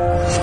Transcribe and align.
Bye. 0.00 0.39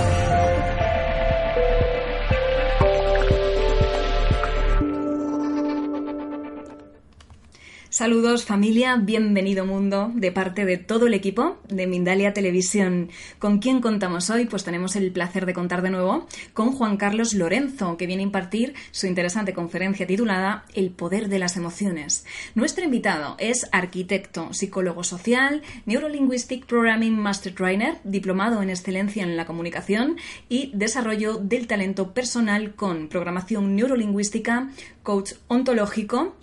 Saludos 7.97 8.45
familia, 8.45 8.95
bienvenido 8.95 9.65
mundo 9.65 10.11
de 10.13 10.31
parte 10.31 10.65
de 10.65 10.77
todo 10.77 11.07
el 11.07 11.15
equipo 11.15 11.57
de 11.67 11.87
Mindalia 11.87 12.31
Televisión. 12.31 13.09
¿Con 13.39 13.57
quién 13.57 13.81
contamos 13.81 14.29
hoy? 14.29 14.45
Pues 14.45 14.63
tenemos 14.63 14.95
el 14.95 15.11
placer 15.11 15.47
de 15.47 15.55
contar 15.55 15.81
de 15.81 15.89
nuevo 15.89 16.27
con 16.53 16.73
Juan 16.73 16.97
Carlos 16.97 17.33
Lorenzo, 17.33 17.97
que 17.97 18.05
viene 18.05 18.21
a 18.21 18.27
impartir 18.27 18.75
su 18.91 19.07
interesante 19.07 19.55
conferencia 19.55 20.05
titulada 20.05 20.63
El 20.75 20.91
poder 20.91 21.27
de 21.27 21.39
las 21.39 21.57
emociones. 21.57 22.23
Nuestro 22.53 22.83
invitado 22.83 23.35
es 23.39 23.67
arquitecto, 23.71 24.53
psicólogo 24.53 25.03
social, 25.03 25.63
Neurolinguistic 25.87 26.67
Programming 26.67 27.17
Master 27.17 27.55
Trainer, 27.55 27.97
diplomado 28.03 28.61
en 28.61 28.69
excelencia 28.69 29.23
en 29.23 29.35
la 29.35 29.47
comunicación 29.47 30.17
y 30.49 30.69
desarrollo 30.75 31.39
del 31.39 31.65
talento 31.65 32.13
personal 32.13 32.75
con 32.75 33.07
programación 33.07 33.75
neurolingüística, 33.75 34.69
coach 35.01 35.31
ontológico 35.47 36.35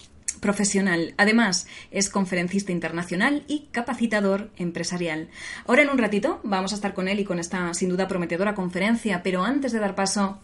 profesional. 0.44 1.14
Además, 1.16 1.66
es 1.90 2.10
conferencista 2.10 2.70
internacional 2.70 3.44
y 3.48 3.68
capacitador 3.72 4.50
empresarial. 4.58 5.30
Ahora 5.66 5.80
en 5.80 5.88
un 5.88 5.96
ratito 5.96 6.40
vamos 6.44 6.72
a 6.72 6.74
estar 6.74 6.92
con 6.92 7.08
él 7.08 7.18
y 7.18 7.24
con 7.24 7.38
esta 7.38 7.72
sin 7.72 7.88
duda 7.88 8.08
prometedora 8.08 8.54
conferencia, 8.54 9.22
pero 9.22 9.42
antes 9.42 9.72
de 9.72 9.78
dar 9.78 9.94
paso 9.94 10.38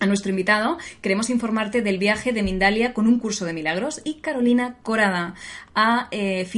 a 0.00 0.06
nuestro 0.06 0.30
invitado, 0.30 0.78
queremos 1.00 1.30
informarte 1.30 1.82
del 1.82 1.98
viaje 1.98 2.32
de 2.32 2.42
Mindalia 2.42 2.92
con 2.92 3.06
un 3.06 3.18
curso 3.18 3.44
de 3.44 3.52
milagros 3.52 4.00
y 4.04 4.14
Carolina 4.14 4.76
Corada 4.82 5.34
a 5.74 6.08
eh, 6.10 6.48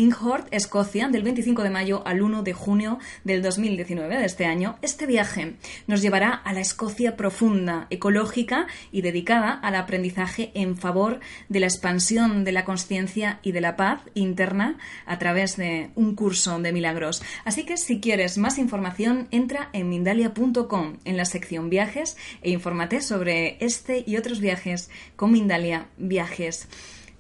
Escocia, 0.51 1.09
del 1.09 1.23
25 1.23 1.63
de 1.63 1.71
mayo 1.71 2.03
al 2.07 2.23
1 2.23 2.43
de 2.43 2.53
junio 2.53 2.99
del 3.25 3.43
2019 3.43 4.19
de 4.19 4.25
este 4.25 4.47
año. 4.47 4.77
Este 4.83 5.07
viaje 5.07 5.55
nos 5.87 6.03
llevará 6.03 6.31
a 6.31 6.53
la 6.53 6.61
Escocia 6.61 7.17
profunda, 7.17 7.87
ecológica 7.91 8.67
y 8.93 9.03
dedicada 9.03 9.53
al 9.53 9.75
aprendizaje 9.75 10.51
en 10.55 10.77
favor 10.77 11.21
de 11.49 11.61
la 11.61 11.67
expansión 11.67 12.45
de 12.45 12.53
la 12.53 12.65
conciencia 12.65 13.41
y 13.43 13.53
de 13.53 13.61
la 13.61 13.77
paz 13.77 14.01
interna 14.15 14.79
a 15.07 15.19
través 15.19 15.57
de 15.57 15.91
un 15.95 16.15
curso 16.15 16.59
de 16.59 16.73
milagros. 16.73 17.23
Así 17.45 17.65
que 17.65 17.77
si 17.77 18.01
quieres 18.01 18.39
más 18.39 18.59
información, 18.59 19.29
entra 19.31 19.71
en 19.73 19.89
mindalia.com 19.89 20.99
en 21.05 21.17
la 21.17 21.25
sección 21.25 21.71
viajes 21.71 22.17
e 22.43 22.51
infórmate 22.51 23.01
sobre 23.01 23.26
este 23.29 24.05
y 24.07 24.17
otros 24.17 24.41
viajes 24.41 24.91
con 25.17 25.33
Mindalia 25.33 25.87
Viajes. 25.97 26.69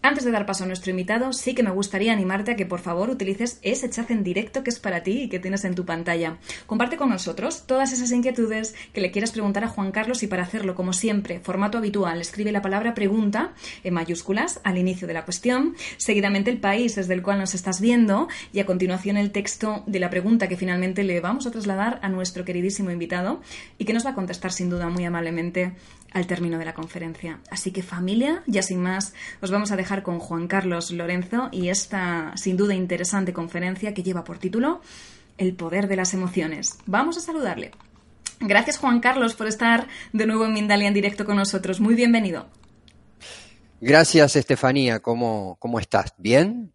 Antes 0.07 0.25
de 0.25 0.31
dar 0.31 0.47
paso 0.47 0.63
a 0.63 0.69
nuestro 0.69 0.93
invitado, 0.93 1.33
sí 1.33 1.53
que 1.53 1.65
me 1.65 1.73
gustaría 1.73 2.13
animarte 2.13 2.53
a 2.53 2.55
que 2.55 2.65
por 2.65 2.79
favor 2.79 3.11
utilices 3.11 3.59
ese 3.63 3.91
chat 3.91 4.09
en 4.13 4.23
directo 4.23 4.63
que 4.63 4.71
es 4.71 4.79
para 4.79 5.03
ti 5.03 5.23
y 5.23 5.29
que 5.29 5.41
tienes 5.41 5.65
en 5.65 5.75
tu 5.75 5.85
pantalla. 5.85 6.39
Comparte 6.67 6.97
con 6.97 7.09
nosotros 7.09 7.67
todas 7.67 7.93
esas 7.93 8.13
inquietudes 8.13 8.77
que 8.93 9.01
le 9.01 9.11
quieras 9.11 9.33
preguntar 9.33 9.65
a 9.65 9.69
Juan 9.69 9.91
Carlos 9.91 10.23
y 10.23 10.29
para 10.29 10.45
hacerlo, 10.45 10.77
como 10.77 10.93
siempre, 10.93 11.41
formato 11.41 11.79
habitual, 11.79 12.21
escribe 12.21 12.53
la 12.53 12.63
palabra 12.63 12.95
pregunta 12.95 13.53
en 13.83 13.95
mayúsculas 13.95 14.61
al 14.63 14.79
inicio 14.79 15.09
de 15.09 15.15
la 15.15 15.25
cuestión, 15.25 15.75
seguidamente 15.97 16.53
el 16.53 16.59
país 16.59 16.95
desde 16.95 17.15
el 17.15 17.23
cual 17.23 17.41
nos 17.41 17.57
estás 17.57 17.81
viendo 17.81 18.29
y 18.53 18.61
a 18.61 18.67
continuación 18.67 19.17
el 19.17 19.33
texto 19.33 19.83
de 19.89 19.99
la 19.99 20.09
pregunta 20.09 20.47
que 20.47 20.57
finalmente 20.57 21.03
le 21.03 21.19
vamos 21.19 21.49
a 21.49 21.51
trasladar 21.51 21.99
a 22.03 22.09
nuestro 22.09 22.45
queridísimo 22.45 22.93
invitado 22.93 23.41
y 23.77 23.85
que 23.85 23.93
nos 23.93 24.07
va 24.07 24.11
a 24.11 24.15
contestar 24.15 24.53
sin 24.53 24.71
duda 24.71 24.89
muy 24.89 25.05
amablemente 25.05 25.73
al 26.13 26.27
término 26.27 26.59
de 26.59 26.65
la 26.65 26.75
conferencia. 26.75 27.41
Así 27.51 27.73
que 27.73 27.83
familia, 27.83 28.43
ya 28.47 28.63
sin 28.63 28.81
más, 28.81 29.13
os 29.43 29.51
vamos 29.51 29.73
a 29.73 29.77
dejar 29.77 29.96
con 30.03 30.19
Juan 30.19 30.49
Carlos 30.49 30.91
Lorenzo 30.91 31.49
y 31.53 31.69
esta 31.69 32.33
sin 32.37 32.57
duda 32.57 32.75
interesante 32.75 33.33
conferencia 33.33 33.95
que 33.95 34.03
lleva 34.03 34.25
por 34.25 34.39
título 34.39 34.81
El 35.39 35.55
poder 35.55 35.89
de 35.89 35.97
las 35.97 36.15
emociones. 36.15 36.79
Vamos 36.87 37.17
a 37.17 37.21
saludarle. 37.21 37.73
Gracias 38.41 38.79
Juan 38.79 39.01
Carlos 39.01 39.35
por 39.35 39.47
estar 39.47 39.87
de 40.13 40.27
nuevo 40.27 40.45
en 40.45 40.53
Mindalia 40.53 40.89
en 40.89 40.95
directo 40.95 41.25
con 41.25 41.37
nosotros. 41.37 41.81
Muy 41.81 41.95
bienvenido. 41.95 42.47
Gracias 43.81 44.37
Estefanía, 44.37 45.01
¿cómo, 45.01 45.57
cómo 45.59 45.79
estás? 45.79 46.15
¿Bien? 46.19 46.73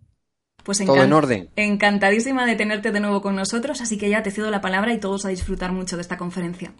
Pues 0.63 0.77
Todo 0.79 1.03
en 1.03 1.13
orden. 1.13 1.49
Encantadísima 1.55 2.45
de 2.45 2.55
tenerte 2.55 2.91
de 2.91 2.99
nuevo 2.99 3.21
con 3.21 3.35
nosotros, 3.35 3.81
así 3.81 3.97
que 3.97 4.09
ya 4.09 4.21
te 4.21 4.31
cedo 4.31 4.51
la 4.51 4.61
palabra 4.61 4.93
y 4.93 4.99
todos 4.99 5.25
a 5.25 5.29
disfrutar 5.29 5.71
mucho 5.71 5.95
de 5.95 6.03
esta 6.03 6.17
conferencia. 6.17 6.73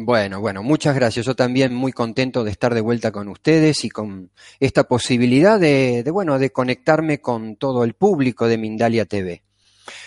Bueno, 0.00 0.40
bueno, 0.40 0.62
muchas 0.62 0.94
gracias. 0.94 1.26
Yo 1.26 1.34
también 1.34 1.74
muy 1.74 1.90
contento 1.90 2.44
de 2.44 2.52
estar 2.52 2.72
de 2.72 2.80
vuelta 2.80 3.10
con 3.10 3.26
ustedes 3.26 3.84
y 3.84 3.90
con 3.90 4.30
esta 4.60 4.84
posibilidad 4.84 5.58
de, 5.58 6.08
bueno, 6.12 6.38
de 6.38 6.50
conectarme 6.50 7.20
con 7.20 7.56
todo 7.56 7.82
el 7.82 7.94
público 7.94 8.46
de 8.46 8.58
Mindalia 8.58 9.06
TV. 9.06 9.42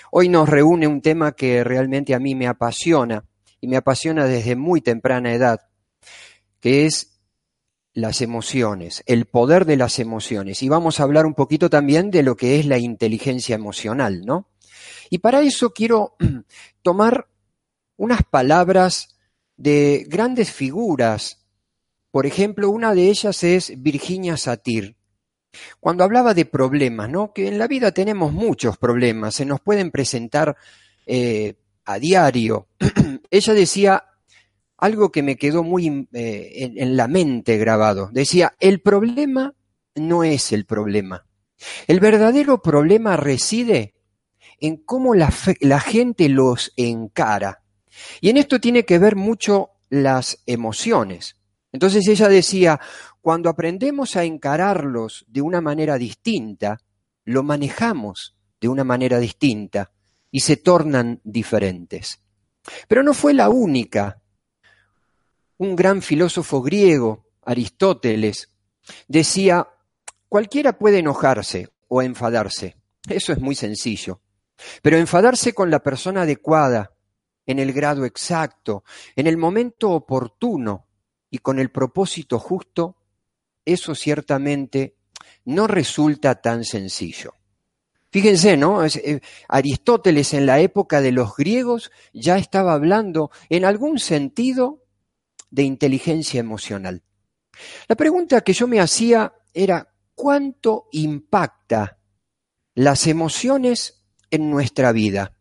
Hoy 0.10 0.30
nos 0.30 0.48
reúne 0.48 0.88
un 0.88 1.02
tema 1.02 1.34
que 1.34 1.66
realmente 1.66 2.16
a 2.16 2.20
mí 2.20 2.36
me 2.36 2.48
apasiona 2.48 3.26
y 3.60 3.68
me 3.68 3.76
apasiona 3.76 4.28
desde 4.28 4.56
muy 4.56 4.80
temprana 4.80 5.34
edad, 5.34 5.60
que 6.62 6.86
es 6.86 7.20
las 7.94 8.22
emociones, 8.22 9.04
el 9.08 9.26
poder 9.26 9.66
de 9.66 9.76
las 9.76 10.00
emociones. 10.00 10.64
Y 10.64 10.70
vamos 10.70 11.02
a 11.02 11.04
hablar 11.04 11.26
un 11.26 11.34
poquito 11.34 11.70
también 11.70 12.12
de 12.12 12.24
lo 12.24 12.38
que 12.38 12.62
es 12.62 12.66
la 12.66 12.78
inteligencia 12.78 13.56
emocional, 13.56 14.22
¿no? 14.26 14.48
Y 15.10 15.18
para 15.18 15.42
eso 15.42 15.74
quiero 15.74 16.16
tomar 16.82 17.28
unas 17.98 18.24
palabras 18.24 19.11
de 19.62 20.06
grandes 20.08 20.52
figuras. 20.52 21.46
Por 22.10 22.26
ejemplo, 22.26 22.72
una 22.72 22.96
de 22.96 23.10
ellas 23.10 23.44
es 23.44 23.74
Virginia 23.82 24.36
Satir. 24.36 24.96
Cuando 25.80 26.04
hablaba 26.04 26.34
de 26.34 26.46
problemas, 26.46 27.10
¿no? 27.10 27.32
Que 27.32 27.48
en 27.48 27.60
la 27.60 27.68
vida 27.68 27.92
tenemos 27.92 28.34
muchos 28.34 28.78
problemas, 28.78 29.36
se 29.36 29.46
nos 29.46 29.60
pueden 29.62 29.92
presentar 29.92 30.58
eh, 31.06 31.56
a 31.86 32.00
diario. 32.00 32.70
Ella 33.30 33.54
decía 33.54 34.04
algo 34.78 35.12
que 35.12 35.22
me 35.22 35.36
quedó 35.36 35.64
muy 35.64 36.08
eh, 36.12 36.72
en, 36.76 36.98
la 36.98 37.08
mente 37.08 37.58
grabado. 37.58 38.10
Decía, 38.12 38.56
el 38.60 38.82
problema 38.82 39.54
no 39.94 40.24
es 40.24 40.54
el 40.54 40.66
problema. 40.66 41.28
El 41.86 42.00
verdadero 42.00 42.64
problema 42.64 43.16
reside 43.16 43.94
en 44.60 44.78
cómo 44.78 45.14
la 45.14 45.30
gente 45.80 46.30
los 46.30 46.74
encara. 46.78 47.62
Y 48.20 48.30
en 48.30 48.38
esto 48.38 48.60
tiene 48.60 48.86
que 48.86 49.00
ver 49.00 49.16
mucho 49.16 49.72
las 49.90 50.40
emociones. 50.46 51.36
Entonces 51.72 52.08
ella 52.08 52.28
decía, 52.28 52.80
cuando 53.22 53.50
aprendemos 53.50 54.16
a 54.16 54.24
encararlos 54.24 55.26
de 55.28 55.42
una 55.42 55.62
manera 55.62 55.98
distinta, 55.98 56.80
lo 57.26 57.44
manejamos 57.44 58.36
de 58.60 58.68
una 58.68 58.84
manera 58.84 59.20
distinta 59.20 59.92
y 60.32 60.42
se 60.42 60.58
tornan 60.58 61.20
diferentes. 61.24 62.20
Pero 62.88 63.04
no 63.04 63.14
fue 63.14 63.34
la 63.34 63.50
única. 63.50 64.22
Un 65.58 65.76
gran 65.76 66.02
filósofo 66.02 66.62
griego, 66.62 67.26
Aristóteles, 67.44 68.50
decía, 69.08 69.68
cualquiera 70.28 70.78
puede 70.78 71.00
enojarse 71.00 71.70
o 71.88 72.02
enfadarse. 72.02 72.78
Eso 73.08 73.34
es 73.34 73.40
muy 73.40 73.56
sencillo. 73.56 74.22
Pero 74.82 74.98
enfadarse 74.98 75.54
con 75.54 75.72
la 75.72 75.80
persona 75.80 76.22
adecuada, 76.22 76.92
en 77.52 77.60
el 77.60 77.74
grado 77.74 78.06
exacto, 78.06 78.84
en 79.16 79.28
el 79.28 79.38
momento 79.38 79.92
oportuno 79.92 80.88
y 81.30 81.40
con 81.40 81.60
el 81.60 81.70
propósito 81.70 82.40
justo, 82.40 82.98
eso 83.66 83.96
ciertamente 83.96 84.96
no 85.46 85.68
resulta 85.68 86.42
tan 86.42 86.64
sencillo. 86.64 87.34
Fíjense, 88.12 88.58
¿no? 88.58 88.84
Eh, 88.84 89.22
Aristóteles 89.48 90.34
en 90.34 90.46
la 90.46 90.60
época 90.60 91.00
de 91.00 91.14
los 91.14 91.36
griegos 91.36 91.92
ya 92.14 92.38
estaba 92.38 92.74
hablando 92.74 93.32
en 93.50 93.64
algún 93.64 94.00
sentido 94.00 94.84
de 95.50 95.64
inteligencia 95.64 96.40
emocional. 96.40 97.04
La 97.88 97.96
pregunta 97.96 98.42
que 98.42 98.54
yo 98.54 98.68
me 98.68 98.82
hacía 98.82 99.34
era, 99.54 99.94
¿cuánto 100.14 100.88
impacta 100.92 102.00
las 102.74 103.08
emociones 103.08 104.04
en 104.30 104.50
nuestra 104.50 104.92
vida? 104.92 105.38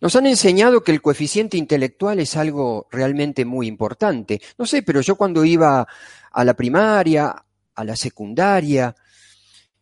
Nos 0.00 0.16
han 0.16 0.26
enseñado 0.26 0.82
que 0.82 0.92
el 0.92 1.02
coeficiente 1.02 1.56
intelectual 1.56 2.20
es 2.20 2.36
algo 2.36 2.86
realmente 2.90 3.44
muy 3.44 3.66
importante. 3.66 4.40
No 4.58 4.66
sé, 4.66 4.82
pero 4.82 5.00
yo 5.00 5.16
cuando 5.16 5.44
iba 5.44 5.86
a 6.32 6.44
la 6.44 6.54
primaria, 6.54 7.34
a 7.74 7.84
la 7.84 7.96
secundaria, 7.96 8.94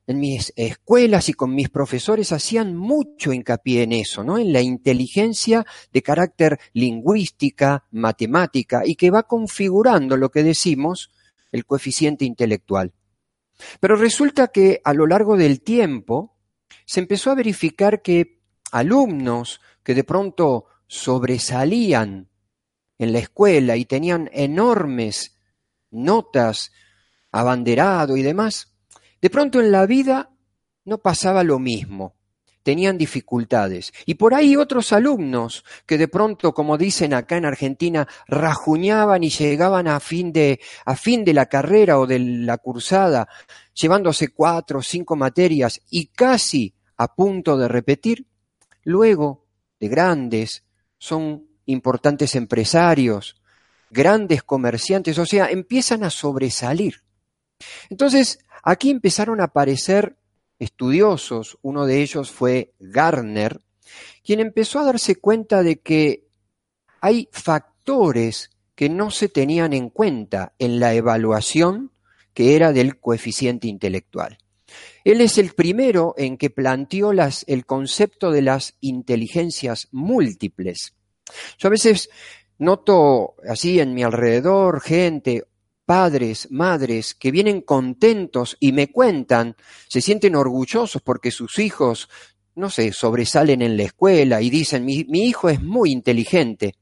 en 0.09 0.21
mis 0.21 0.55
escuelas 0.57 1.29
y 1.29 1.35
con 1.35 1.55
mis 1.55 1.69
profesores 1.69 2.33
hacían 2.33 2.75
mucho 2.75 3.31
hincapié 3.31 3.83
en 3.83 3.93
eso, 3.93 4.25
¿no? 4.25 4.39
En 4.39 4.55
la 4.55 4.63
inteligencia 4.63 5.67
de 5.93 6.03
carácter 6.03 6.59
lingüística, 6.73 7.85
matemática 7.91 8.83
y 8.87 8.95
que 8.95 9.11
va 9.11 9.25
configurando 9.25 10.17
lo 10.17 10.31
que 10.31 10.43
decimos 10.43 11.13
el 11.53 11.67
coeficiente 11.67 12.25
intelectual. 12.25 12.95
Pero 13.81 13.97
resulta 13.97 14.49
que 14.49 14.81
a 14.83 14.95
lo 14.95 15.07
largo 15.07 15.37
del 15.37 15.61
tiempo 15.61 16.39
se 16.87 17.01
empezó 17.01 17.31
a 17.31 17.35
verificar 17.35 18.01
que 18.01 18.41
alumnos 18.73 19.61
que 19.89 19.95
de 19.95 20.05
pronto 20.05 20.67
sobresalían 20.87 22.29
en 22.99 23.11
la 23.11 23.21
escuela 23.21 23.75
y 23.75 23.87
tenían 23.87 24.29
enormes 24.35 25.39
notas, 25.91 26.73
abanderado 27.33 28.15
y 28.19 28.23
demás, 28.23 28.77
de 29.23 29.31
pronto 29.31 29.61
en 29.61 29.73
la 29.73 29.87
vida 29.87 30.29
no 30.85 30.99
pasaba 30.99 31.43
lo 31.43 31.59
mismo. 31.59 32.17
tenían 32.63 32.99
dificultades. 32.99 33.95
Y 34.05 34.17
por 34.17 34.35
ahí 34.35 34.55
otros 34.55 34.93
alumnos 34.93 35.65
que 35.87 35.97
de 35.97 36.07
pronto, 36.07 36.53
como 36.53 36.77
dicen 36.77 37.15
acá 37.15 37.39
en 37.39 37.47
Argentina, 37.47 38.07
rajuñaban 38.27 39.25
y 39.25 39.31
llegaban 39.31 39.89
a 39.89 40.01
fin 40.01 40.35
de, 40.35 40.61
a 40.85 40.97
fin 40.97 41.25
de 41.25 41.33
la 41.33 41.47
carrera 41.47 41.99
o 41.99 42.07
de 42.07 42.19
la 42.19 42.59
cursada, 42.59 43.27
llevándose 43.73 44.35
cuatro 44.35 44.81
o 44.81 44.83
cinco 44.83 45.17
materias 45.17 45.81
y 45.89 46.09
casi 46.09 46.75
a 46.99 47.15
punto 47.15 47.57
de 47.57 47.69
repetir, 47.69 48.27
luego 48.85 49.48
de 49.81 49.89
grandes, 49.89 50.65
son 50.99 51.47
importantes 51.67 52.35
empresarios, 52.35 53.41
grandes 53.91 54.43
comerciantes, 54.43 55.19
o 55.19 55.27
sea, 55.27 55.51
empiezan 55.51 56.05
a 56.05 56.11
sobresalir. 56.11 57.03
Entonces, 57.91 58.41
aquí 58.63 58.91
empezaron 58.91 59.41
a 59.41 59.45
aparecer 59.45 60.17
estudiosos, 60.59 61.59
uno 61.63 61.87
de 61.87 62.03
ellos 62.03 62.31
fue 62.31 62.75
Garner, 62.79 63.61
quien 64.25 64.41
empezó 64.41 64.81
a 64.81 64.85
darse 64.85 65.17
cuenta 65.17 65.63
de 65.63 65.81
que 65.81 66.27
hay 67.01 67.29
factores 67.33 68.51
que 68.75 68.89
no 68.89 69.11
se 69.11 69.29
tenían 69.29 69.73
en 69.73 69.89
cuenta 69.91 70.55
en 70.59 70.81
la 70.81 70.95
evaluación 70.95 71.93
que 72.35 72.55
era 72.55 72.73
del 72.73 73.01
coeficiente 73.01 73.67
intelectual. 73.67 74.39
Él 75.05 75.21
es 75.21 75.39
el 75.39 75.55
primero 75.55 76.15
en 76.17 76.37
que 76.37 76.51
planteó 76.51 77.13
el 77.13 77.67
concepto 77.67 78.31
de 78.31 78.43
las 78.43 78.77
inteligencias 78.81 79.89
múltiples. 79.93 80.95
Yo 81.59 81.69
a 81.69 81.71
veces 81.71 82.11
noto 82.59 83.37
así 83.49 83.81
en 83.81 83.95
mi 83.95 84.03
alrededor 84.03 84.81
gente 84.81 85.45
padres, 85.89 86.49
madres 86.51 87.15
que 87.15 87.31
vienen 87.31 87.63
contentos 87.63 88.59
y 88.61 88.73
me 88.73 88.93
cuentan, 88.93 89.57
se 89.89 90.03
sienten 90.03 90.37
orgullosos 90.37 91.01
porque 91.01 91.31
sus 91.31 91.59
hijos, 91.59 92.11
no 92.57 92.69
sé, 92.69 92.93
sobresalen 92.93 93.63
en 93.63 93.79
la 93.79 93.85
escuela 93.85 94.43
y 94.43 94.51
dicen, 94.51 94.85
mi, 94.85 95.07
hijo 95.11 95.49
es 95.49 95.63
muy 95.63 95.91
inteligente. 95.91 96.75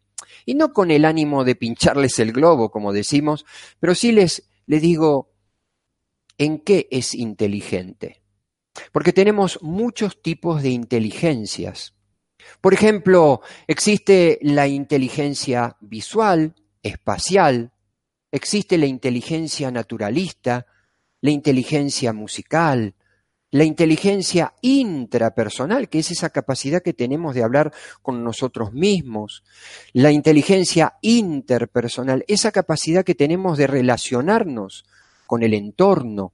Y 0.45 0.55
no 0.55 0.73
con 0.73 0.91
el 0.91 1.05
ánimo 1.05 1.45
de 1.45 1.55
pincharles 1.55 2.19
el 2.19 2.33
globo, 2.33 2.73
como 2.73 2.93
decimos, 2.93 3.47
pero 3.79 3.95
sí 3.95 4.11
les, 4.11 4.49
les 4.67 4.83
digo, 4.83 5.31
¿en 6.39 6.59
qué 6.59 6.89
es 6.91 7.15
inteligente? 7.15 8.23
Porque 8.93 9.13
tenemos 9.13 9.59
muchos 9.63 10.21
tipos 10.23 10.63
de 10.63 10.71
inteligencias. 10.71 11.95
Por 12.61 12.75
ejemplo, 12.75 13.41
existe 13.67 14.39
la 14.43 14.69
inteligencia 14.69 15.77
visual, 15.81 16.55
espacial, 16.83 17.73
Existe 18.37 18.77
la 18.77 18.85
inteligencia 18.85 19.71
naturalista, 19.71 20.67
la 21.23 21.31
inteligencia 21.31 22.13
musical, 22.13 22.95
la 23.51 23.65
inteligencia 23.65 24.53
intrapersonal, 24.61 25.89
que 25.89 26.01
es 26.01 26.11
esa 26.11 26.29
capacidad 26.29 26.83
que 26.83 26.93
tenemos 26.93 27.35
de 27.35 27.45
hablar 27.45 27.73
con 28.03 28.25
nosotros 28.25 28.75
mismos, 28.75 29.45
la 29.95 30.11
inteligencia 30.11 30.99
interpersonal, 31.01 32.25
esa 32.29 32.53
capacidad 32.53 33.05
que 33.05 33.15
tenemos 33.15 33.57
de 33.57 33.69
relacionarnos 33.69 34.85
con 35.27 35.43
el 35.43 35.55
entorno. 35.55 36.33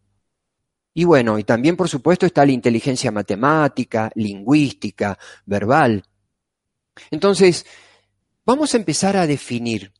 Y 0.94 1.04
bueno, 1.04 1.38
y 1.38 1.44
también 1.44 1.76
por 1.76 1.88
supuesto 1.88 2.26
está 2.26 2.44
la 2.44 2.52
inteligencia 2.52 3.10
matemática, 3.10 4.10
lingüística, 4.14 5.18
verbal. 5.46 6.04
Entonces, 7.10 7.64
vamos 8.44 8.74
a 8.74 8.76
empezar 8.76 9.16
a 9.16 9.26
definir 9.26 9.92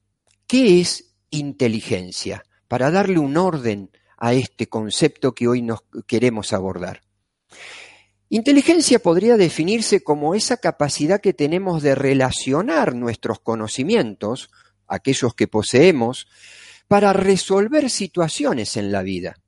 qué 0.47 0.81
es 0.81 1.15
inteligencia, 1.31 2.45
para 2.69 2.91
darle 2.91 3.19
un 3.19 3.37
orden 3.37 3.91
a 4.17 4.35
este 4.35 4.69
concepto 4.69 5.35
que 5.35 5.49
hoy 5.49 5.63
nos 5.63 5.81
queremos 6.07 6.53
abordar. 6.53 7.03
Inteligencia 8.29 8.99
podría 8.99 9.37
definirse 9.37 10.03
como 10.03 10.35
esa 10.35 10.57
capacidad 10.57 11.21
que 11.21 11.35
tenemos 11.35 11.83
de 11.83 11.95
relacionar 11.95 12.95
nuestros 12.95 13.41
conocimientos, 13.41 14.51
aquellos 14.87 15.35
que 15.35 15.49
poseemos, 15.49 16.29
para 16.93 17.15
resolver 17.15 17.89
situaciones 17.89 18.77
en 18.77 18.93
la 18.93 19.01
vida. 19.01 19.39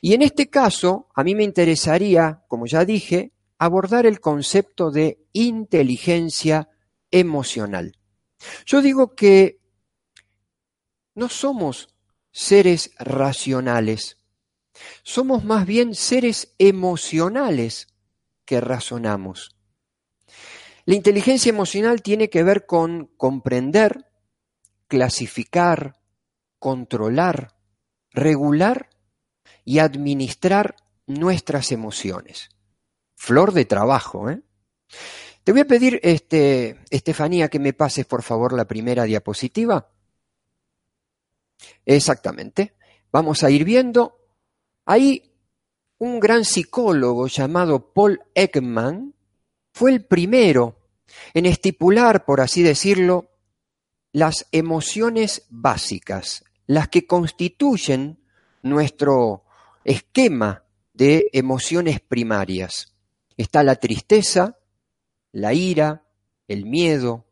Y 0.00 0.14
en 0.14 0.22
este 0.22 0.48
caso, 0.48 1.10
a 1.14 1.22
mí 1.24 1.34
me 1.34 1.44
interesaría, 1.44 2.42
como 2.48 2.64
ya 2.64 2.86
dije, 2.86 3.32
abordar 3.58 4.06
el 4.06 4.18
concepto 4.18 4.90
de 4.90 5.26
inteligencia 5.34 6.70
emocional. 7.10 7.98
Yo 8.64 8.80
digo 8.80 9.14
que 9.14 9.60
no 11.14 11.28
somos 11.28 11.94
seres 12.30 12.92
racionales, 12.98 14.16
somos 15.02 15.44
más 15.44 15.66
bien 15.66 15.94
seres 15.94 16.54
emocionales 16.56 17.88
que 18.46 18.58
razonamos. 18.62 19.54
La 20.86 20.94
inteligencia 20.94 21.50
emocional 21.50 22.00
tiene 22.00 22.30
que 22.30 22.42
ver 22.42 22.64
con 22.64 23.10
comprender, 23.18 24.06
clasificar, 24.88 26.00
controlar, 26.62 27.56
regular 28.12 28.88
y 29.64 29.80
administrar 29.80 30.76
nuestras 31.08 31.72
emociones. 31.72 32.50
Flor 33.16 33.52
de 33.52 33.64
trabajo, 33.64 34.30
¿eh? 34.30 34.40
Te 35.42 35.50
voy 35.50 35.62
a 35.62 35.66
pedir, 35.66 35.98
este, 36.04 36.78
Estefanía, 36.88 37.48
que 37.48 37.58
me 37.58 37.72
pases 37.72 38.06
por 38.06 38.22
favor 38.22 38.52
la 38.52 38.64
primera 38.64 39.02
diapositiva. 39.02 39.90
Exactamente. 41.84 42.76
Vamos 43.10 43.42
a 43.42 43.50
ir 43.50 43.64
viendo. 43.64 44.20
Ahí 44.86 45.34
un 45.98 46.20
gran 46.20 46.44
psicólogo 46.44 47.26
llamado 47.26 47.92
Paul 47.92 48.20
Ekman 48.36 49.14
fue 49.72 49.90
el 49.90 50.04
primero 50.04 50.76
en 51.34 51.46
estipular, 51.46 52.24
por 52.24 52.40
así 52.40 52.62
decirlo, 52.62 53.32
las 54.12 54.46
emociones 54.52 55.46
básicas, 55.48 56.44
las 56.66 56.88
que 56.88 57.06
constituyen 57.06 58.18
nuestro 58.62 59.44
esquema 59.84 60.64
de 60.94 61.28
emociones 61.32 62.00
primarias. 62.00 62.94
Está 63.36 63.62
la 63.62 63.76
tristeza, 63.76 64.58
la 65.32 65.54
ira, 65.54 66.04
el 66.48 66.66
miedo, 66.66 67.26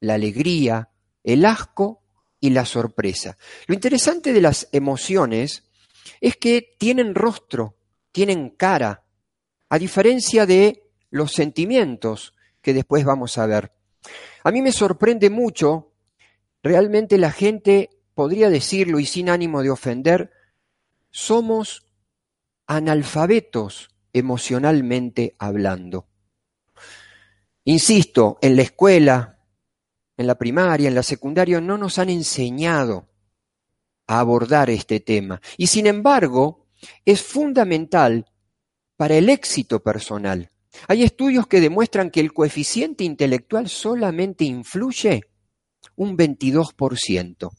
la 0.00 0.14
alegría, 0.14 0.90
el 1.24 1.44
asco 1.44 2.02
y 2.40 2.50
la 2.50 2.64
sorpresa. 2.64 3.36
Lo 3.66 3.74
interesante 3.74 4.32
de 4.32 4.40
las 4.40 4.68
emociones 4.72 5.64
es 6.20 6.36
que 6.36 6.76
tienen 6.78 7.14
rostro, 7.14 7.76
tienen 8.12 8.50
cara, 8.50 9.04
a 9.68 9.78
diferencia 9.78 10.46
de 10.46 10.84
los 11.10 11.32
sentimientos 11.32 12.34
que 12.62 12.74
después 12.74 13.04
vamos 13.04 13.38
a 13.38 13.46
ver. 13.46 13.72
A 14.44 14.50
mí 14.50 14.62
me 14.62 14.72
sorprende 14.72 15.30
mucho, 15.30 15.92
realmente 16.62 17.18
la 17.18 17.30
gente, 17.30 17.90
podría 18.18 18.50
decirlo 18.50 18.98
y 18.98 19.06
sin 19.06 19.28
ánimo 19.28 19.62
de 19.62 19.70
ofender, 19.70 20.32
somos 21.08 21.86
analfabetos 22.66 23.90
emocionalmente 24.12 25.36
hablando. 25.38 26.08
Insisto, 27.62 28.36
en 28.42 28.56
la 28.56 28.62
escuela, 28.62 29.38
en 30.16 30.26
la 30.26 30.36
primaria, 30.36 30.88
en 30.88 30.96
la 30.96 31.04
secundaria, 31.04 31.60
no 31.60 31.78
nos 31.78 32.00
han 32.00 32.10
enseñado 32.10 33.08
a 34.08 34.18
abordar 34.18 34.68
este 34.68 34.98
tema. 34.98 35.40
Y 35.56 35.68
sin 35.68 35.86
embargo, 35.86 36.66
es 37.04 37.22
fundamental 37.22 38.26
para 38.96 39.14
el 39.14 39.28
éxito 39.28 39.80
personal. 39.80 40.50
Hay 40.88 41.04
estudios 41.04 41.46
que 41.46 41.60
demuestran 41.60 42.10
que 42.10 42.18
el 42.18 42.32
coeficiente 42.32 43.04
intelectual 43.04 43.68
solamente 43.68 44.44
influye 44.44 45.20
un 45.94 46.18
22%, 46.18 47.50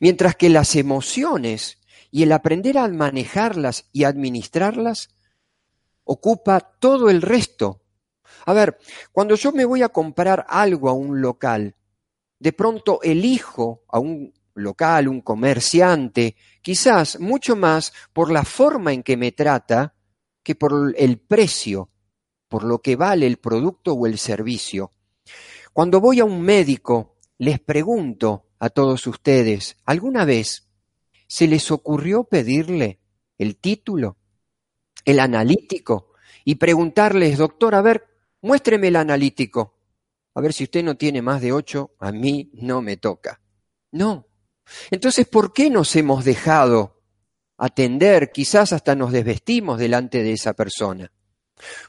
mientras 0.00 0.36
que 0.36 0.48
las 0.48 0.76
emociones 0.76 1.78
y 2.10 2.22
el 2.22 2.32
aprender 2.32 2.78
a 2.78 2.88
manejarlas 2.88 3.86
y 3.92 4.04
administrarlas 4.04 5.10
ocupa 6.04 6.60
todo 6.60 7.10
el 7.10 7.22
resto 7.22 7.80
a 8.46 8.52
ver, 8.52 8.78
cuando 9.12 9.34
yo 9.34 9.52
me 9.52 9.64
voy 9.64 9.82
a 9.82 9.90
comprar 9.90 10.46
algo 10.48 10.88
a 10.88 10.92
un 10.92 11.20
local, 11.20 11.76
de 12.38 12.52
pronto 12.52 13.00
elijo 13.02 13.84
a 13.88 13.98
un 13.98 14.32
local, 14.54 15.08
un 15.08 15.20
comerciante, 15.20 16.36
quizás 16.62 17.20
mucho 17.20 17.56
más 17.56 17.92
por 18.12 18.30
la 18.30 18.44
forma 18.44 18.92
en 18.92 19.02
que 19.02 19.16
me 19.16 19.32
trata 19.32 19.94
que 20.42 20.54
por 20.54 20.94
el 20.96 21.18
precio, 21.18 21.90
por 22.48 22.64
lo 22.64 22.80
que 22.80 22.96
vale 22.96 23.26
el 23.26 23.36
producto 23.36 23.92
o 23.92 24.06
el 24.06 24.18
servicio. 24.18 24.92
Cuando 25.72 26.00
voy 26.00 26.20
a 26.20 26.24
un 26.24 26.40
médico, 26.40 27.16
les 27.38 27.60
pregunto 27.60 28.46
a 28.60 28.70
todos 28.70 29.08
ustedes, 29.08 29.76
¿alguna 29.84 30.24
vez 30.24 30.68
se 31.26 31.48
les 31.48 31.72
ocurrió 31.72 32.24
pedirle 32.24 33.00
el 33.38 33.56
título, 33.56 34.18
el 35.04 35.18
analítico, 35.18 36.12
y 36.44 36.54
preguntarles, 36.54 37.38
doctor, 37.38 37.74
a 37.74 37.82
ver, 37.82 38.10
Muéstreme 38.42 38.88
el 38.88 38.96
analítico. 38.96 39.76
A 40.34 40.40
ver 40.40 40.52
si 40.52 40.64
usted 40.64 40.82
no 40.82 40.96
tiene 40.96 41.22
más 41.22 41.40
de 41.40 41.52
ocho, 41.52 41.94
a 41.98 42.12
mí 42.12 42.50
no 42.54 42.80
me 42.80 42.96
toca. 42.96 43.40
No. 43.92 44.26
Entonces, 44.90 45.26
¿por 45.26 45.52
qué 45.52 45.68
nos 45.68 45.94
hemos 45.96 46.24
dejado 46.24 47.02
atender? 47.58 48.30
Quizás 48.32 48.72
hasta 48.72 48.94
nos 48.94 49.12
desvestimos 49.12 49.78
delante 49.78 50.22
de 50.22 50.32
esa 50.32 50.54
persona. 50.54 51.12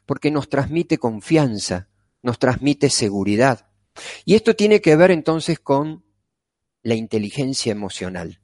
porque 0.06 0.32
nos 0.32 0.50
transmite 0.50 0.98
confianza, 0.98 1.88
nos 2.22 2.38
transmite 2.40 2.90
seguridad. 2.90 3.70
Y 4.26 4.36
esto 4.36 4.54
tiene 4.54 4.82
que 4.82 4.98
ver 4.98 5.12
entonces 5.12 5.62
con 5.62 6.04
la 6.84 6.96
inteligencia 6.96 7.72
emocional. 7.72 8.40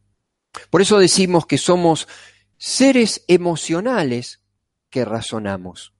Por 0.70 0.82
eso 0.82 1.00
decimos 1.00 1.46
que 1.46 1.58
somos 1.58 2.08
seres 2.58 3.24
emocionales 3.28 4.42
que 4.90 5.06
razonamos. 5.06 5.94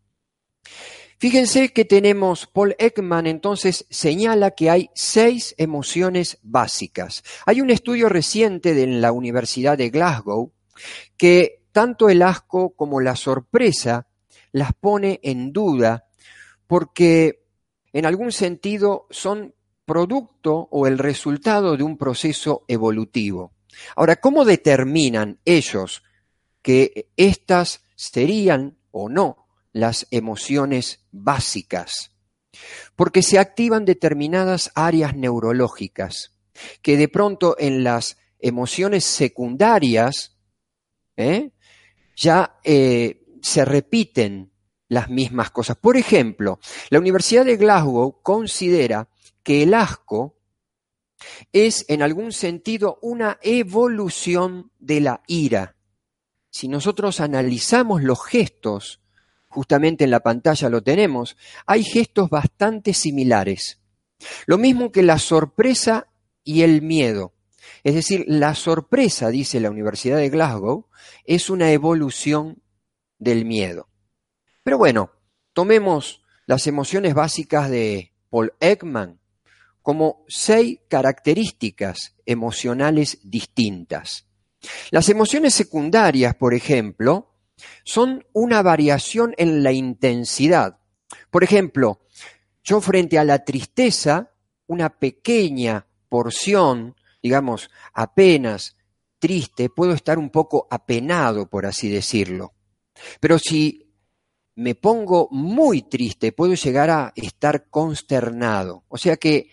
Fíjense 1.20 1.74
que 1.74 1.84
tenemos, 1.84 2.46
Paul 2.46 2.76
Ekman 2.78 3.26
entonces 3.26 3.88
señala 3.90 4.52
que 4.52 4.70
hay 4.70 4.92
seis 4.94 5.56
emociones 5.58 6.38
básicas. 6.44 7.24
Hay 7.48 7.62
un 7.62 7.72
estudio 7.72 8.08
reciente 8.08 8.76
de 8.76 8.86
la 8.86 9.12
Universidad 9.12 9.78
de 9.80 9.90
Glasgow 9.90 10.54
que 11.18 11.64
tanto 11.72 12.10
el 12.10 12.22
asco 12.22 12.76
como 12.76 13.02
la 13.02 13.16
sorpresa 13.16 14.08
las 14.52 14.74
pone 14.74 15.20
en 15.24 15.52
duda 15.52 16.06
porque 16.68 17.44
en 17.94 18.06
algún 18.06 18.32
sentido 18.32 19.08
son 19.10 19.56
producto 19.88 20.68
o 20.70 20.86
el 20.86 21.00
resultado 21.00 21.78
de 21.78 21.84
un 21.84 21.98
proceso 21.98 22.66
evolutivo. 22.68 23.54
Ahora, 23.96 24.18
¿cómo 24.18 24.44
determinan 24.44 25.40
ellos 25.46 26.04
que 26.62 27.10
estas 27.16 27.82
serían 27.96 28.78
o 28.92 29.08
no 29.08 29.48
las 29.72 30.06
emociones 30.12 31.06
básicas? 31.12 32.12
Porque 32.98 33.24
se 33.24 33.40
activan 33.40 33.86
determinadas 33.86 34.72
áreas 34.76 35.16
neurológicas 35.16 36.34
que 36.82 36.98
de 36.98 37.08
pronto 37.08 37.56
en 37.58 37.86
las 37.86 38.18
emociones 38.40 39.06
secundarias 39.06 40.38
¿eh? 41.16 41.52
ya 42.16 42.60
eh, 42.64 43.24
se 43.42 43.64
repiten 43.64 44.52
las 44.90 45.10
mismas 45.10 45.52
cosas. 45.52 45.78
Por 45.78 45.96
ejemplo, 45.96 46.60
la 46.90 47.00
Universidad 47.00 47.46
de 47.46 47.56
Glasgow 47.56 48.22
considera 48.22 49.08
que 49.48 49.64
el 49.64 49.74
asco 49.76 50.36
es 51.54 51.86
en 51.88 52.02
algún 52.02 52.34
sentido 52.34 53.00
una 53.02 53.40
evolución 53.42 54.74
de 54.78 55.00
la 55.00 55.24
ira. 55.26 55.78
Si 56.50 56.68
nosotros 56.68 57.22
analizamos 57.22 58.04
los 58.04 58.26
gestos, 58.26 59.00
justamente 59.48 60.04
en 60.04 60.12
la 60.12 60.20
pantalla 60.20 60.68
lo 60.68 60.84
tenemos, 60.84 61.38
hay 61.66 61.86
gestos 61.86 62.30
bastante 62.30 62.94
similares. 62.94 63.80
Lo 64.48 64.58
mismo 64.58 64.92
que 64.92 65.02
la 65.02 65.18
sorpresa 65.18 66.08
y 66.44 66.64
el 66.64 66.82
miedo. 66.82 67.34
Es 67.86 67.96
decir, 67.96 68.26
la 68.28 68.54
sorpresa, 68.54 69.30
dice 69.30 69.62
la 69.62 69.72
Universidad 69.72 70.18
de 70.18 70.30
Glasgow, 70.30 70.90
es 71.24 71.50
una 71.50 71.72
evolución 71.72 72.62
del 73.18 73.46
miedo. 73.46 73.88
Pero 74.62 74.78
bueno, 74.78 75.10
tomemos 75.54 76.22
las 76.48 76.68
emociones 76.68 77.14
básicas 77.14 77.70
de 77.70 78.12
Paul 78.30 78.52
Ekman 78.60 79.22
como 79.88 80.26
seis 80.28 80.80
características 80.90 82.18
emocionales 82.26 83.20
distintas. 83.24 84.28
Las 84.92 85.08
emociones 85.08 85.54
secundarias, 85.54 86.36
por 86.36 86.54
ejemplo, 86.54 87.38
son 87.86 88.26
una 88.34 88.62
variación 88.62 89.34
en 89.38 89.64
la 89.64 89.72
intensidad. 89.72 90.80
Por 91.32 91.46
ejemplo, 91.46 92.02
yo 92.66 92.82
frente 92.82 93.18
a 93.18 93.24
la 93.24 93.46
tristeza, 93.46 94.34
una 94.66 94.90
pequeña 94.90 95.88
porción, 96.10 96.98
digamos, 97.24 97.70
apenas 97.94 98.76
triste, 99.20 99.70
puedo 99.70 99.94
estar 99.94 100.20
un 100.20 100.32
poco 100.32 100.68
apenado, 100.70 101.50
por 101.50 101.66
así 101.66 101.88
decirlo. 101.88 102.56
Pero 103.22 103.40
si 103.40 103.90
me 104.56 104.76
pongo 104.76 105.30
muy 105.32 105.84
triste, 105.84 106.34
puedo 106.34 106.56
llegar 106.56 106.90
a 106.90 107.14
estar 107.16 107.70
consternado. 107.70 108.84
O 108.90 108.98
sea 108.98 109.16
que 109.16 109.50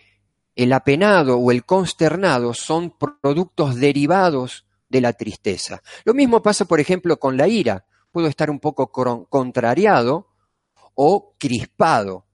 el 0.55 0.73
apenado 0.73 1.39
o 1.39 1.51
el 1.51 1.65
consternado 1.65 2.55
son 2.55 2.97
productos 2.97 3.77
derivados 3.77 4.67
de 4.89 5.01
la 5.01 5.13
tristeza. 5.13 5.83
Lo 6.05 6.15
mismo 6.15 6.43
pasa, 6.43 6.65
por 6.65 6.81
ejemplo, 6.81 7.19
con 7.19 7.37
la 7.37 7.49
ira. 7.49 7.87
Puedo 8.13 8.29
estar 8.29 8.51
un 8.51 8.61
poco 8.61 8.93
contrariado 9.29 10.29
o 10.95 11.35
crispado. 11.39 12.27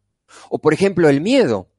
O, 0.50 0.58
por 0.58 0.74
ejemplo, 0.74 1.08
el 1.08 1.20
miedo. 1.20 1.70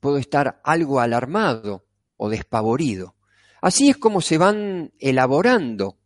Puedo 0.00 0.18
estar 0.18 0.60
algo 0.62 1.00
alarmado 1.00 1.84
o 2.16 2.28
despavorido. 2.28 3.16
Así 3.60 3.88
es 3.88 3.96
como 3.96 4.20
se 4.20 4.38
van 4.38 4.92
elaborando 5.00 5.98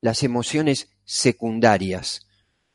las 0.00 0.22
emociones 0.22 0.90
secundarias. 1.04 2.26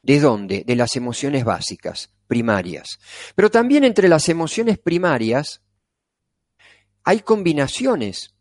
¿De 0.01 0.19
dónde? 0.19 0.63
De 0.65 0.75
las 0.75 0.95
emociones 0.95 1.45
básicas, 1.45 2.09
primarias. 2.27 2.99
Pero 3.35 3.51
también 3.51 3.83
entre 3.83 4.09
las 4.09 4.27
emociones 4.29 4.79
primarias 4.79 5.61
hay 7.03 7.21
combinaciones. 7.21 8.35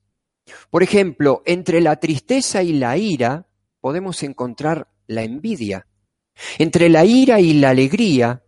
Por 0.71 0.83
ejemplo, 0.83 1.43
entre 1.47 1.81
la 1.81 1.97
tristeza 1.97 2.63
y 2.63 2.73
la 2.73 2.97
ira 2.97 3.47
podemos 3.81 4.23
encontrar 4.23 4.89
la 5.07 5.23
envidia. 5.23 5.87
Entre 6.59 6.89
la 6.89 7.05
ira 7.05 7.41
y 7.41 7.55
la 7.55 7.71
alegría, 7.71 8.43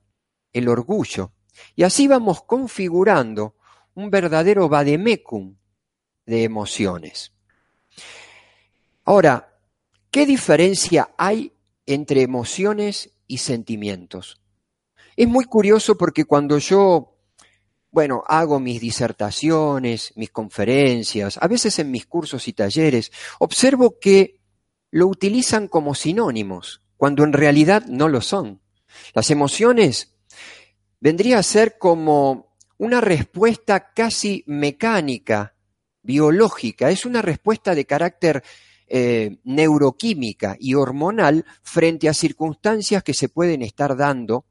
el 0.52 0.68
orgullo. 0.68 1.32
Y 1.76 1.82
así 1.82 2.08
vamos 2.08 2.42
configurando 2.42 3.56
un 3.94 4.10
verdadero 4.10 4.68
vademecum 4.68 5.56
de 6.26 6.44
emociones. 6.44 7.32
Ahora, 9.04 9.58
¿qué 10.10 10.26
diferencia 10.26 11.10
hay 11.18 11.52
entre 11.86 12.22
emociones 12.22 13.12
y 13.26 13.38
sentimientos. 13.38 14.40
Es 15.16 15.28
muy 15.28 15.44
curioso 15.44 15.96
porque 15.96 16.24
cuando 16.24 16.58
yo, 16.58 17.11
bueno, 17.92 18.24
hago 18.26 18.58
mis 18.58 18.80
disertaciones, 18.80 20.14
mis 20.16 20.30
conferencias, 20.30 21.38
a 21.40 21.46
veces 21.46 21.78
en 21.78 21.90
mis 21.90 22.06
cursos 22.06 22.48
y 22.48 22.54
talleres, 22.54 23.12
observo 23.38 23.98
que 24.00 24.40
lo 24.90 25.06
utilizan 25.06 25.68
como 25.68 25.94
sinónimos, 25.94 26.82
cuando 26.96 27.22
en 27.22 27.34
realidad 27.34 27.84
no 27.86 28.08
lo 28.08 28.22
son. 28.22 28.62
Las 29.14 29.30
emociones 29.30 30.16
vendría 31.00 31.38
a 31.38 31.42
ser 31.42 31.76
como 31.78 32.56
una 32.78 33.02
respuesta 33.02 33.92
casi 33.92 34.42
mecánica, 34.46 35.54
biológica, 36.02 36.90
es 36.90 37.04
una 37.04 37.20
respuesta 37.20 37.74
de 37.74 37.84
carácter 37.84 38.42
eh, 38.86 39.36
neuroquímica 39.44 40.56
y 40.58 40.74
hormonal 40.74 41.44
frente 41.62 42.08
a 42.08 42.14
circunstancias 42.14 43.02
que 43.02 43.14
se 43.14 43.28
pueden 43.28 43.62
estar 43.62 43.96
dando 43.96 44.46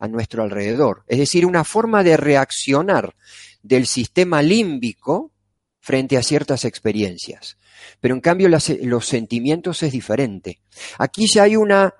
a 0.00 0.08
nuestro 0.08 0.42
alrededor. 0.42 1.04
Es 1.06 1.18
decir, 1.18 1.46
una 1.46 1.62
forma 1.62 2.02
de 2.02 2.16
reaccionar 2.16 3.14
del 3.62 3.86
sistema 3.86 4.42
límbico 4.42 5.30
frente 5.78 6.16
a 6.16 6.22
ciertas 6.22 6.64
experiencias. 6.64 7.58
Pero 8.00 8.14
en 8.14 8.20
cambio 8.20 8.48
los 8.48 9.06
sentimientos 9.06 9.82
es 9.82 9.92
diferente. 9.92 10.60
Aquí 10.98 11.26
ya 11.32 11.44
hay 11.44 11.56
una, 11.56 11.94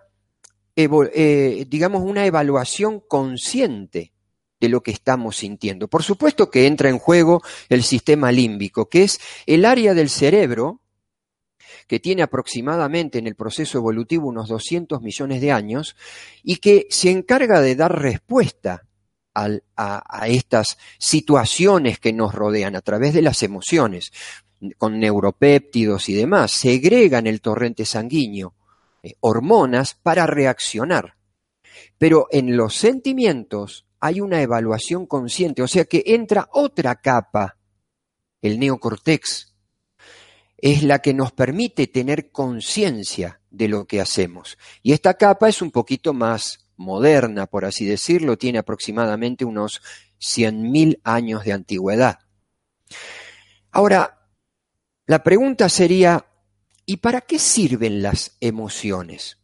eh, 0.75 1.67
digamos, 1.69 2.03
una 2.03 2.27
evaluación 2.27 3.01
consciente 3.07 4.13
de 4.59 4.69
lo 4.69 4.83
que 4.83 4.91
estamos 4.91 5.37
sintiendo. 5.37 5.89
Por 5.89 6.03
supuesto 6.03 6.51
que 6.51 6.67
entra 6.67 6.91
en 6.91 6.99
juego 6.99 7.43
el 7.69 7.83
sistema 7.83 8.33
límbico, 8.33 8.89
que 8.89 9.05
es 9.05 9.21
el 9.47 9.65
área 9.65 9.95
del 9.95 10.11
cerebro 10.11 10.81
que 11.91 11.99
tiene 11.99 12.23
aproximadamente 12.23 13.19
en 13.19 13.27
el 13.27 13.35
proceso 13.35 13.79
evolutivo 13.79 14.29
unos 14.29 14.49
200 14.49 15.03
millones 15.03 15.41
de 15.41 15.51
años 15.51 15.97
y 16.45 16.59
que 16.59 16.87
se 16.89 17.11
encarga 17.11 17.61
de 17.61 17.75
dar 17.75 18.01
respuesta 18.01 18.87
a, 19.35 20.29
estas 20.29 20.79
situaciones 20.99 21.99
que 21.99 22.13
nos 22.13 22.33
rodean 22.33 22.77
a 22.77 22.81
través 22.81 23.13
de 23.13 23.23
las 23.23 23.43
emociones, 23.43 24.13
con 24.79 25.01
neuropéptidos 25.01 26.09
y 26.09 26.15
demás, 26.15 26.53
segregan 26.53 27.27
el 27.27 27.41
torrente 27.41 27.85
sanguíneo 27.85 28.55
eh, 29.03 29.15
hormonas 29.19 29.95
para 30.01 30.29
reaccionar. 30.29 31.17
Pero 31.99 32.29
en 32.31 32.57
los 32.57 32.77
sentimientos 32.77 33.85
hay 33.99 34.21
una 34.21 34.41
evaluación 34.43 35.07
consciente, 35.07 35.61
o 35.61 35.67
sea 35.67 35.87
que 35.87 36.05
entra 36.07 36.49
otra 36.53 36.95
capa, 37.01 37.57
el 38.43 38.61
neocortex, 38.61 39.50
es 40.63 40.83
la 40.83 41.01
que 41.01 41.15
nos 41.15 41.33
permite 41.33 41.87
tener 41.87 42.31
conciencia 42.31 43.41
de 43.51 43.69
lo 43.69 43.87
que 43.87 44.01
hacemos. 44.01 44.59
Y 44.83 44.93
esta 44.93 45.15
capa 45.15 45.49
es 45.49 45.63
un 45.63 45.71
poquito 45.71 46.13
más 46.13 46.71
moderna, 46.77 47.47
por 47.47 47.65
así 47.65 47.85
decirlo, 47.85 48.39
tiene 48.39 48.59
aproximadamente 48.59 49.45
unos 49.45 49.83
100.000 50.21 51.01
años 51.05 51.45
de 51.45 51.53
antigüedad. 51.53 52.19
Ahora, 53.71 54.29
la 55.07 55.23
pregunta 55.23 55.69
sería, 55.69 56.27
¿y 56.87 56.99
para 56.99 57.23
qué 57.23 57.39
sirven 57.39 58.03
las 58.03 58.37
emociones? 58.41 59.39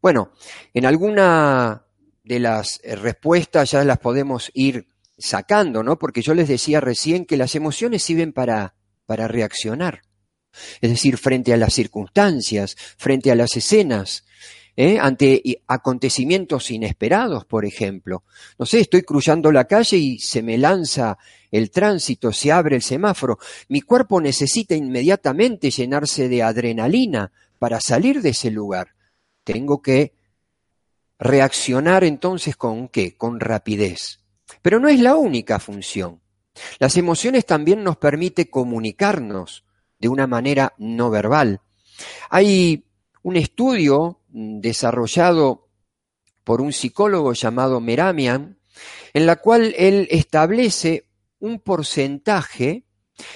Bueno, 0.00 0.32
en 0.74 0.86
alguna 0.86 1.86
de 2.22 2.40
las 2.40 2.80
respuestas 2.84 3.70
ya 3.70 3.84
las 3.84 3.98
podemos 3.98 4.50
ir 4.54 4.88
sacando, 5.18 5.82
¿no? 5.82 5.98
Porque 5.98 6.22
yo 6.22 6.34
les 6.34 6.48
decía 6.48 6.80
recién 6.80 7.24
que 7.24 7.36
las 7.36 7.54
emociones 7.54 8.02
sirven 8.02 8.32
para, 8.32 8.74
para 9.06 9.28
reaccionar. 9.28 10.02
Es 10.80 10.90
decir, 10.90 11.16
frente 11.18 11.52
a 11.52 11.56
las 11.56 11.74
circunstancias, 11.74 12.76
frente 12.96 13.30
a 13.30 13.34
las 13.34 13.56
escenas 13.56 14.24
¿eh? 14.76 14.98
ante 15.00 15.62
acontecimientos 15.66 16.70
inesperados, 16.70 17.44
por 17.44 17.64
ejemplo. 17.64 18.24
No 18.58 18.66
sé, 18.66 18.80
estoy 18.80 19.02
cruzando 19.02 19.50
la 19.50 19.64
calle 19.64 19.96
y 19.96 20.18
se 20.18 20.42
me 20.42 20.58
lanza 20.58 21.18
el 21.50 21.70
tránsito, 21.70 22.32
se 22.32 22.52
abre 22.52 22.76
el 22.76 22.82
semáforo. 22.82 23.38
Mi 23.68 23.80
cuerpo 23.80 24.20
necesita 24.20 24.74
inmediatamente 24.74 25.70
llenarse 25.70 26.28
de 26.28 26.42
adrenalina 26.42 27.32
para 27.58 27.80
salir 27.80 28.20
de 28.20 28.30
ese 28.30 28.50
lugar. 28.50 28.94
Tengo 29.42 29.80
que 29.80 30.12
reaccionar 31.18 32.04
entonces 32.04 32.56
con 32.56 32.88
qué? 32.88 33.16
Con 33.16 33.40
rapidez. 33.40 34.20
Pero 34.60 34.78
no 34.78 34.88
es 34.88 35.00
la 35.00 35.16
única 35.16 35.58
función. 35.58 36.20
Las 36.78 36.96
emociones 36.96 37.46
también 37.46 37.82
nos 37.84 37.96
permiten 37.96 38.46
comunicarnos 38.46 39.65
de 39.98 40.08
una 40.08 40.26
manera 40.26 40.74
no 40.78 41.10
verbal. 41.10 41.60
Hay 42.30 42.84
un 43.22 43.36
estudio 43.36 44.20
desarrollado 44.28 45.68
por 46.44 46.60
un 46.60 46.72
psicólogo 46.72 47.32
llamado 47.32 47.80
Meramian, 47.80 48.58
en 49.14 49.26
la 49.26 49.36
cual 49.36 49.74
él 49.76 50.06
establece 50.10 51.08
un 51.40 51.58
porcentaje 51.60 52.84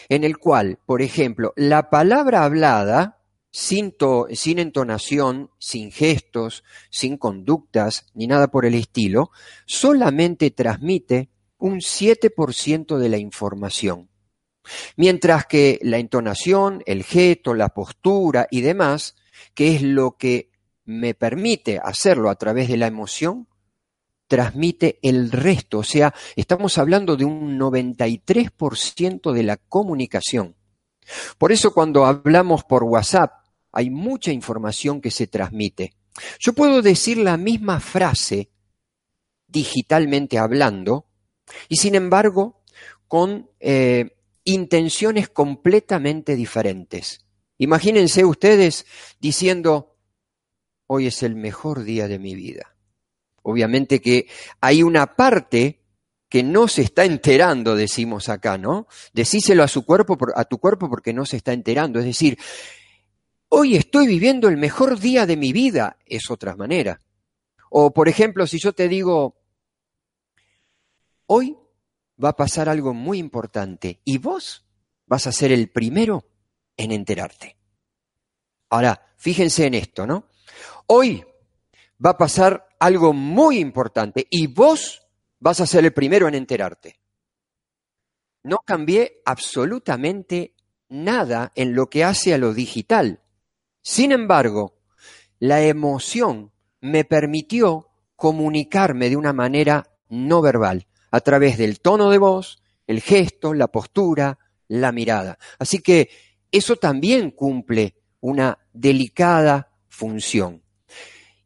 en 0.09 0.25
el 0.25 0.38
cual, 0.38 0.79
por 0.85 1.02
ejemplo, 1.02 1.52
la 1.57 1.90
palabra 1.90 2.45
hablada, 2.45 3.23
sin, 3.50 3.95
sin, 4.33 4.59
entonación, 4.59 5.50
sin 5.59 5.90
gestos, 5.90 6.64
sin 6.90 7.17
conductas, 7.17 8.07
ni 8.14 8.26
nada 8.26 8.49
por 8.49 8.67
el 8.67 8.75
estilo, 8.75 9.31
solamente 9.67 10.50
transmite 10.50 11.31
un 11.59 11.81
7% 11.81 12.99
de 12.99 13.09
la 13.09 13.19
información. 13.19 14.10
Mientras 14.97 15.47
que 15.47 15.79
la 15.83 15.99
entonación, 15.99 16.83
el 16.87 17.02
gesto, 17.02 17.55
la 17.55 17.71
postura 17.71 18.47
y 18.50 18.61
demás, 18.61 19.17
que 19.55 19.75
es 19.75 19.83
lo 19.83 20.17
que 20.17 20.50
me 20.85 21.14
permite 21.14 21.81
hacerlo 21.83 22.31
a 22.31 22.37
través 22.37 22.69
de 22.69 22.76
la 22.76 22.87
emoción, 22.87 23.49
transmite 24.26 24.99
el 25.02 25.33
resto. 25.33 25.79
O 25.79 25.85
sea, 25.85 26.14
estamos 26.37 26.79
hablando 26.79 27.17
de 27.17 27.25
un 27.25 27.59
93% 27.59 29.33
de 29.33 29.43
la 29.43 29.57
comunicación. 29.57 30.57
Por 31.38 31.52
eso 31.52 31.73
cuando 31.73 32.07
hablamos 32.07 32.64
por 32.64 32.85
WhatsApp, 32.85 33.33
hay 33.73 33.90
mucha 33.90 34.33
información 34.33 35.00
que 35.00 35.11
se 35.11 35.26
transmite. 35.26 35.95
Yo 36.38 36.52
puedo 36.52 36.83
decir 36.83 37.19
la 37.19 37.37
misma 37.37 37.81
frase 37.81 38.50
digitalmente 39.47 40.38
hablando 40.38 41.07
y 41.69 41.76
sin 41.76 41.95
embargo 41.95 42.62
con 43.09 43.50
eh, 43.59 44.17
intenciones 44.44 45.28
completamente 45.28 46.37
diferentes. 46.37 47.26
Imagínense 47.59 48.25
ustedes 48.25 48.87
diciendo, 49.18 49.97
hoy 50.87 51.06
es 51.06 51.23
el 51.23 51.35
mejor 51.35 51.85
día 51.85 52.09
de 52.09 52.18
mi 52.18 52.35
vida. 52.35 52.75
Obviamente 53.42 54.00
que 54.00 54.28
hay 54.61 54.82
una 54.82 55.14
parte 55.14 55.80
que 56.28 56.42
no 56.42 56.68
se 56.68 56.82
está 56.82 57.04
enterando, 57.04 57.75
decimos 57.75 58.28
acá, 58.28 58.56
¿no? 58.56 58.87
Decíselo 59.12 59.64
a 59.64 59.68
su 59.68 59.85
cuerpo, 59.85 60.16
a 60.37 60.44
tu 60.44 60.59
cuerpo 60.59 60.88
porque 60.88 61.12
no 61.12 61.26
se 61.26 61.37
está 61.37 61.52
enterando. 61.52 61.99
Es 61.99 62.04
decir, 62.04 62.38
hoy 63.49 63.76
estoy 63.76 64.06
viviendo 64.06 64.49
el 64.49 64.56
mejor 64.56 64.99
día 64.99 65.26
de 65.26 65.37
mi 65.37 65.52
vida, 65.52 65.99
es 66.06 66.30
otra 66.30 66.54
manera. 66.54 67.00
O, 67.68 67.92
por 67.92 68.09
ejemplo, 68.09 68.47
si 68.47 68.59
yo 68.59 68.73
te 68.73 68.88
digo, 68.88 69.37
hoy 71.26 71.56
va 72.23 72.31
a 72.31 72.37
pasar 72.37 72.69
algo 72.69 72.95
muy 72.95 73.19
importante 73.19 74.00
y 74.05 74.19
vos 74.19 74.67
vas 75.07 75.27
a 75.27 75.33
ser 75.33 75.53
el 75.53 75.71
primero 75.71 76.25
en 76.77 76.93
enterarte. 76.93 77.57
Ahora, 78.69 79.12
fíjense 79.17 79.66
en 79.66 79.75
esto, 79.75 80.07
¿no? 80.07 80.29
Hoy 80.87 81.25
va 82.05 82.11
a 82.11 82.18
pasar 82.18 82.68
algo 82.79 83.12
muy 83.12 83.59
importante 83.59 84.27
y 84.31 84.47
vos 84.47 85.03
vas 85.38 85.61
a 85.61 85.66
ser 85.66 85.85
el 85.85 85.92
primero 85.92 86.29
en 86.29 86.35
enterarte. 86.35 87.01
No 88.42 88.59
cambié 88.64 89.21
absolutamente 89.25 90.55
nada 90.88 91.53
en 91.55 91.75
lo 91.75 91.88
que 91.90 92.05
hace 92.05 92.33
a 92.33 92.38
lo 92.38 92.55
digital. 92.55 93.21
Sin 93.83 94.12
embargo, 94.12 94.79
la 95.38 95.62
emoción 95.62 96.53
me 96.81 97.05
permitió 97.05 97.88
comunicarme 98.16 99.09
de 99.09 99.16
una 99.16 99.33
manera 99.33 99.99
no 100.09 100.40
verbal 100.42 100.87
a 101.11 101.20
través 101.20 101.59
del 101.59 101.81
tono 101.81 102.11
de 102.11 102.18
voz, 102.18 102.62
el 102.87 103.01
gesto, 103.01 103.55
la 103.55 103.68
postura, 103.68 104.38
la 104.68 104.92
mirada. 104.92 105.38
Así 105.59 105.81
que 105.81 106.11
eso 106.51 106.77
también 106.77 107.31
cumple 107.31 107.94
una 108.20 108.59
delicada 108.73 109.73
función. 109.88 110.62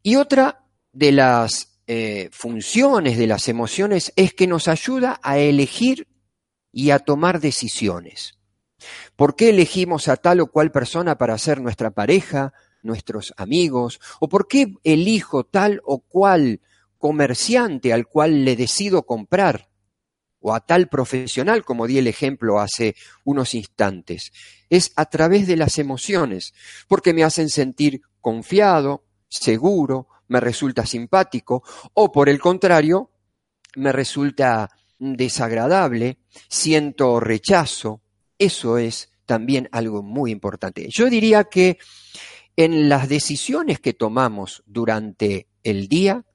Y 0.03 0.15
otra 0.15 0.65
de 0.91 1.11
las 1.11 1.79
eh, 1.87 2.29
funciones 2.31 3.17
de 3.17 3.27
las 3.27 3.47
emociones 3.47 4.11
es 4.15 4.33
que 4.33 4.47
nos 4.47 4.67
ayuda 4.67 5.19
a 5.21 5.37
elegir 5.37 6.07
y 6.71 6.91
a 6.91 6.99
tomar 6.99 7.39
decisiones. 7.39 8.37
¿Por 9.15 9.35
qué 9.35 9.49
elegimos 9.49 10.07
a 10.07 10.17
tal 10.17 10.41
o 10.41 10.47
cual 10.47 10.71
persona 10.71 11.17
para 11.17 11.37
ser 11.37 11.61
nuestra 11.61 11.91
pareja, 11.91 12.53
nuestros 12.81 13.33
amigos? 13.37 13.99
¿O 14.19 14.29
por 14.29 14.47
qué 14.47 14.73
elijo 14.83 15.45
tal 15.45 15.81
o 15.85 15.99
cual 15.99 16.59
comerciante 17.05 17.93
al 17.93 18.07
cual 18.07 18.43
le 18.43 18.55
decido 18.55 19.05
comprar 19.05 19.69
o 20.39 20.55
a 20.55 20.59
tal 20.59 20.89
profesional, 20.89 21.63
como 21.63 21.85
di 21.85 21.99
el 21.99 22.07
ejemplo 22.07 22.59
hace 22.59 22.95
unos 23.23 23.53
instantes. 23.53 24.31
Es 24.71 24.91
a 24.95 25.05
través 25.05 25.45
de 25.45 25.55
las 25.55 25.77
emociones, 25.77 26.55
porque 26.87 27.13
me 27.13 27.23
hacen 27.23 27.49
sentir 27.49 28.01
confiado, 28.21 29.05
seguro, 29.29 30.07
me 30.29 30.39
resulta 30.39 30.87
simpático, 30.87 31.61
o 31.93 32.11
por 32.11 32.27
el 32.27 32.39
contrario, 32.39 33.11
me 33.75 33.91
resulta 33.91 34.71
desagradable, 34.97 36.17
siento 36.49 37.19
rechazo. 37.19 38.01
Eso 38.39 38.79
es 38.79 39.11
también 39.27 39.69
algo 39.71 40.01
muy 40.01 40.31
importante. 40.31 40.87
Yo 40.89 41.07
diría 41.11 41.43
que 41.43 41.77
en 42.55 42.89
las 42.89 43.07
decisiones 43.09 43.79
que 43.79 43.93
tomamos 43.93 44.63
durante 44.65 45.49
el 45.61 45.87
día, 45.87 46.25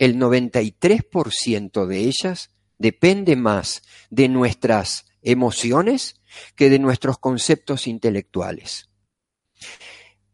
el 0.00 0.16
93% 0.16 1.86
de 1.86 1.98
ellas 1.98 2.50
depende 2.78 3.36
más 3.36 3.82
de 4.08 4.30
nuestras 4.30 5.04
emociones 5.20 6.22
que 6.56 6.70
de 6.70 6.78
nuestros 6.78 7.18
conceptos 7.18 7.86
intelectuales. 7.86 8.88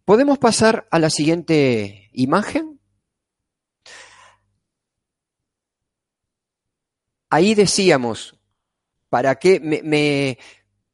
¿Podemos 0.05 0.39
pasar 0.39 0.87
a 0.93 1.01
la 1.01 1.11
siguiente 1.11 2.11
imagen? 2.13 2.79
Ahí 7.29 7.57
decíamos, 7.57 8.39
¿para 9.09 9.35
qué 9.35 9.59
me, 9.59 10.39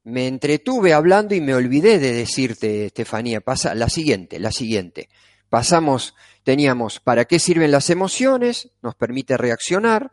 me, 0.03 0.27
entretuve 0.27 0.93
hablando 0.93 1.35
y 1.35 1.41
me 1.41 1.53
olvidé 1.53 1.99
de 1.99 2.11
decirte, 2.11 2.87
Estefanía? 2.87 3.39
Pasa 3.39 3.75
la 3.75 3.87
siguiente, 3.87 4.39
la 4.39 4.51
siguiente. 4.51 5.09
Pasamos 5.53 6.15
teníamos 6.41 6.99
para 6.99 7.25
qué 7.25 7.37
sirven 7.37 7.69
las 7.69 7.91
emociones, 7.91 8.71
nos 8.81 8.95
permite 8.95 9.37
reaccionar, 9.37 10.09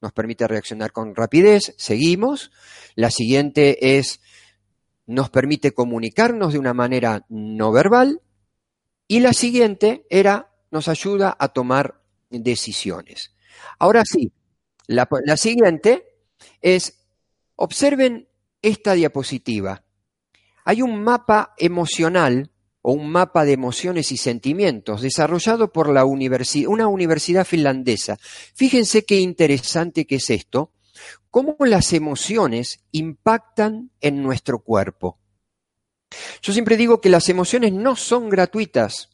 nos 0.00 0.10
permite 0.12 0.48
reaccionar 0.48 0.90
con 0.90 1.14
rapidez, 1.14 1.74
seguimos. 1.76 2.50
La 2.94 3.10
siguiente 3.10 3.98
es, 3.98 4.22
nos 5.04 5.28
permite 5.28 5.72
comunicarnos 5.72 6.54
de 6.54 6.60
una 6.60 6.72
manera 6.72 7.26
no 7.28 7.72
verbal. 7.72 8.22
Y 9.06 9.20
la 9.20 9.34
siguiente 9.34 10.06
era, 10.08 10.50
nos 10.70 10.88
ayuda 10.88 11.36
a 11.38 11.48
tomar 11.48 12.00
decisiones. 12.30 13.34
Ahora 13.78 14.02
sí, 14.06 14.32
la, 14.86 15.06
la 15.26 15.36
siguiente 15.36 16.06
es, 16.62 17.04
observen 17.54 18.30
esta 18.62 18.94
diapositiva. 18.94 19.84
Hay 20.64 20.80
un 20.80 21.04
mapa 21.04 21.52
emocional 21.58 22.49
o 22.82 22.92
un 22.92 23.10
mapa 23.10 23.44
de 23.44 23.52
emociones 23.52 24.12
y 24.12 24.16
sentimientos 24.16 25.02
desarrollado 25.02 25.72
por 25.72 25.88
la 25.88 26.04
una 26.04 26.86
universidad 26.86 27.44
finlandesa. 27.44 28.18
Fíjense 28.54 29.04
qué 29.04 29.20
interesante 29.20 30.06
que 30.06 30.16
es 30.16 30.30
esto, 30.30 30.72
cómo 31.30 31.56
las 31.60 31.92
emociones 31.92 32.80
impactan 32.92 33.90
en 34.00 34.22
nuestro 34.22 34.60
cuerpo. 34.60 35.18
Yo 36.42 36.52
siempre 36.52 36.76
digo 36.76 37.00
que 37.00 37.08
las 37.08 37.28
emociones 37.28 37.72
no 37.72 37.96
son 37.96 38.28
gratuitas, 38.28 39.10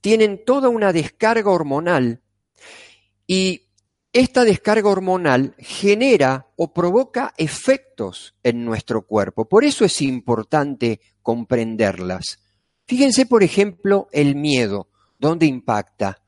tienen 0.00 0.44
toda 0.44 0.68
una 0.68 0.92
descarga 0.92 1.50
hormonal 1.50 2.22
y 3.26 3.68
esta 4.12 4.44
descarga 4.44 4.90
hormonal 4.90 5.54
genera 5.58 6.48
o 6.56 6.74
provoca 6.74 7.32
efectos 7.38 8.34
en 8.42 8.64
nuestro 8.64 9.06
cuerpo. 9.06 9.48
Por 9.48 9.64
eso 9.64 9.86
es 9.86 10.02
importante 10.02 11.00
comprenderlas. 11.22 12.41
Fíjense, 12.92 13.24
por 13.24 13.42
ejemplo, 13.42 14.10
el 14.12 14.36
miedo, 14.36 14.90
¿dónde 15.18 15.46
impacta? 15.46 16.22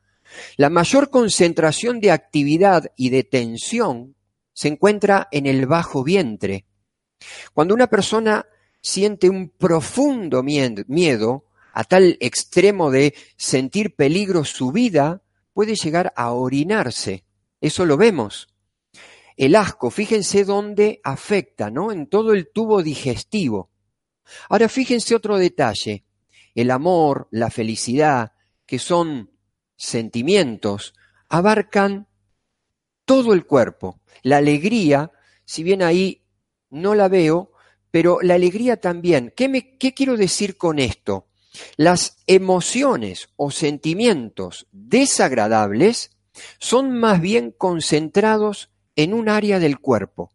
La 0.57 0.70
mayor 0.70 1.11
concentración 1.11 2.00
de 2.00 2.11
actividad 2.11 2.90
y 2.96 3.11
de 3.11 3.22
tensión 3.22 4.16
se 4.55 4.68
encuentra 4.68 5.29
en 5.31 5.44
el 5.44 5.66
bajo 5.66 6.03
vientre. 6.03 6.64
Cuando 7.53 7.74
una 7.74 7.88
persona 7.88 8.46
siente 8.81 9.29
un 9.29 9.50
profundo 9.50 10.42
miedo, 10.42 11.44
a 11.74 11.85
tal 11.85 12.16
extremo 12.18 12.90
de 12.90 13.14
sentir 13.37 13.94
peligro 13.94 14.42
su 14.42 14.72
vida, 14.72 15.20
puede 15.53 15.74
llegar 15.74 16.14
a 16.16 16.33
orinarse. 16.33 17.27
Eso 17.61 17.85
lo 17.85 17.98
vemos. 17.98 18.48
El 19.37 19.55
asco, 19.55 19.90
fíjense 19.90 20.44
dónde 20.44 21.03
afecta, 21.05 21.70
¿no? 21.70 21.92
En 21.92 22.07
todo 22.07 22.33
el 22.33 22.48
tubo 22.50 22.83
digestivo. 22.83 23.68
Ahora 24.48 24.70
fíjense 24.70 25.14
otro 25.14 25.37
detalle. 25.37 26.05
El 26.55 26.71
amor, 26.71 27.29
la 27.31 27.51
felicidad, 27.51 28.33
que 28.67 28.79
son 28.79 29.31
sentimientos, 29.77 30.95
abarcan 31.29 32.09
todo 33.05 33.33
el 33.33 33.45
cuerpo. 33.47 34.01
La 34.23 34.38
alegría, 34.38 35.12
si 35.45 35.62
bien 35.62 35.83
ahí 35.83 36.25
no 36.71 36.95
la 36.95 37.09
veo, 37.09 37.53
pero 37.90 38.19
la 38.23 38.35
alegría 38.35 38.81
también. 38.81 39.33
¿Qué, 39.37 39.49
me, 39.49 39.77
qué 39.79 39.95
quiero 39.95 40.17
decir 40.17 40.57
con 40.57 40.79
esto? 40.79 41.29
Las 41.77 42.17
emociones 42.27 43.29
o 43.37 43.51
sentimientos 43.51 44.67
desagradables 44.73 46.11
son 46.59 46.99
más 46.99 47.21
bien 47.21 47.53
concentrados 47.57 48.71
en 48.97 49.14
un 49.14 49.29
área 49.29 49.61
del 49.61 49.79
cuerpo, 49.79 50.33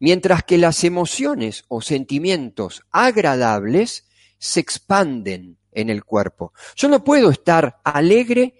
mientras 0.00 0.42
que 0.42 0.58
las 0.58 0.82
emociones 0.82 1.64
o 1.68 1.80
sentimientos 1.80 2.82
agradables 2.90 4.07
se 4.38 4.60
expanden 4.60 5.58
en 5.72 5.90
el 5.90 6.04
cuerpo. 6.04 6.52
Yo 6.76 6.88
no 6.88 7.04
puedo 7.04 7.30
estar 7.30 7.80
alegre 7.84 8.54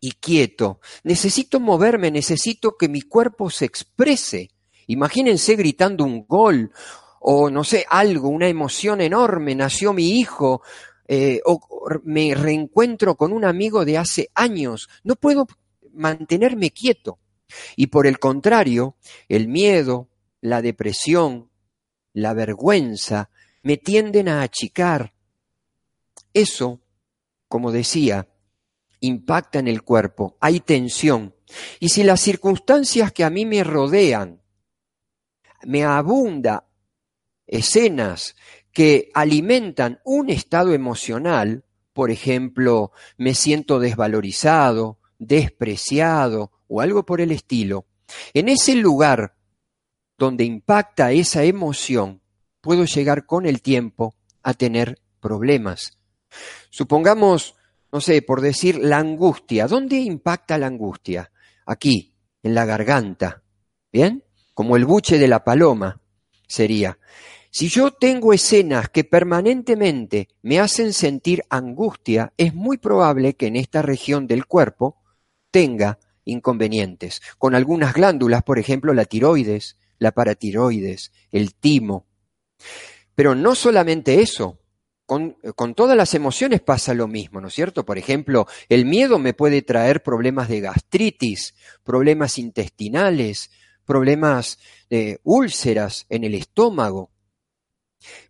y 0.00 0.12
quieto. 0.12 0.80
Necesito 1.04 1.60
moverme, 1.60 2.10
necesito 2.10 2.76
que 2.76 2.88
mi 2.88 3.02
cuerpo 3.02 3.50
se 3.50 3.66
exprese. 3.66 4.50
Imagínense 4.86 5.54
gritando 5.56 6.04
un 6.04 6.26
gol 6.26 6.72
o 7.20 7.50
no 7.50 7.64
sé, 7.64 7.84
algo, 7.88 8.28
una 8.28 8.48
emoción 8.48 9.02
enorme, 9.02 9.54
nació 9.54 9.92
mi 9.92 10.18
hijo, 10.18 10.62
eh, 11.06 11.40
o 11.44 11.60
me 12.04 12.34
reencuentro 12.34 13.14
con 13.14 13.32
un 13.32 13.44
amigo 13.44 13.84
de 13.84 13.98
hace 13.98 14.30
años. 14.34 14.88
No 15.04 15.16
puedo 15.16 15.46
mantenerme 15.92 16.70
quieto. 16.70 17.18
Y 17.76 17.88
por 17.88 18.06
el 18.06 18.18
contrario, 18.18 18.96
el 19.28 19.48
miedo, 19.48 20.08
la 20.40 20.62
depresión, 20.62 21.50
la 22.12 22.32
vergüenza, 22.32 23.30
me 23.62 23.76
tienden 23.76 24.28
a 24.28 24.42
achicar. 24.42 25.14
Eso, 26.32 26.80
como 27.48 27.72
decía, 27.72 28.28
impacta 29.00 29.58
en 29.58 29.68
el 29.68 29.82
cuerpo, 29.82 30.36
hay 30.40 30.60
tensión. 30.60 31.34
Y 31.80 31.88
si 31.88 32.04
las 32.04 32.20
circunstancias 32.20 33.12
que 33.12 33.24
a 33.24 33.30
mí 33.30 33.46
me 33.46 33.64
rodean 33.64 34.42
me 35.64 35.84
abunda 35.84 36.68
escenas 37.46 38.36
que 38.72 39.10
alimentan 39.14 40.00
un 40.04 40.30
estado 40.30 40.72
emocional, 40.72 41.64
por 41.92 42.10
ejemplo, 42.10 42.92
me 43.16 43.34
siento 43.34 43.80
desvalorizado, 43.80 45.00
despreciado 45.18 46.52
o 46.68 46.80
algo 46.80 47.04
por 47.04 47.20
el 47.20 47.32
estilo, 47.32 47.86
en 48.32 48.48
ese 48.48 48.74
lugar 48.76 49.36
donde 50.16 50.44
impacta 50.44 51.12
esa 51.12 51.44
emoción, 51.44 52.22
puedo 52.60 52.84
llegar 52.84 53.26
con 53.26 53.46
el 53.46 53.62
tiempo 53.62 54.14
a 54.42 54.54
tener 54.54 55.00
problemas. 55.20 55.98
Supongamos 56.70 57.54
no 57.92 58.00
sé, 58.00 58.22
por 58.22 58.40
decir 58.40 58.78
la 58.78 58.98
angustia. 58.98 59.66
¿Dónde 59.66 59.96
impacta 59.96 60.58
la 60.58 60.66
angustia? 60.66 61.30
Aquí, 61.66 62.14
en 62.42 62.54
la 62.54 62.64
garganta. 62.64 63.42
¿Bien? 63.92 64.24
Como 64.54 64.76
el 64.76 64.84
buche 64.84 65.18
de 65.18 65.28
la 65.28 65.42
paloma 65.42 66.00
sería. 66.46 66.98
Si 67.50 67.68
yo 67.68 67.90
tengo 67.90 68.32
escenas 68.32 68.90
que 68.90 69.02
permanentemente 69.02 70.28
me 70.42 70.60
hacen 70.60 70.92
sentir 70.92 71.42
angustia, 71.50 72.32
es 72.36 72.54
muy 72.54 72.78
probable 72.78 73.34
que 73.34 73.48
en 73.48 73.56
esta 73.56 73.82
región 73.82 74.28
del 74.28 74.46
cuerpo 74.46 75.02
tenga 75.50 75.98
inconvenientes, 76.24 77.20
con 77.38 77.56
algunas 77.56 77.92
glándulas, 77.92 78.44
por 78.44 78.60
ejemplo, 78.60 78.94
la 78.94 79.04
tiroides, 79.04 79.78
la 79.98 80.12
paratiroides, 80.12 81.10
el 81.32 81.54
timo. 81.54 82.06
Pero 83.14 83.34
no 83.34 83.54
solamente 83.54 84.20
eso, 84.20 84.60
con, 85.06 85.74
todas 85.74 85.96
las 85.96 86.14
emociones 86.14 86.60
pasa 86.60 86.94
lo 86.94 87.08
mismo, 87.08 87.40
¿no 87.40 87.48
es 87.48 87.54
cierto? 87.54 87.84
Por 87.84 87.98
ejemplo, 87.98 88.46
el 88.68 88.84
miedo 88.84 89.18
me 89.18 89.34
puede 89.34 89.62
traer 89.62 90.04
problemas 90.04 90.48
de 90.48 90.60
gastritis, 90.60 91.54
problemas 91.82 92.38
intestinales, 92.38 93.50
problemas 93.84 94.60
de 94.88 95.20
úlceras 95.24 96.06
en 96.10 96.22
el 96.22 96.34
estómago. 96.36 97.10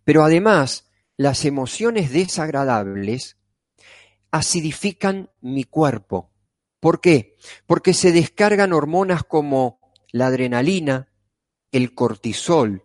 Pero 0.03 0.23
además, 0.23 0.89
las 1.17 1.45
emociones 1.45 2.11
desagradables 2.11 3.37
acidifican 4.31 5.29
mi 5.39 5.65
cuerpo. 5.65 6.31
¿Por 6.79 6.99
qué? 6.99 7.37
Porque 7.67 7.93
se 7.93 8.11
descargan 8.11 8.73
hormonas 8.73 9.23
como 9.23 9.79
la 10.11 10.27
adrenalina, 10.27 11.09
el 11.71 11.93
cortisol, 11.93 12.83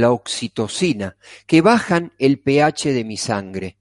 la 0.00 0.12
oxitocina, 0.12 1.16
que 1.46 1.60
bajan 1.60 2.12
el 2.18 2.40
pH 2.40 2.92
de 2.92 3.04
mi 3.04 3.16
sangre. 3.16 3.78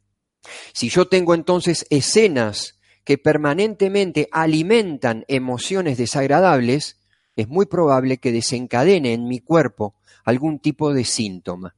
Si 0.74 0.90
yo 0.90 1.08
tengo 1.08 1.34
entonces 1.34 1.86
escenas 1.90 2.80
que 3.04 3.18
permanentemente 3.18 4.28
alimentan 4.32 5.26
emociones 5.28 5.98
desagradables, 5.98 7.00
es 7.36 7.48
muy 7.48 7.66
probable 7.66 8.18
que 8.18 8.32
desencadene 8.32 9.14
en 9.14 9.28
mi 9.28 9.40
cuerpo 9.40 9.96
algún 10.24 10.60
tipo 10.60 10.94
de 10.94 11.04
síntoma. 11.04 11.76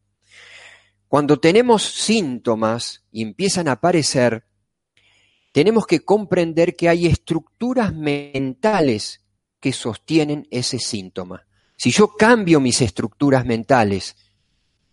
Cuando 1.08 1.39
tenemos 1.39 1.84
síntomas 1.84 3.06
y 3.12 3.21
empiezan 3.21 3.67
a 3.67 3.73
aparecer, 3.73 4.45
tenemos 5.52 5.88
que 5.88 6.02
comprender 6.02 6.76
que 6.76 6.89
hay 6.89 7.08
estructuras 7.08 7.93
mentales 7.93 9.26
que 9.60 9.73
sostienen 9.73 10.47
ese 10.52 10.80
síntoma. 10.80 11.47
Si 11.76 11.91
yo 11.91 12.10
cambio 12.10 12.60
mis 12.60 12.82
estructuras 12.82 13.45
mentales, 13.45 14.15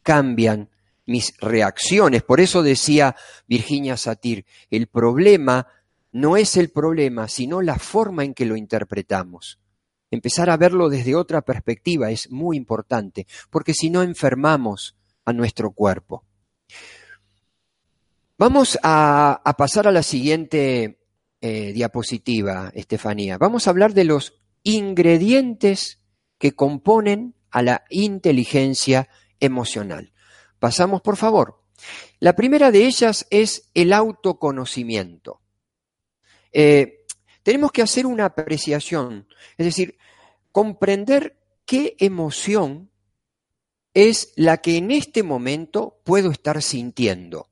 cambian 0.04 0.70
mis 1.06 1.36
reacciones. 1.38 2.22
Por 2.22 2.40
eso 2.40 2.62
decía 2.62 3.16
Virginia 3.48 3.96
Satir, 3.96 4.46
el 4.70 4.86
problema 4.86 5.66
no 6.12 6.36
es 6.36 6.56
el 6.56 6.70
problema, 6.70 7.26
sino 7.26 7.60
la 7.60 7.76
forma 7.76 8.22
en 8.22 8.34
que 8.34 8.46
lo 8.46 8.56
interpretamos. 8.56 9.58
Empezar 10.12 10.48
a 10.48 10.56
verlo 10.56 10.88
desde 10.88 11.16
otra 11.16 11.42
perspectiva 11.42 12.12
es 12.12 12.30
muy 12.30 12.56
importante, 12.56 13.26
porque 13.50 13.74
si 13.74 13.90
no 13.90 14.02
enfermamos 14.04 14.96
a 15.24 15.32
nuestro 15.32 15.72
cuerpo. 15.72 16.24
Vamos 18.38 18.78
a, 18.82 19.42
pasar 19.56 19.88
a 19.88 19.92
la 19.92 20.02
siguiente 20.02 20.98
eh, 21.40 21.72
diapositiva, 21.72 22.70
Estefanía. 22.74 23.38
Vamos 23.38 23.66
a 23.66 23.70
hablar 23.70 23.94
de 23.94 24.04
los 24.04 24.34
ingredientes 24.62 26.00
que 26.38 26.52
componen 26.52 27.34
a 27.50 27.62
la 27.62 27.84
inteligencia 27.90 29.08
emocional. 29.44 30.12
Pasamos, 30.58 31.02
por 31.02 31.16
favor. 31.16 31.62
La 32.20 32.34
primera 32.34 32.70
de 32.70 32.86
ellas 32.86 33.26
es 33.30 33.70
el 33.74 33.92
autoconocimiento. 33.92 35.40
Eh, 36.52 37.04
tenemos 37.42 37.72
que 37.72 37.82
hacer 37.82 38.06
una 38.06 38.26
apreciación, 38.26 39.28
es 39.58 39.66
decir, 39.66 39.98
comprender 40.52 41.36
qué 41.66 41.96
emoción 41.98 42.90
es 43.92 44.32
la 44.36 44.58
que 44.58 44.76
en 44.76 44.90
este 44.90 45.22
momento 45.22 46.00
puedo 46.04 46.30
estar 46.30 46.62
sintiendo. 46.62 47.48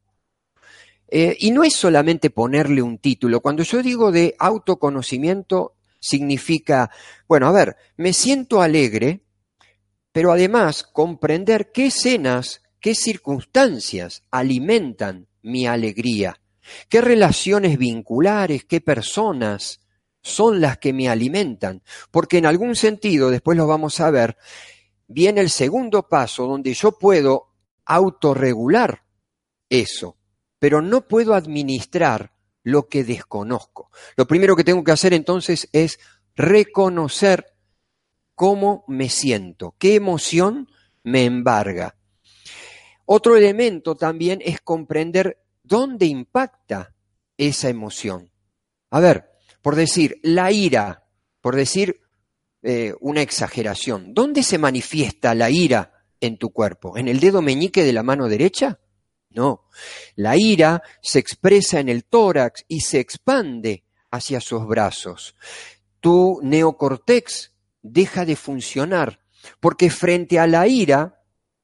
Eh, 1.09 1.37
y 1.41 1.51
no 1.51 1.63
es 1.63 1.75
solamente 1.75 2.31
ponerle 2.31 2.81
un 2.81 2.99
título. 2.99 3.41
Cuando 3.41 3.63
yo 3.63 3.83
digo 3.83 4.11
de 4.11 4.35
autoconocimiento, 4.39 5.75
significa, 6.01 6.91
bueno, 7.29 7.47
a 7.49 7.53
ver, 7.53 7.77
me 7.97 8.13
siento 8.13 8.63
alegre 8.63 9.22
pero 10.13 10.33
además 10.33 10.85
comprender 10.85 11.73
qué 11.73 11.87
escenas, 11.87 12.63
qué 12.81 12.95
circunstancias 12.95 14.23
alimentan 14.31 15.29
mi 15.43 15.67
alegría, 15.67 16.41
qué 16.89 17.01
relaciones 17.01 17.79
vinculares, 17.79 18.65
qué 18.65 18.81
personas 18.81 19.81
son 20.23 20.61
las 20.61 20.79
que 20.79 20.93
me 20.93 21.09
alimentan, 21.09 21.83
porque 22.11 22.39
en 22.39 22.47
algún 22.47 22.77
sentido, 22.77 23.31
después 23.31 23.59
lo 23.59 23.67
vamos 23.67 23.99
a 24.01 24.11
ver, 24.11 24.37
viene 25.09 25.41
el 25.41 25.51
segundo 25.51 26.09
paso 26.09 26.47
donde 26.47 26.75
yo 26.75 26.93
puedo 26.93 27.49
autorregular 27.85 29.03
eso, 29.69 30.17
pero 30.59 30.81
no 30.81 31.09
puedo 31.09 31.35
administrar 31.35 32.33
lo 32.63 32.89
que 32.89 33.03
desconozco. 33.03 33.91
Lo 34.17 34.27
primero 34.27 34.55
que 34.55 34.65
tengo 34.65 34.85
que 34.85 34.93
hacer 34.93 35.13
entonces 35.13 35.69
es 35.73 35.99
reconocer 36.37 37.52
cómo 38.35 38.85
me 38.89 39.09
siento, 39.09 39.75
qué 39.79 39.95
emoción 39.95 40.69
me 41.03 41.25
embarga. 41.25 41.97
Otro 43.05 43.37
elemento 43.37 43.95
también 43.95 44.41
es 44.45 44.61
comprender 44.61 45.39
dónde 45.63 46.07
impacta 46.07 46.95
esa 47.37 47.69
emoción. 47.69 48.31
A 48.91 49.01
ver, 49.01 49.31
por 49.61 49.77
decir, 49.77 50.21
la 50.23 50.53
ira, 50.53 51.07
por 51.41 51.57
decir 51.57 52.01
eh, 52.63 52.95
una 53.01 53.23
exageración, 53.23 54.15
¿dónde 54.15 54.43
se 54.43 54.59
manifiesta 54.59 55.35
la 55.35 55.51
ira 55.51 56.05
en 56.21 56.39
tu 56.39 56.51
cuerpo? 56.51 56.97
¿En 56.97 57.09
el 57.09 57.21
dedo 57.21 57.43
meñique 57.43 57.85
de 57.85 57.93
la 57.93 58.03
mano 58.03 58.29
derecha? 58.29 58.81
No, 59.31 59.69
la 60.15 60.37
ira 60.37 60.83
se 61.01 61.19
expresa 61.19 61.81
en 61.81 61.89
el 61.89 62.05
tórax 62.05 62.65
y 62.69 62.81
se 62.81 63.01
expande 63.01 63.85
hacia 64.11 64.41
sus 64.41 64.67
brazos. 64.67 65.35
Tu 66.01 66.39
neocortex 66.43 67.52
deja 67.83 68.25
de 68.25 68.37
funcionar 68.37 69.23
porque 69.61 69.91
frente 69.91 70.39
a 70.39 70.47
la 70.47 70.67
ira, 70.67 71.23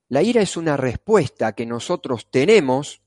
la 0.09 0.23
ira 0.23 0.43
es 0.43 0.57
una 0.57 0.77
respuesta 0.77 1.53
que 1.53 1.67
nosotros 1.67 2.31
tenemos 2.31 3.03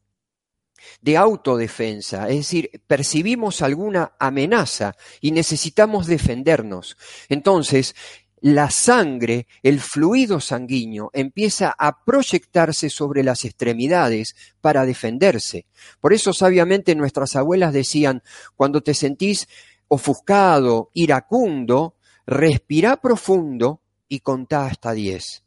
de 1.00 1.16
autodefensa, 1.18 2.28
es 2.30 2.38
decir, 2.38 2.82
percibimos 2.88 3.62
alguna 3.62 4.14
amenaza 4.20 4.96
y 5.20 5.32
necesitamos 5.32 6.08
defendernos. 6.08 6.98
Entonces, 7.30 7.96
la 8.40 8.72
sangre, 8.72 9.46
el 9.62 9.80
fluido 9.80 10.40
sanguíneo, 10.40 11.12
empieza 11.14 11.76
a 11.78 12.04
proyectarse 12.04 12.90
sobre 12.90 13.24
las 13.24 13.46
extremidades 13.46 14.36
para 14.60 14.88
defenderse. 14.88 15.68
Por 16.00 16.14
eso 16.14 16.34
sabiamente 16.34 16.96
nuestras 16.96 17.36
abuelas 17.36 17.74
decían, 17.74 18.24
cuando 18.56 18.82
te 18.82 18.96
sentís 18.96 19.48
ofuscado, 19.88 20.90
iracundo, 20.96 21.98
respira 22.32 22.96
profundo 22.96 23.82
y 24.08 24.22
contá 24.22 24.66
hasta 24.66 24.94
diez. 24.94 25.44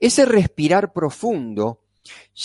Ese 0.00 0.24
respirar 0.24 0.92
profundo 0.92 1.84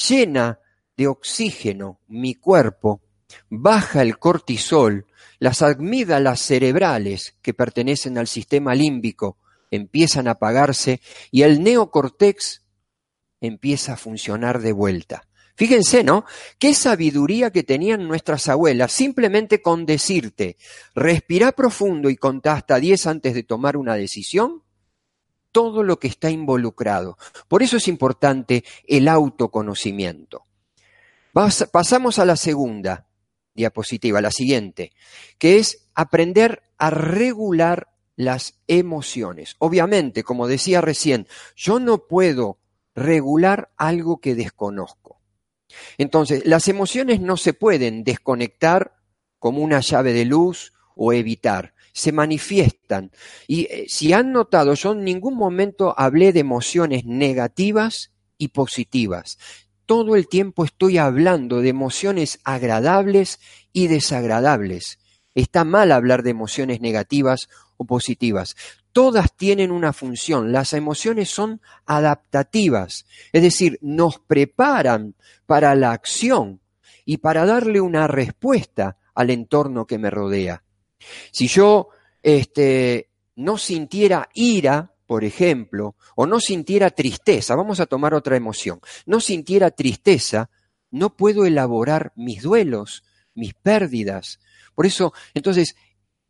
llena 0.07 0.59
de 0.95 1.07
oxígeno 1.07 1.99
mi 2.07 2.35
cuerpo, 2.35 3.01
baja 3.49 4.03
el 4.03 4.19
cortisol, 4.19 5.07
las 5.39 5.63
amígdalas 5.63 6.39
cerebrales 6.39 7.35
que 7.41 7.55
pertenecen 7.55 8.19
al 8.19 8.27
sistema 8.27 8.75
límbico 8.75 9.37
empiezan 9.71 10.27
a 10.27 10.31
apagarse 10.31 11.01
y 11.31 11.41
el 11.41 11.63
neocortex 11.63 12.63
empieza 13.41 13.93
a 13.93 13.97
funcionar 13.97 14.59
de 14.59 14.71
vuelta. 14.71 15.28
Fíjense, 15.59 16.05
¿no? 16.05 16.23
Qué 16.57 16.73
sabiduría 16.73 17.51
que 17.51 17.63
tenían 17.63 18.07
nuestras 18.07 18.47
abuelas, 18.47 18.93
simplemente 18.93 19.61
con 19.61 19.85
decirte, 19.85 20.55
respira 20.95 21.51
profundo 21.51 22.09
y 22.09 22.15
contá 22.15 22.53
hasta 22.53 22.79
10 22.79 23.07
antes 23.07 23.33
de 23.33 23.43
tomar 23.43 23.75
una 23.75 23.95
decisión, 23.95 24.63
todo 25.51 25.83
lo 25.83 25.99
que 25.99 26.07
está 26.07 26.29
involucrado. 26.29 27.17
Por 27.49 27.61
eso 27.61 27.75
es 27.75 27.89
importante 27.89 28.63
el 28.87 29.09
autoconocimiento. 29.09 30.45
pasamos 31.33 32.19
a 32.19 32.25
la 32.25 32.37
segunda 32.37 33.09
diapositiva, 33.53 34.21
la 34.21 34.31
siguiente, 34.31 34.93
que 35.37 35.57
es 35.57 35.89
aprender 35.93 36.63
a 36.77 36.89
regular 36.89 37.89
las 38.15 38.53
emociones. 38.67 39.57
Obviamente, 39.59 40.23
como 40.23 40.47
decía 40.47 40.79
recién, 40.79 41.27
yo 41.57 41.81
no 41.81 42.07
puedo 42.07 42.59
regular 42.95 43.73
algo 43.75 44.21
que 44.21 44.35
desconozco. 44.35 45.08
Entonces, 45.97 46.45
las 46.45 46.67
emociones 46.67 47.21
no 47.21 47.37
se 47.37 47.53
pueden 47.53 48.03
desconectar 48.03 48.93
como 49.39 49.61
una 49.61 49.79
llave 49.79 50.13
de 50.13 50.25
luz 50.25 50.73
o 50.95 51.13
evitar, 51.13 51.73
se 51.93 52.11
manifiestan. 52.11 53.11
Y 53.47 53.63
eh, 53.65 53.85
si 53.87 54.13
han 54.13 54.31
notado, 54.31 54.73
yo 54.73 54.91
en 54.91 55.03
ningún 55.03 55.35
momento 55.35 55.93
hablé 55.97 56.33
de 56.33 56.41
emociones 56.41 57.05
negativas 57.05 58.11
y 58.37 58.49
positivas. 58.49 59.37
Todo 59.85 60.15
el 60.15 60.27
tiempo 60.27 60.65
estoy 60.65 60.97
hablando 60.97 61.61
de 61.61 61.69
emociones 61.69 62.39
agradables 62.43 63.39
y 63.73 63.87
desagradables. 63.87 64.99
Está 65.35 65.63
mal 65.63 65.91
hablar 65.91 66.23
de 66.23 66.31
emociones 66.31 66.81
negativas 66.81 67.49
o 67.77 67.85
positivas 67.85 68.55
todas 68.91 69.35
tienen 69.35 69.71
una 69.71 69.93
función. 69.93 70.51
Las 70.51 70.73
emociones 70.73 71.29
son 71.29 71.61
adaptativas, 71.85 73.05
es 73.31 73.41
decir, 73.41 73.77
nos 73.81 74.19
preparan 74.19 75.15
para 75.45 75.75
la 75.75 75.91
acción 75.91 76.61
y 77.05 77.17
para 77.17 77.45
darle 77.45 77.81
una 77.81 78.07
respuesta 78.07 78.97
al 79.13 79.29
entorno 79.29 79.85
que 79.85 79.97
me 79.97 80.09
rodea. 80.09 80.63
Si 81.31 81.47
yo 81.47 81.89
este, 82.21 83.09
no 83.35 83.57
sintiera 83.57 84.29
ira, 84.33 84.93
por 85.07 85.23
ejemplo, 85.23 85.95
o 86.15 86.27
no 86.27 86.39
sintiera 86.39 86.91
tristeza, 86.91 87.55
vamos 87.55 87.79
a 87.79 87.85
tomar 87.85 88.13
otra 88.13 88.37
emoción, 88.37 88.79
no 89.05 89.19
sintiera 89.19 89.71
tristeza, 89.71 90.49
no 90.91 91.15
puedo 91.15 91.45
elaborar 91.45 92.13
mis 92.15 92.43
duelos, 92.43 93.03
mis 93.33 93.53
pérdidas. 93.53 94.39
Por 94.75 94.85
eso, 94.85 95.13
entonces, 95.33 95.75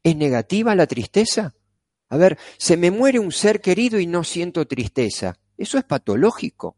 ¿es 0.04 0.16
negativa 0.16 0.76
la 0.76 0.88
tristeza? 0.88 1.54
A 2.10 2.18
ver, 2.18 2.38
se 2.58 2.76
me 2.76 2.92
muere 2.92 3.20
un 3.20 3.32
ser 3.32 3.62
querido 3.62 4.00
y 4.00 4.08
no 4.08 4.24
siento 4.24 4.68
tristeza. 4.68 5.38
Eso 5.58 5.78
es 5.78 5.84
patológico. 5.84 6.78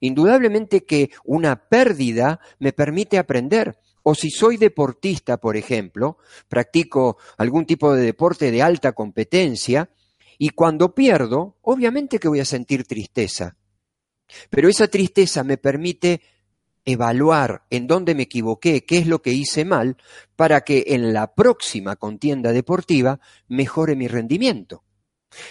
Indudablemente 0.00 0.84
que 0.84 1.10
una 1.24 1.68
pérdida 1.68 2.40
me 2.58 2.72
permite 2.72 3.18
aprender. 3.18 3.78
O 4.04 4.14
si 4.14 4.30
soy 4.30 4.56
deportista, 4.56 5.38
por 5.38 5.56
ejemplo, 5.56 6.18
practico 6.48 7.18
algún 7.36 7.66
tipo 7.66 7.92
de 7.94 8.02
deporte 8.02 8.50
de 8.50 8.62
alta 8.62 8.92
competencia, 8.92 9.90
y 10.38 10.50
cuando 10.50 10.94
pierdo, 10.94 11.58
obviamente 11.62 12.20
que 12.20 12.28
voy 12.28 12.40
a 12.40 12.44
sentir 12.44 12.84
tristeza. 12.84 13.56
Pero 14.50 14.68
esa 14.68 14.86
tristeza 14.86 15.42
me 15.42 15.58
permite 15.58 16.22
evaluar 16.88 17.64
en 17.68 17.86
dónde 17.86 18.14
me 18.14 18.22
equivoqué, 18.22 18.84
qué 18.86 18.98
es 18.98 19.06
lo 19.06 19.20
que 19.20 19.32
hice 19.32 19.66
mal, 19.66 19.98
para 20.36 20.62
que 20.62 20.84
en 20.88 21.12
la 21.12 21.34
próxima 21.34 21.96
contienda 21.96 22.52
deportiva 22.52 23.20
mejore 23.46 23.94
mi 23.94 24.08
rendimiento. 24.08 24.84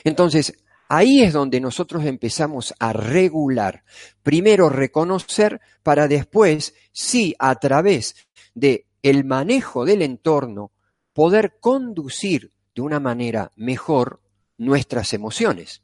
Entonces, 0.03 0.57
ahí 0.89 1.21
es 1.21 1.33
donde 1.33 1.59
nosotros 1.59 2.05
empezamos 2.05 2.73
a 2.79 2.91
regular. 2.91 3.83
Primero 4.23 4.69
reconocer 4.69 5.61
para 5.83 6.07
después, 6.07 6.73
sí, 6.91 7.35
a 7.37 7.53
través 7.55 8.15
de 8.55 8.87
el 9.03 9.23
manejo 9.23 9.85
del 9.85 10.01
entorno, 10.01 10.71
poder 11.13 11.57
conducir 11.59 12.51
de 12.73 12.81
una 12.81 12.99
manera 12.99 13.51
mejor 13.55 14.21
nuestras 14.57 15.13
emociones 15.13 15.83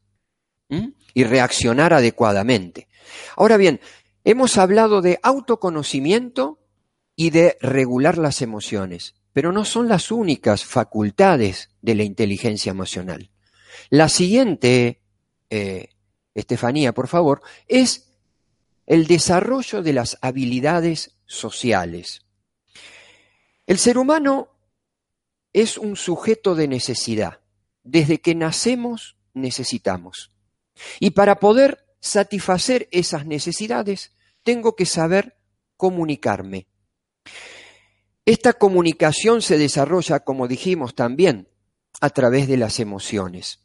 y 1.14 1.24
reaccionar 1.24 1.94
adecuadamente. 1.94 2.88
Ahora 3.36 3.58
bien, 3.58 3.80
Hemos 4.24 4.58
hablado 4.58 5.02
de 5.02 5.20
autoconocimiento 5.22 6.60
y 7.16 7.30
de 7.30 7.58
regular 7.62 8.18
las 8.18 8.42
emociones, 8.42 9.16
pero 9.34 9.52
no 9.52 9.66
son 9.66 9.90
las 9.90 10.12
únicas 10.12 10.64
facultades 10.64 11.70
de 11.82 11.96
la 11.96 12.04
inteligencia 12.04 12.70
emocional. 12.70 13.32
La 13.90 14.10
siguiente, 14.10 15.02
eh, 15.50 15.90
Estefanía, 16.34 16.94
por 16.94 17.08
favor, 17.08 17.42
es 17.68 18.14
el 18.86 19.08
desarrollo 19.08 19.82
de 19.82 19.94
las 19.94 20.18
habilidades 20.22 21.18
sociales. 21.26 22.22
El 23.66 23.78
ser 23.78 23.98
humano 23.98 24.50
es 25.54 25.78
un 25.78 25.96
sujeto 25.96 26.56
de 26.56 26.68
necesidad. 26.68 27.42
Desde 27.84 28.20
que 28.20 28.36
nacemos 28.36 29.18
necesitamos. 29.34 30.32
Y 31.00 31.12
para 31.12 31.40
poder 31.40 31.83
satisfacer 32.04 32.90
esas 32.92 33.26
necesidades, 33.26 34.12
tengo 34.44 34.76
que 34.76 34.86
saber 34.86 35.38
comunicarme. 35.78 36.68
Esta 38.26 38.54
comunicación 38.54 39.42
se 39.42 39.58
desarrolla, 39.58 40.20
como 40.20 40.50
dijimos 40.50 40.96
también, 40.96 41.48
a 42.02 42.10
través 42.10 42.50
de 42.50 42.58
las 42.58 42.82
emociones. 42.82 43.60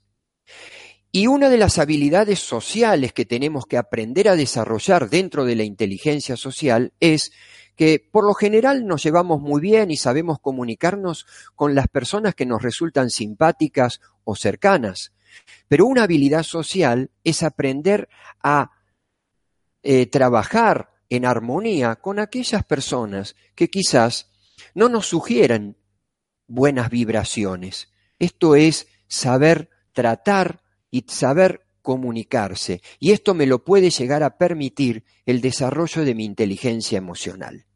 Y 1.10 1.26
una 1.26 1.48
de 1.48 1.58
las 1.58 1.78
habilidades 1.78 2.38
sociales 2.38 3.12
que 3.12 3.24
tenemos 3.24 3.66
que 3.66 3.76
aprender 3.76 4.28
a 4.28 4.36
desarrollar 4.36 5.10
dentro 5.10 5.44
de 5.44 5.56
la 5.56 5.64
inteligencia 5.64 6.36
social 6.36 6.92
es 7.00 7.32
que 7.74 7.98
por 7.98 8.24
lo 8.24 8.34
general 8.34 8.86
nos 8.86 9.02
llevamos 9.02 9.40
muy 9.40 9.60
bien 9.60 9.90
y 9.90 9.96
sabemos 9.96 10.38
comunicarnos 10.38 11.26
con 11.56 11.74
las 11.74 11.88
personas 11.88 12.36
que 12.36 12.46
nos 12.46 12.62
resultan 12.62 13.10
simpáticas 13.10 14.00
o 14.22 14.36
cercanas. 14.36 15.12
Pero 15.68 15.86
una 15.86 16.04
habilidad 16.04 16.42
social 16.42 17.10
es 17.24 17.42
aprender 17.42 18.08
a 18.42 18.70
eh, 19.82 20.06
trabajar 20.06 20.90
en 21.08 21.24
armonía 21.24 21.96
con 21.96 22.18
aquellas 22.18 22.64
personas 22.64 23.36
que 23.54 23.68
quizás 23.68 24.30
no 24.74 24.88
nos 24.88 25.06
sugieran 25.06 25.76
buenas 26.46 26.90
vibraciones. 26.90 27.92
Esto 28.18 28.56
es 28.56 28.88
saber 29.06 29.70
tratar 29.92 30.62
y 30.90 31.04
saber 31.08 31.66
comunicarse. 31.82 32.82
Y 32.98 33.12
esto 33.12 33.34
me 33.34 33.46
lo 33.46 33.64
puede 33.64 33.90
llegar 33.90 34.22
a 34.22 34.36
permitir 34.36 35.04
el 35.24 35.40
desarrollo 35.40 36.04
de 36.04 36.14
mi 36.14 36.24
inteligencia 36.24 36.98
emocional. 36.98 37.66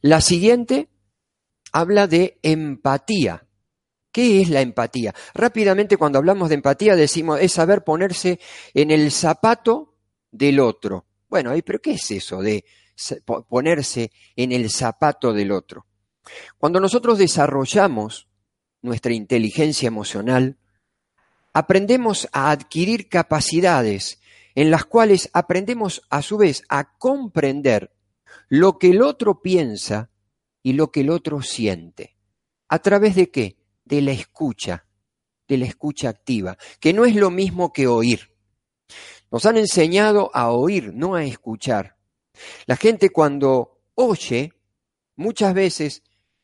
La 0.00 0.20
siguiente 0.20 0.88
habla 1.72 2.06
de 2.06 2.38
empatía. 2.42 3.46
¿Qué 4.12 4.40
es 4.40 4.50
la 4.50 4.60
empatía? 4.60 5.14
Rápidamente 5.34 5.96
cuando 5.96 6.18
hablamos 6.18 6.48
de 6.48 6.56
empatía 6.56 6.96
decimos 6.96 7.40
es 7.40 7.52
saber 7.52 7.84
ponerse 7.84 8.40
en 8.74 8.90
el 8.90 9.12
zapato 9.12 9.94
del 10.30 10.60
otro. 10.60 11.06
Bueno, 11.28 11.52
pero 11.64 11.80
¿qué 11.80 11.92
es 11.92 12.10
eso 12.10 12.42
de 12.42 12.64
ponerse 13.48 14.10
en 14.34 14.52
el 14.52 14.68
zapato 14.70 15.32
del 15.32 15.52
otro? 15.52 15.86
Cuando 16.58 16.80
nosotros 16.80 17.18
desarrollamos 17.18 18.28
nuestra 18.82 19.12
inteligencia 19.12 19.86
emocional, 19.86 20.58
aprendemos 21.52 22.28
a 22.32 22.50
adquirir 22.50 23.08
capacidades 23.08 24.20
en 24.54 24.70
las 24.70 24.84
cuales 24.84 25.30
aprendemos 25.32 26.02
a 26.10 26.22
su 26.22 26.36
vez 26.36 26.64
a 26.68 26.96
comprender 26.98 27.92
lo 28.48 28.78
que 28.78 28.90
el 28.90 29.02
otro 29.02 29.40
piensa 29.40 30.10
y 30.62 30.72
lo 30.72 30.90
que 30.90 31.00
el 31.00 31.10
otro 31.10 31.42
siente. 31.42 32.16
¿A 32.68 32.80
través 32.80 33.14
de 33.14 33.30
qué? 33.30 33.59
De 33.90 34.00
la 34.00 34.12
escucha, 34.12 34.86
de 35.46 35.58
la 35.58 35.66
escucha 35.66 36.08
activa, 36.08 36.56
que 36.80 36.94
no 36.94 37.04
es 37.04 37.14
lo 37.14 37.30
mismo 37.30 37.72
que 37.72 37.86
oír. 37.86 38.30
Nos 39.30 39.44
han 39.44 39.58
enseñado 39.58 40.30
a 40.32 40.50
oír, 40.50 40.92
no 40.94 41.14
a 41.14 41.24
escuchar. 41.24 41.96
La 42.66 42.76
gente 42.76 43.10
cuando 43.10 43.82
oye, 43.94 44.54
muchas 45.16 45.52
veces 45.52 46.02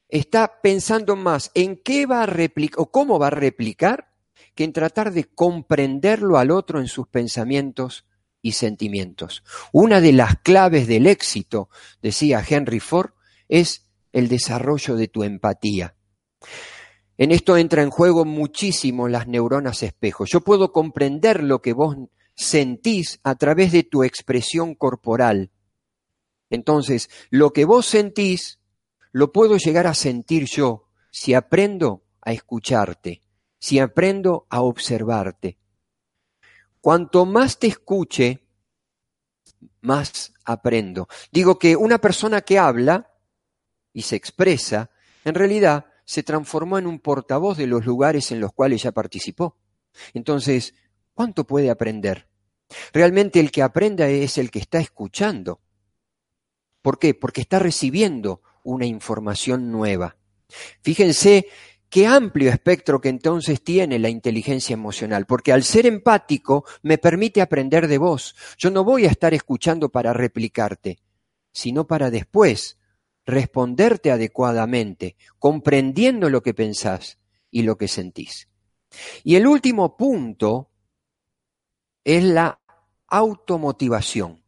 está 0.09 0.61
pensando 0.61 1.17
más 1.17 1.51
en 1.55 1.77
qué 1.77 2.07
va 2.07 2.23
a 2.23 2.27
replicar 2.27 2.81
o 2.81 2.91
cómo 2.91 3.19
va 3.19 3.29
a 3.29 3.31
replicar 3.31 4.13
que 4.55 4.65
en 4.65 4.73
tratar 4.73 5.13
de 5.13 5.25
comprenderlo 5.25 6.39
al 6.39 6.51
otro 6.51 6.81
en 6.81 6.89
sus 6.89 7.09
pensamientos 7.09 8.05
y 8.43 8.53
sentimientos. 8.53 9.43
Una 9.73 10.01
de 10.01 10.13
las 10.13 10.39
claves 10.39 10.87
del 10.87 11.07
éxito, 11.07 11.69
decía 12.03 12.45
Henry 12.47 12.81
Ford, 12.81 13.11
es 13.49 13.87
el 14.13 14.29
desarrollo 14.29 14.97
de 14.97 15.09
tu 15.09 15.25
empatía. 15.25 15.97
En 17.19 17.33
esto 17.33 17.57
entra 17.57 17.83
en 17.83 17.91
juego 17.91 18.25
muchísimo 18.25 19.09
las 19.09 19.27
neuronas 19.27 19.83
espejo. 19.83 20.25
Yo 20.25 20.41
puedo 20.43 20.73
comprender 20.73 21.43
lo 21.43 21.63
que 21.63 21.73
vos 21.73 21.97
sentís 22.35 23.21
a 23.23 23.35
través 23.37 23.73
de 23.73 23.83
tu 23.83 24.05
expresión 24.05 24.75
corporal. 24.75 25.51
Entonces, 26.51 27.09
lo 27.31 27.53
que 27.53 27.65
vos 27.65 27.87
sentís, 27.87 28.61
lo 29.13 29.33
puedo 29.33 29.57
llegar 29.57 29.87
a 29.87 29.95
sentir 29.95 30.47
yo 30.47 30.89
si 31.11 31.35
aprendo 31.35 32.05
a 32.21 32.33
escucharte 32.33 33.23
si 33.59 33.79
aprendo 33.79 34.47
a 34.51 34.63
observarte. 34.63 35.59
Cuanto 36.81 37.27
más 37.27 37.59
te 37.59 37.67
escuche, 37.67 38.47
más 39.81 40.33
aprendo. 40.45 41.09
Digo 41.33 41.59
que 41.59 41.75
una 41.75 41.99
persona 41.99 42.43
que 42.43 42.59
habla 42.59 43.11
y 43.93 44.03
se 44.03 44.17
expresa, 44.17 44.91
en 45.25 45.35
realidad 45.35 45.87
se 46.07 46.23
transformó 46.23 46.79
en 46.79 46.87
un 46.87 47.01
portavoz 47.01 47.59
de 47.59 47.67
los 47.67 47.85
lugares 47.85 48.33
en 48.33 48.41
los 48.41 48.53
cuales 48.55 48.83
ya 48.83 48.93
participó. 48.93 49.59
Entonces, 50.15 50.73
¿cuánto 51.13 51.47
puede 51.47 51.69
aprender? 51.69 52.29
Realmente 52.95 53.41
el 53.41 53.51
que 53.51 53.63
aprenda 53.63 54.09
es 54.09 54.39
el 54.39 54.51
que 54.51 54.61
está 54.61 54.79
escuchando. 54.79 55.61
¿Por 56.81 56.99
qué? 56.99 57.13
Porque 57.13 57.43
está 57.43 57.59
recibiendo 57.59 58.41
una 58.63 58.87
información 58.87 59.71
nueva. 59.71 60.17
Fíjense 60.81 61.49
Qué 61.89 62.07
amplio 62.07 62.51
espectro 62.51 63.01
que 63.01 63.09
entonces 63.09 63.63
tiene 63.63 63.99
la 63.99 64.09
inteligencia 64.09 64.75
emocional, 64.75 65.25
porque 65.25 65.53
al 65.53 65.63
ser 65.63 65.87
empático 65.87 66.65
me 66.83 66.99
permite 66.99 67.41
aprender 67.41 67.87
de 67.87 67.99
vos. 67.99 68.35
Yo 68.59 68.71
no 68.71 68.83
voy 68.83 69.07
a 69.07 69.11
estar 69.11 69.33
escuchando 69.35 69.89
para 69.89 70.13
replicarte, 70.13 70.99
sino 71.53 71.87
para 71.87 72.11
después 72.11 72.79
responderte 73.27 74.11
adecuadamente, 74.11 75.17
comprendiendo 75.39 76.31
lo 76.31 76.43
que 76.43 76.55
pensás 76.55 77.19
y 77.51 77.63
lo 77.63 77.77
que 77.77 77.89
sentís. 77.89 78.49
Y 79.25 79.35
el 79.35 79.47
último 79.47 79.97
punto 79.97 80.71
es 82.05 82.23
la 82.23 82.61
automotivación. 83.09 84.43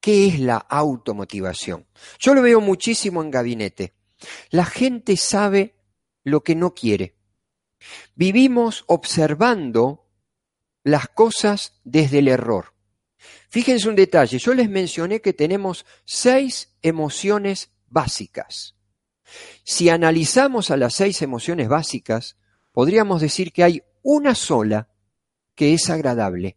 ¿Qué 0.00 0.28
es 0.28 0.40
la 0.40 0.56
automotivación? 0.56 1.86
Yo 2.18 2.34
lo 2.34 2.40
veo 2.40 2.60
muchísimo 2.62 3.22
en 3.22 3.30
gabinete. 3.30 3.92
La 4.50 4.64
gente 4.64 5.16
sabe 5.18 5.74
lo 6.24 6.42
que 6.42 6.54
no 6.54 6.74
quiere. 6.74 7.16
Vivimos 8.14 8.84
observando 8.86 10.08
las 10.82 11.08
cosas 11.08 11.80
desde 11.84 12.20
el 12.20 12.28
error. 12.28 12.74
Fíjense 13.50 13.88
un 13.88 13.96
detalle, 13.96 14.38
yo 14.38 14.54
les 14.54 14.70
mencioné 14.70 15.20
que 15.20 15.32
tenemos 15.32 15.84
seis 16.04 16.76
emociones 16.82 17.70
básicas. 17.90 18.74
Si 19.64 19.90
analizamos 19.90 20.70
a 20.70 20.78
las 20.78 20.94
seis 20.94 21.20
emociones 21.20 21.68
básicas, 21.68 22.38
podríamos 22.72 23.20
decir 23.20 23.52
que 23.52 23.62
hay 23.62 23.82
una 24.02 24.34
sola 24.34 24.88
que 25.54 25.74
es 25.74 25.90
agradable. 25.90 26.56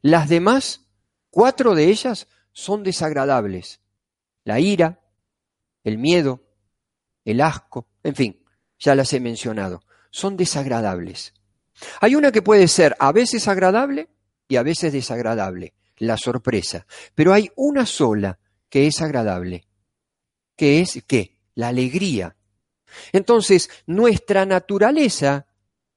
Las 0.00 0.28
demás, 0.28 0.86
cuatro 1.30 1.74
de 1.74 1.88
ellas, 1.90 2.28
son 2.52 2.84
desagradables. 2.84 3.80
La 4.44 4.60
ira, 4.60 5.00
el 5.82 5.98
miedo, 5.98 6.44
el 7.24 7.40
asco, 7.40 7.88
en 8.04 8.14
fin 8.14 8.44
ya 8.78 8.94
las 8.94 9.12
he 9.12 9.20
mencionado, 9.20 9.82
son 10.10 10.36
desagradables. 10.36 11.34
Hay 12.00 12.14
una 12.14 12.30
que 12.30 12.42
puede 12.42 12.68
ser 12.68 12.94
a 12.98 13.12
veces 13.12 13.48
agradable 13.48 14.08
y 14.46 14.56
a 14.56 14.62
veces 14.62 14.92
desagradable, 14.92 15.74
la 15.96 16.16
sorpresa, 16.16 16.86
pero 17.14 17.32
hay 17.32 17.50
una 17.56 17.86
sola 17.86 18.38
que 18.68 18.86
es 18.86 19.00
agradable, 19.00 19.66
que 20.56 20.80
es 20.80 21.02
qué? 21.06 21.36
La 21.54 21.68
alegría. 21.68 22.36
Entonces, 23.12 23.70
nuestra 23.86 24.46
naturaleza 24.46 25.46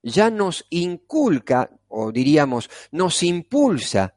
ya 0.03 0.29
nos 0.29 0.65
inculca, 0.69 1.69
o 1.87 2.11
diríamos, 2.11 2.69
nos 2.91 3.23
impulsa 3.23 4.15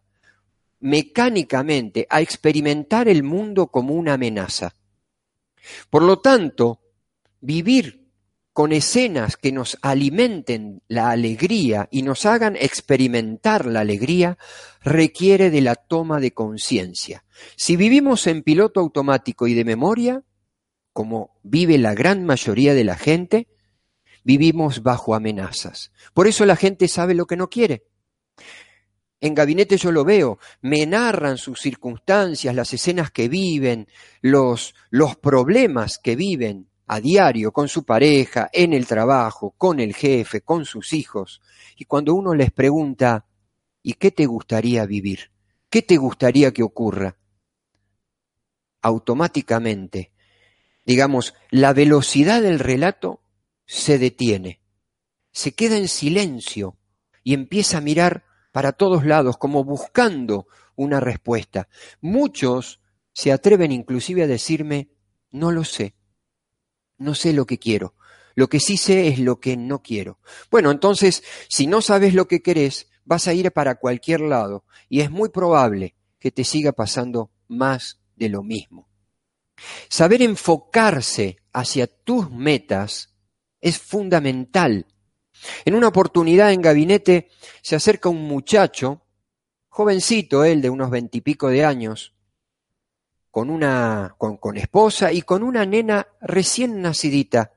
mecánicamente 0.81 2.07
a 2.09 2.21
experimentar 2.21 3.09
el 3.09 3.23
mundo 3.23 3.69
como 3.69 3.95
una 3.95 4.15
amenaza. 4.15 4.75
Por 5.91 6.03
lo 6.03 6.21
tanto, 6.21 6.81
vivir 7.41 8.01
con 8.53 8.73
escenas 8.73 9.37
que 9.37 9.53
nos 9.53 9.79
alimenten 9.81 10.83
la 10.89 11.11
alegría 11.11 11.89
y 11.91 12.03
nos 12.03 12.27
hagan 12.27 12.57
experimentar 12.57 13.67
la 13.67 13.81
alegría, 13.81 14.39
requiere 14.83 15.51
de 15.51 15.61
la 15.61 15.77
toma 15.77 16.19
de 16.21 16.33
conciencia. 16.33 17.25
Si 17.57 17.77
vivimos 17.77 18.27
en 18.27 18.43
piloto 18.43 18.81
automático 18.81 19.47
y 19.47 19.55
de 19.55 19.65
memoria, 19.65 20.25
como 20.93 21.39
vive 21.43 21.79
la 21.79 21.95
gran 21.95 22.25
mayoría 22.25 22.75
de 22.75 22.85
la 22.85 22.97
gente, 22.97 23.49
vivimos 24.25 24.83
bajo 24.83 25.15
amenazas. 25.15 25.93
Por 26.15 26.27
eso 26.27 26.45
la 26.45 26.57
gente 26.57 26.89
sabe 26.89 27.15
lo 27.15 27.27
que 27.27 27.37
no 27.37 27.49
quiere. 27.49 27.85
En 29.21 29.35
gabinete 29.35 29.77
yo 29.77 29.93
lo 29.93 30.05
veo, 30.05 30.39
me 30.63 30.87
narran 30.87 31.37
sus 31.37 31.61
circunstancias, 31.61 32.55
las 32.55 32.73
escenas 32.73 33.11
que 33.11 33.29
viven, 33.29 33.87
los, 34.23 34.73
problemas 35.21 35.99
que 35.99 36.17
viven, 36.17 36.69
a 36.87 37.01
diario 37.01 37.53
con 37.53 37.69
su 37.69 37.85
pareja, 37.85 38.49
en 38.53 38.73
el 38.73 38.87
trabajo, 38.87 39.55
con 39.57 39.79
el 39.79 39.95
jefe, 39.95 40.41
con 40.41 40.65
sus 40.65 40.93
hijos. 40.95 41.43
Y 41.77 41.85
cuando 41.85 42.15
uno 42.15 42.35
les 42.35 42.51
pregunta, 42.51 43.27
¿y 43.83 43.93
qué 43.93 44.11
te 44.11 44.27
gustaría 44.27 44.87
vivir? 44.87 45.31
¿Qué 45.69 45.83
te 45.83 45.99
gustaría 45.99 46.51
que 46.53 46.63
ocurra? 46.63 47.17
Automáticamente, 48.81 50.10
digamos, 50.85 51.35
la 51.51 51.73
velocidad 51.73 52.43
del 52.43 52.59
relato 52.59 53.23
se 53.67 53.99
detiene, 53.99 54.61
se 55.33 55.53
queda 55.53 55.77
en 55.77 55.89
silencio 55.89 56.77
y 57.23 57.35
empieza 57.35 57.79
a 57.79 57.83
mirar 57.83 58.25
para 58.53 58.73
todos 58.73 59.05
lados 59.05 59.37
como 59.37 59.65
buscando 59.65 60.47
una 60.75 61.01
respuesta. 61.01 61.69
Muchos 62.01 62.81
se 63.13 63.33
atreven 63.33 63.73
inclusive 63.73 64.23
a 64.23 64.27
decirme, 64.27 64.91
no 65.31 65.53
lo 65.53 65.65
sé, 65.65 65.95
no 66.99 67.15
sé 67.15 67.33
lo 67.33 67.47
que 67.47 67.59
quiero. 67.59 67.95
Lo 68.35 68.49
que 68.49 68.61
sí 68.61 68.77
sé 68.77 69.09
es 69.09 69.19
lo 69.19 69.41
que 69.41 69.57
no 69.57 69.83
quiero. 69.83 70.19
Bueno, 70.51 70.71
entonces, 70.71 71.23
si 71.49 71.67
no 71.67 71.83
sabes 71.83 72.15
lo 72.15 72.27
que 72.27 72.43
querés, 72.43 72.89
vas 73.05 73.27
a 73.29 73.35
ir 73.35 73.51
para 73.53 73.75
cualquier 73.75 74.21
lado 74.21 74.65
y 74.89 75.01
es 75.01 75.11
muy 75.11 75.31
probable 75.31 75.95
que 76.19 76.31
te 76.31 76.45
siga 76.45 76.73
pasando 76.73 77.31
más 77.49 78.01
de 78.17 78.29
lo 78.29 78.43
mismo. 78.43 78.90
Saber 79.89 80.23
enfocarse 80.23 81.39
hacia 81.53 81.87
tus 81.87 82.31
metas 82.31 83.15
es 83.61 83.79
fundamental. 83.79 84.87
En 85.65 85.75
una 85.75 85.89
oportunidad 85.89 86.53
en 86.53 86.63
gabinete 86.63 87.29
se 87.63 87.77
acerca 87.77 88.09
un 88.09 88.27
muchacho, 88.27 89.03
jovencito 89.69 90.45
él 90.45 90.61
de 90.61 90.71
unos 90.71 90.91
veintipico 90.91 91.49
de 91.49 91.65
años, 91.65 92.15
con 93.31 93.49
una 93.49 94.17
con, 94.19 94.57
esposa 94.57 95.13
y 95.13 95.23
con 95.23 95.43
una 95.43 95.65
nena 95.65 96.09
recién 96.21 96.83
nacidita. 96.83 97.53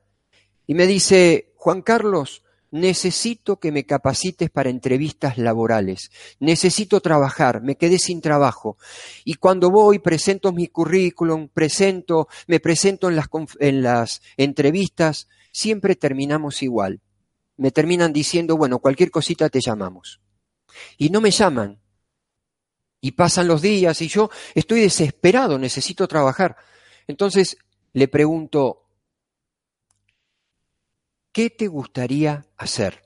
Y 0.66 0.74
me 0.74 0.86
dice, 0.86 1.52
Juan 1.56 1.82
Carlos, 1.82 2.43
necesito 2.74 3.60
que 3.60 3.70
me 3.70 3.86
capacites 3.86 4.50
para 4.50 4.68
entrevistas 4.68 5.38
laborales. 5.38 6.10
Necesito 6.40 7.00
trabajar, 7.00 7.62
me 7.62 7.76
quedé 7.76 8.00
sin 8.00 8.20
trabajo. 8.20 8.76
Y 9.24 9.34
cuando 9.34 9.70
voy, 9.70 10.00
presento 10.00 10.52
mi 10.52 10.66
currículum, 10.66 11.48
presento, 11.48 12.26
me 12.48 12.58
presento 12.58 13.08
en 13.08 13.14
las, 13.14 13.28
en 13.60 13.82
las 13.82 14.22
entrevistas, 14.36 15.28
siempre 15.52 15.94
terminamos 15.94 16.64
igual. 16.64 17.00
Me 17.56 17.70
terminan 17.70 18.12
diciendo, 18.12 18.56
bueno, 18.56 18.80
cualquier 18.80 19.12
cosita 19.12 19.48
te 19.48 19.60
llamamos. 19.64 20.20
Y 20.98 21.10
no 21.10 21.20
me 21.20 21.30
llaman, 21.30 21.80
y 23.00 23.12
pasan 23.12 23.46
los 23.46 23.62
días 23.62 24.02
y 24.02 24.08
yo 24.08 24.30
estoy 24.56 24.80
desesperado, 24.80 25.60
necesito 25.60 26.08
trabajar. 26.08 26.56
Entonces 27.06 27.56
le 27.92 28.08
pregunto, 28.08 28.83
¿qué 31.34 31.50
te 31.50 31.66
gustaría 31.66 32.46
hacer? 32.56 33.02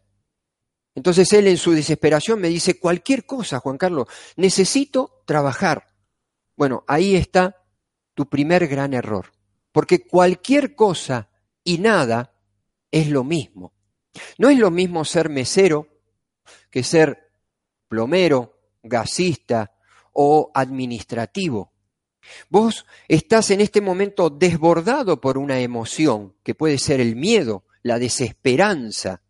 Entonces 0.95 1.33
él 1.33 1.49
en 1.49 1.57
su 1.57 1.73
desesperación 1.73 2.41
me 2.41 2.49
dice, 2.49 2.79
cualquier 2.79 3.25
cosa, 3.25 3.59
Juan 3.59 3.79
Carlos, 3.79 4.07
necesito 4.37 5.23
trabajar. 5.27 5.87
Bueno, 6.57 6.85
ahí 6.87 7.17
está 7.17 7.65
tu 8.15 8.29
primer 8.29 8.69
gran 8.69 8.93
error. 8.95 9.33
Porque 9.73 10.07
cualquier 10.07 10.75
cosa 10.75 11.31
y 11.65 11.79
nada 11.79 12.35
es 12.91 13.09
lo 13.09 13.25
mismo. 13.25 13.73
No 14.39 14.51
es 14.51 14.59
lo 14.59 14.71
mismo 14.71 15.05
ser 15.05 15.29
mesero 15.29 15.87
que 16.71 16.83
ser 16.83 17.31
plomero, 17.89 18.59
gasista 18.83 19.73
o 20.13 20.51
administrativo. 20.53 21.73
Vos 22.51 22.85
estás 23.07 23.51
en 23.53 23.61
este 23.61 23.81
momento 23.81 24.29
desbordado 24.29 25.21
por 25.21 25.39
una 25.39 25.61
emoción 25.61 26.35
que 26.43 26.55
puede 26.55 26.79
ser 26.79 27.01
el 27.01 27.17
miedo, 27.17 27.65
la 27.83 27.99
desesperanza. 27.99 29.23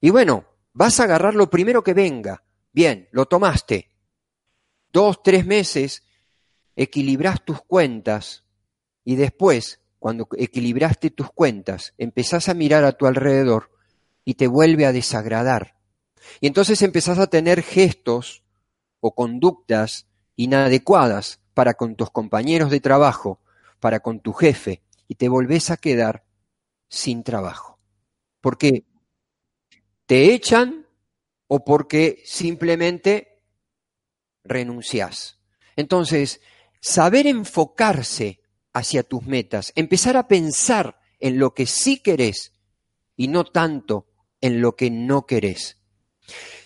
Y 0.00 0.10
bueno, 0.10 0.44
vas 0.72 1.00
a 1.00 1.04
agarrar 1.04 1.34
lo 1.34 1.48
primero 1.48 1.82
que 1.82 1.94
venga. 1.94 2.44
Bien, 2.72 3.08
lo 3.12 3.26
tomaste. 3.26 3.90
Dos, 4.92 5.22
tres 5.22 5.46
meses, 5.46 6.04
equilibras 6.76 7.44
tus 7.44 7.62
cuentas 7.62 8.44
y 9.04 9.16
después, 9.16 9.80
cuando 9.98 10.28
equilibraste 10.36 11.10
tus 11.10 11.30
cuentas, 11.30 11.94
empezás 11.98 12.48
a 12.48 12.54
mirar 12.54 12.84
a 12.84 12.92
tu 12.92 13.06
alrededor 13.06 13.70
y 14.24 14.34
te 14.34 14.46
vuelve 14.46 14.86
a 14.86 14.92
desagradar. 14.92 15.76
Y 16.40 16.46
entonces 16.46 16.80
empezás 16.82 17.18
a 17.18 17.26
tener 17.26 17.62
gestos 17.62 18.42
o 19.00 19.14
conductas 19.14 20.06
inadecuadas 20.36 21.40
para 21.52 21.74
con 21.74 21.96
tus 21.96 22.10
compañeros 22.10 22.70
de 22.70 22.80
trabajo, 22.80 23.40
para 23.78 24.00
con 24.00 24.20
tu 24.20 24.32
jefe, 24.32 24.82
y 25.06 25.16
te 25.16 25.28
volvés 25.28 25.70
a 25.70 25.76
quedar 25.76 26.24
sin 26.94 27.22
trabajo. 27.22 27.78
Porque 28.40 28.84
te 30.06 30.34
echan 30.34 30.86
o 31.46 31.64
porque 31.64 32.22
simplemente 32.24 33.42
renuncias. 34.44 35.38
Entonces, 35.76 36.40
saber 36.80 37.26
enfocarse 37.26 38.40
hacia 38.72 39.02
tus 39.02 39.24
metas, 39.24 39.72
empezar 39.74 40.16
a 40.16 40.28
pensar 40.28 41.00
en 41.20 41.38
lo 41.38 41.54
que 41.54 41.66
sí 41.66 41.98
querés 41.98 42.52
y 43.16 43.28
no 43.28 43.44
tanto 43.44 44.06
en 44.40 44.60
lo 44.60 44.76
que 44.76 44.90
no 44.90 45.26
querés. 45.26 45.78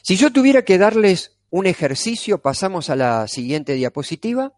Si 0.03 0.17
yo 0.17 0.33
tuviera 0.33 0.65
que 0.65 0.79
darles 0.79 1.39
un 1.51 1.67
ejercicio, 1.67 2.43
pasamos 2.43 2.91
a 2.91 2.97
la 2.97 3.29
siguiente 3.29 3.75
diapositiva. 3.75 4.55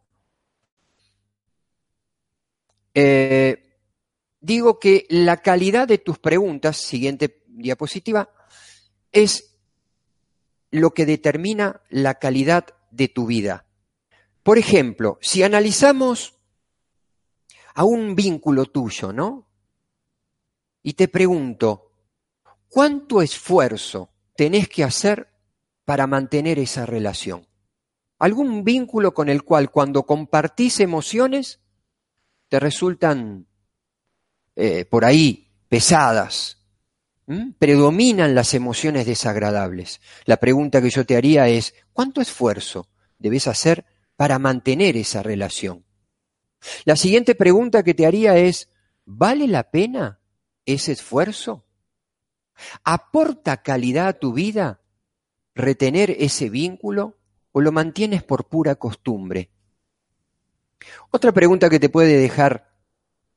Eh, 2.95 3.70
digo 4.41 4.79
que 4.79 5.07
la 5.09 5.39
calidad 5.39 5.87
de 5.87 5.99
tus 5.99 6.19
preguntas, 6.19 6.77
siguiente 6.77 7.43
diapositiva, 7.47 8.31
es 9.13 9.59
lo 10.71 10.95
que 10.95 11.07
determina 11.07 11.83
la 11.89 12.15
calidad 12.15 12.67
de 12.91 13.09
tu 13.09 13.27
vida. 13.27 13.67
Por 14.43 14.59
ejemplo, 14.59 15.19
si 15.21 15.43
analizamos 15.43 16.37
a 17.75 17.85
un 17.85 18.15
vínculo 18.15 18.67
tuyo, 18.67 19.13
¿no? 19.13 19.47
Y 20.83 20.95
te 20.95 21.09
pregunto, 21.09 21.93
¿cuánto 22.69 23.21
esfuerzo 23.21 24.11
tenés 24.35 24.69
que 24.69 24.85
hacer 24.85 25.29
para 25.85 26.07
mantener 26.07 26.59
esa 26.59 26.87
relación? 26.87 27.47
¿Algún 28.19 28.65
vínculo 28.65 29.13
con 29.13 29.29
el 29.29 29.43
cual 29.45 29.71
cuando 29.71 30.05
compartís 30.05 30.81
emociones 30.81 31.61
te 32.49 32.61
resultan 32.61 33.47
eh, 34.57 34.85
por 34.85 35.05
ahí 35.05 35.49
pesadas, 35.69 36.59
predominan 37.59 38.35
las 38.35 38.55
emociones 38.55 39.07
desagradables. 39.07 40.01
La 40.25 40.39
pregunta 40.39 40.83
que 40.83 40.91
yo 40.91 41.07
te 41.07 41.17
haría 41.17 41.49
es, 41.49 41.75
¿cuánto 41.93 42.21
esfuerzo 42.21 42.89
debes 43.19 43.47
hacer 43.47 43.85
para 44.17 44.39
mantener 44.39 44.97
esa 44.97 45.23
relación? 45.23 45.85
La 46.85 46.97
siguiente 46.97 47.35
pregunta 47.35 47.83
que 47.83 47.95
te 47.95 48.07
haría 48.07 48.37
es, 48.37 48.69
¿vale 49.05 49.47
la 49.47 49.71
pena 49.71 50.19
ese 50.67 50.93
esfuerzo? 50.93 51.65
¿Aporta 52.85 53.63
calidad 53.63 54.09
a 54.09 54.19
tu 54.19 54.33
vida 54.33 54.81
retener 55.55 56.17
ese 56.19 56.51
vínculo 56.51 57.17
o 57.53 57.61
lo 57.61 57.73
mantienes 57.73 58.23
por 58.23 58.49
pura 58.49 58.75
costumbre? 58.75 59.51
Otra 61.11 61.33
pregunta 61.33 61.71
que 61.71 61.81
te 61.81 61.89
puede 61.89 62.17
dejar 62.17 62.71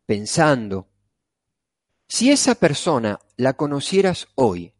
pensando, 0.05 0.87
si 2.13 2.29
esa 2.29 2.53
persona 2.53 3.19
la 3.37 3.53
conocieras 3.53 4.27
hoy, 4.35 4.71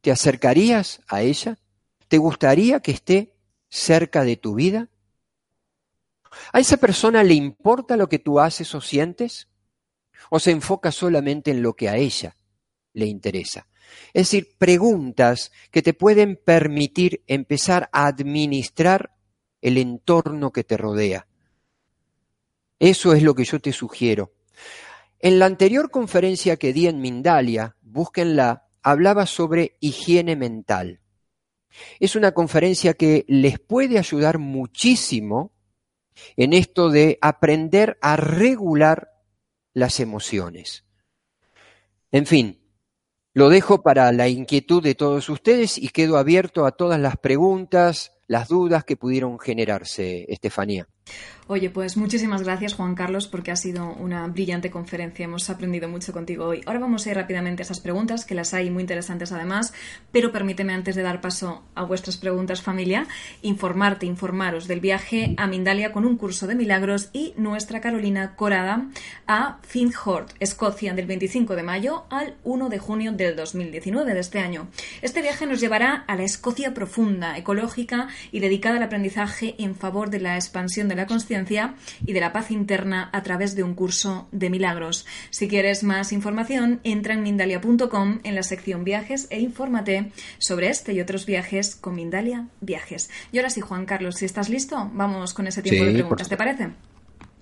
¿te 0.00 0.12
acercarías 0.12 1.00
a 1.08 1.22
ella? 1.22 1.58
¿Te 2.06 2.18
gustaría 2.18 2.78
que 2.78 2.92
esté 2.92 3.34
cerca 3.68 4.22
de 4.22 4.36
tu 4.36 4.54
vida? 4.54 4.90
¿A 6.52 6.60
esa 6.60 6.76
persona 6.76 7.24
le 7.24 7.34
importa 7.34 7.96
lo 7.96 8.08
que 8.08 8.20
tú 8.20 8.38
haces 8.38 8.72
o 8.76 8.80
sientes? 8.80 9.48
¿O 10.30 10.38
se 10.38 10.52
enfoca 10.52 10.92
solamente 10.92 11.50
en 11.50 11.62
lo 11.62 11.74
que 11.74 11.88
a 11.88 11.96
ella 11.96 12.36
le 12.92 13.06
interesa? 13.06 13.66
Es 14.14 14.30
decir, 14.30 14.54
preguntas 14.56 15.50
que 15.72 15.82
te 15.82 15.94
pueden 15.94 16.36
permitir 16.36 17.24
empezar 17.26 17.90
a 17.90 18.06
administrar 18.06 19.16
el 19.60 19.78
entorno 19.78 20.52
que 20.52 20.62
te 20.62 20.76
rodea. 20.76 21.26
Eso 22.78 23.14
es 23.14 23.24
lo 23.24 23.34
que 23.34 23.42
yo 23.44 23.58
te 23.58 23.72
sugiero. 23.72 24.32
En 25.20 25.38
la 25.38 25.46
anterior 25.46 25.90
conferencia 25.90 26.56
que 26.56 26.72
di 26.72 26.86
en 26.86 27.00
Mindalia, 27.00 27.76
búsquenla, 27.82 28.68
hablaba 28.82 29.26
sobre 29.26 29.76
higiene 29.80 30.36
mental. 30.36 31.00
Es 31.98 32.16
una 32.16 32.32
conferencia 32.32 32.94
que 32.94 33.24
les 33.28 33.58
puede 33.58 33.98
ayudar 33.98 34.38
muchísimo 34.38 35.52
en 36.36 36.52
esto 36.52 36.90
de 36.90 37.18
aprender 37.20 37.98
a 38.00 38.16
regular 38.16 39.10
las 39.74 40.00
emociones. 40.00 40.84
En 42.10 42.26
fin, 42.26 42.60
lo 43.34 43.48
dejo 43.48 43.82
para 43.82 44.10
la 44.12 44.28
inquietud 44.28 44.82
de 44.82 44.94
todos 44.94 45.28
ustedes 45.28 45.78
y 45.78 45.88
quedo 45.88 46.16
abierto 46.16 46.64
a 46.64 46.72
todas 46.72 46.98
las 46.98 47.16
preguntas, 47.16 48.12
las 48.26 48.48
dudas 48.48 48.84
que 48.84 48.96
pudieron 48.96 49.38
generarse, 49.38 50.26
Estefanía. 50.28 50.88
Oye, 51.50 51.70
pues 51.70 51.96
muchísimas 51.96 52.42
gracias 52.42 52.74
Juan 52.74 52.94
Carlos 52.94 53.26
porque 53.26 53.50
ha 53.50 53.56
sido 53.56 53.94
una 53.94 54.26
brillante 54.26 54.70
conferencia. 54.70 55.24
Hemos 55.24 55.48
aprendido 55.48 55.88
mucho 55.88 56.12
contigo 56.12 56.44
hoy. 56.44 56.60
Ahora 56.66 56.78
vamos 56.78 57.06
a 57.06 57.10
ir 57.10 57.16
rápidamente 57.16 57.62
a 57.62 57.64
esas 57.64 57.80
preguntas, 57.80 58.26
que 58.26 58.34
las 58.34 58.52
hay 58.52 58.68
muy 58.68 58.82
interesantes 58.82 59.32
además, 59.32 59.72
pero 60.12 60.30
permíteme 60.30 60.74
antes 60.74 60.94
de 60.94 61.00
dar 61.00 61.22
paso 61.22 61.62
a 61.74 61.84
vuestras 61.84 62.18
preguntas 62.18 62.60
familia, 62.60 63.06
informarte, 63.40 64.04
informaros 64.04 64.68
del 64.68 64.80
viaje 64.80 65.34
a 65.38 65.46
Mindalia 65.46 65.90
con 65.90 66.04
un 66.04 66.18
curso 66.18 66.46
de 66.46 66.54
milagros 66.54 67.08
y 67.14 67.32
nuestra 67.38 67.80
Carolina 67.80 68.36
Corada 68.36 68.86
a 69.26 69.56
Findhort, 69.62 70.32
Escocia, 70.40 70.92
del 70.92 71.06
25 71.06 71.56
de 71.56 71.62
mayo 71.62 72.04
al 72.10 72.36
1 72.44 72.68
de 72.68 72.78
junio 72.78 73.12
del 73.12 73.36
2019 73.36 74.12
de 74.12 74.20
este 74.20 74.40
año. 74.40 74.68
Este 75.00 75.22
viaje 75.22 75.46
nos 75.46 75.60
llevará 75.60 76.04
a 76.06 76.14
la 76.14 76.24
Escocia 76.24 76.74
profunda, 76.74 77.38
ecológica 77.38 78.08
y 78.32 78.40
dedicada 78.40 78.76
al 78.76 78.82
aprendizaje 78.82 79.54
en 79.56 79.74
favor 79.74 80.10
de 80.10 80.20
la 80.20 80.34
expansión 80.34 80.88
de 80.88 80.96
la 80.96 81.06
conciencia 81.06 81.37
y 82.04 82.12
de 82.12 82.20
la 82.20 82.32
paz 82.32 82.50
interna 82.50 83.10
a 83.12 83.22
través 83.22 83.54
de 83.54 83.62
un 83.62 83.74
curso 83.74 84.28
de 84.32 84.50
milagros. 84.50 85.06
Si 85.30 85.48
quieres 85.48 85.82
más 85.82 86.12
información, 86.12 86.80
entra 86.84 87.14
en 87.14 87.22
mindalia.com 87.22 88.20
en 88.22 88.34
la 88.34 88.42
sección 88.42 88.84
viajes 88.84 89.26
e 89.30 89.40
infórmate 89.40 90.12
sobre 90.38 90.68
este 90.68 90.92
y 90.92 91.00
otros 91.00 91.26
viajes 91.26 91.76
con 91.76 91.94
Mindalia 91.94 92.48
Viajes. 92.60 93.10
Y 93.32 93.38
ahora 93.38 93.50
sí, 93.50 93.60
Juan 93.60 93.86
Carlos, 93.86 94.16
si 94.16 94.24
estás 94.24 94.48
listo, 94.48 94.90
vamos 94.94 95.34
con 95.34 95.46
ese 95.46 95.62
tiempo 95.62 95.84
de 95.84 95.92
preguntas, 95.92 96.28
¿te 96.28 96.36
parece? 96.36 96.70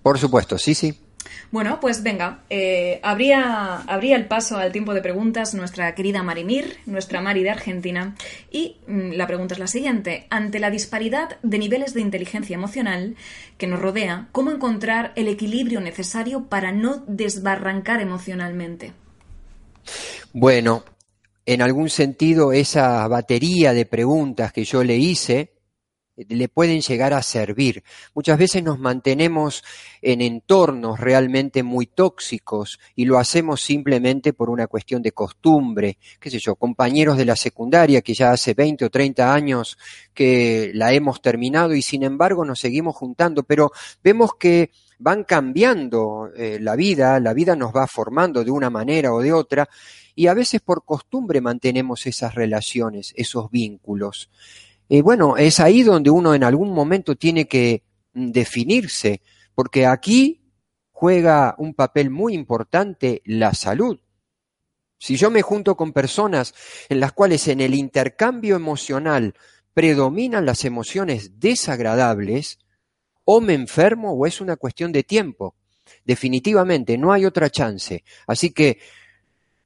Por 0.03 0.19
supuesto, 0.19 0.59
sí, 0.59 0.75
sí. 0.75 1.06
Bueno, 1.51 1.79
pues 1.81 2.03
venga, 2.03 2.41
eh, 2.51 3.01
habría, 3.03 3.85
el 3.89 4.27
paso 4.27 4.57
al 4.59 4.73
tiempo 4.73 4.95
de 4.95 5.03
preguntas 5.03 5.55
nuestra 5.55 5.95
querida 5.95 6.23
Marimir, 6.23 6.79
nuestra 6.87 7.21
Mari 7.21 7.43
de 7.43 7.51
Argentina, 7.51 8.15
y 8.51 8.77
mm, 8.87 9.13
la 9.13 9.27
pregunta 9.27 9.55
es 9.55 9.61
la 9.61 9.67
siguiente. 9.67 10.27
Ante 10.31 10.59
la 10.59 10.71
disparidad 10.71 11.39
de 11.43 11.59
niveles 11.59 11.95
de 11.95 12.01
inteligencia 12.01 12.55
emocional 12.55 13.17
que 13.59 13.67
nos 13.67 13.81
rodea, 13.81 14.29
¿cómo 14.33 14.51
encontrar 14.51 15.13
el 15.17 15.29
equilibrio 15.29 15.81
necesario 15.81 16.45
para 16.45 16.73
no 16.73 17.05
desbarrancar 17.07 18.01
emocionalmente? 18.01 18.93
Bueno, 20.33 20.85
en 21.47 21.63
algún 21.63 21.89
sentido 21.91 22.53
esa 22.53 23.07
batería 23.09 23.73
de 23.73 23.87
preguntas 23.87 24.53
que 24.53 24.65
yo 24.65 24.83
le 24.83 24.97
hice, 24.97 25.56
le 26.17 26.49
pueden 26.49 26.81
llegar 26.81 27.13
a 27.13 27.23
servir. 27.23 27.83
Muchas 28.15 28.39
veces 28.39 28.63
nos 28.63 28.79
mantenemos 28.79 29.63
en 30.01 30.21
entornos 30.21 30.99
realmente 30.99 31.63
muy 31.63 31.87
tóxicos 31.87 32.79
y 32.95 33.05
lo 33.05 33.19
hacemos 33.19 33.61
simplemente 33.61 34.33
por 34.33 34.51
una 34.51 34.67
cuestión 34.67 35.03
de 35.03 35.13
costumbre, 35.13 35.99
qué 36.19 36.31
sé 36.31 36.39
yo, 36.39 36.55
compañeros 36.57 37.17
de 37.17 37.27
la 37.27 37.37
secundaria 37.37 38.03
que 38.03 38.15
ya 38.15 38.33
hace 38.33 38.55
20 38.55 38.87
o 38.87 38.91
30 38.91 39.33
años 39.33 39.77
que 40.15 40.71
la 40.75 40.93
hemos 40.93 41.21
terminado 41.21 41.75
y 41.75 41.83
sin 41.83 42.03
embargo 42.03 42.45
nos 42.45 42.61
seguimos 42.61 42.97
juntando, 42.97 43.43
pero 43.43 43.73
vemos 44.03 44.35
que 44.39 44.71
van 44.99 45.25
cambiando 45.25 46.31
eh, 46.35 46.59
la 46.61 46.75
vida, 46.75 47.21
la 47.21 47.35
vida 47.35 47.55
nos 47.55 47.75
va 47.75 47.87
formando 47.87 48.43
de 48.43 48.51
una 48.51 48.71
manera 48.71 49.13
o 49.13 49.21
de 49.21 49.33
otra 49.33 49.69
y 50.15 50.29
a 50.29 50.35
veces 50.35 50.63
por 50.63 50.85
costumbre 50.85 51.43
mantenemos 51.43 52.07
esas 52.07 52.35
relaciones, 52.35 53.13
esos 53.17 53.51
vínculos. 53.51 54.31
Y 54.89 55.01
bueno, 55.01 55.37
es 55.37 55.61
ahí 55.61 55.83
donde 55.83 56.11
uno 56.11 56.35
en 56.35 56.45
algún 56.45 56.73
momento 56.73 57.17
tiene 57.17 57.47
que 57.47 57.83
definirse, 58.13 59.21
porque 59.55 59.87
aquí 59.87 60.43
juega 60.93 61.55
un 61.59 61.75
papel 61.75 62.11
muy 62.11 62.35
importante 62.35 63.23
la 63.25 63.53
salud. 63.55 64.01
Si 64.99 65.17
yo 65.17 65.31
me 65.31 65.43
junto 65.43 65.77
con 65.77 65.93
personas 65.93 66.55
en 66.89 67.01
las 67.01 67.13
cuales 67.13 67.49
en 67.49 67.61
el 67.61 67.75
intercambio 67.75 68.57
emocional 68.57 69.35
predominan 69.75 70.47
las 70.47 70.65
emociones 70.65 71.39
desagradables, 71.39 72.59
o 73.27 73.41
me 73.41 73.53
enfermo 73.53 74.13
o 74.13 74.25
es 74.25 74.41
una 74.41 74.57
cuestión 74.57 74.93
de 74.93 75.03
tiempo. 75.03 75.57
Definitivamente, 76.05 76.97
no 76.97 77.13
hay 77.13 77.27
otra 77.27 77.51
chance. 77.51 78.05
Así 78.27 78.53
que 78.53 78.79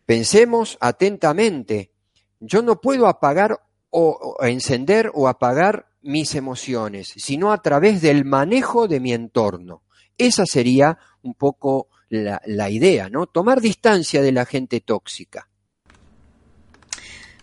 pensemos 0.05 0.77
atentamente. 0.81 1.93
Yo 2.41 2.63
no 2.63 2.81
puedo 2.81 3.07
apagar 3.07 3.61
o, 3.91 4.37
encender 4.41 5.11
o 5.15 5.29
apagar 5.29 5.87
mis 6.03 6.35
emociones, 6.35 7.13
sino 7.17 7.53
a 7.53 7.61
través 7.61 8.01
del 8.01 8.25
manejo 8.25 8.89
de 8.89 9.01
mi 9.01 9.13
entorno. 9.13 9.83
Esa 10.17 10.47
sería 10.47 10.99
un 11.23 11.35
poco 11.35 11.89
la, 12.09 12.71
idea, 12.71 13.09
¿no? 13.09 13.27
Tomar 13.27 13.61
distancia 13.61 14.23
de 14.23 14.33
la 14.33 14.47
gente 14.47 14.81
tóxica. 14.81 15.50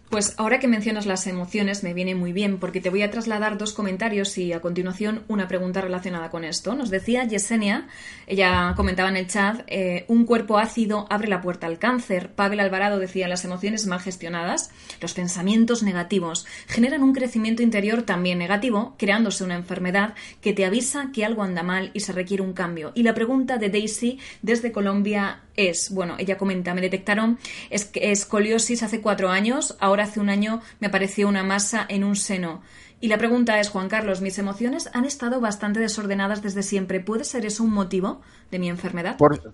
Pues 0.10 0.36
ahora 0.38 0.60
que 0.60 0.70
mencionas 0.70 1.06
las 1.06 1.28
emociones 1.28 1.84
me 1.84 1.94
viene 1.94 2.16
muy 2.16 2.32
bien 2.32 2.60
porque 2.60 2.80
te 2.80 2.90
voy 2.90 3.02
a 3.02 3.12
trasladar 3.12 3.58
dos 3.58 3.74
comentarios 3.74 4.38
y 4.38 4.54
a 4.54 4.62
continuación 4.62 5.24
una 5.28 5.50
pregunta 5.50 5.82
relacionada 5.82 6.30
con 6.30 6.46
esto. 6.46 6.76
Nos 6.76 6.90
decía 6.90 7.26
Yesenia, 7.26 7.90
ella 8.26 8.74
comentaba 8.78 9.10
en 9.10 9.18
el 9.18 9.28
chat, 9.28 9.64
eh, 9.68 10.06
un 10.08 10.26
cuerpo 10.26 10.60
ácido 10.60 11.08
abre 11.10 11.28
la 11.28 11.42
puerta 11.42 11.68
al 11.68 11.78
cáncer. 11.78 12.32
Pavel 12.32 12.62
Alvarado 12.62 13.00
decía 13.00 13.28
las 13.28 13.44
emociones 13.44 13.86
mal 13.86 14.00
gestionadas, 14.00 14.72
los 15.02 15.14
pensamientos 15.14 15.84
negativos 15.84 16.46
generan 16.68 17.04
un 17.04 17.14
crecimiento 17.14 17.62
interior 17.62 18.04
también 18.04 18.38
negativo, 18.38 18.96
creándose 18.98 19.44
una 19.44 19.56
enfermedad 19.56 20.14
que 20.40 20.54
te 20.54 20.64
avisa 20.64 21.12
que 21.14 21.26
algo 21.26 21.44
anda 21.44 21.64
mal 21.64 21.92
y 21.94 22.00
se 22.00 22.14
requiere 22.14 22.44
un 22.44 22.54
cambio. 22.54 22.94
Y 22.96 23.04
la 23.04 23.14
pregunta 23.14 23.58
de 23.58 23.70
Daisy 23.70 24.20
desde 24.42 24.72
Colombia 24.72 25.42
es, 25.58 25.90
bueno, 25.92 26.16
ella 26.18 26.38
comenta, 26.38 26.74
me 26.74 26.82
detectaron 26.82 27.38
escoliosis 27.70 28.84
hace 28.84 29.02
cuatro 29.02 29.30
años, 29.30 29.76
ahora 29.80 30.04
hace 30.04 30.22
un 30.22 30.30
año 30.30 30.62
me 30.80 30.88
apareció 30.88 31.28
una 31.28 31.44
masa 31.44 31.86
en 31.90 32.06
un 32.06 32.16
seno. 32.16 32.62
Y 33.00 33.10
la 33.10 33.18
pregunta 33.18 33.60
es, 33.60 33.70
Juan 33.70 33.90
Carlos, 33.90 34.22
mis 34.22 34.40
emociones 34.40 34.90
han 34.94 35.06
estado 35.06 35.40
bastante 35.40 35.80
desordenadas 35.80 36.42
desde 36.42 36.64
siempre. 36.64 37.00
¿Puede 37.00 37.26
ser 37.26 37.46
eso 37.46 37.64
un 37.64 37.72
motivo 37.72 38.22
de 38.50 38.58
mi 38.58 38.70
enfermedad? 38.70 39.18
Por, 39.18 39.54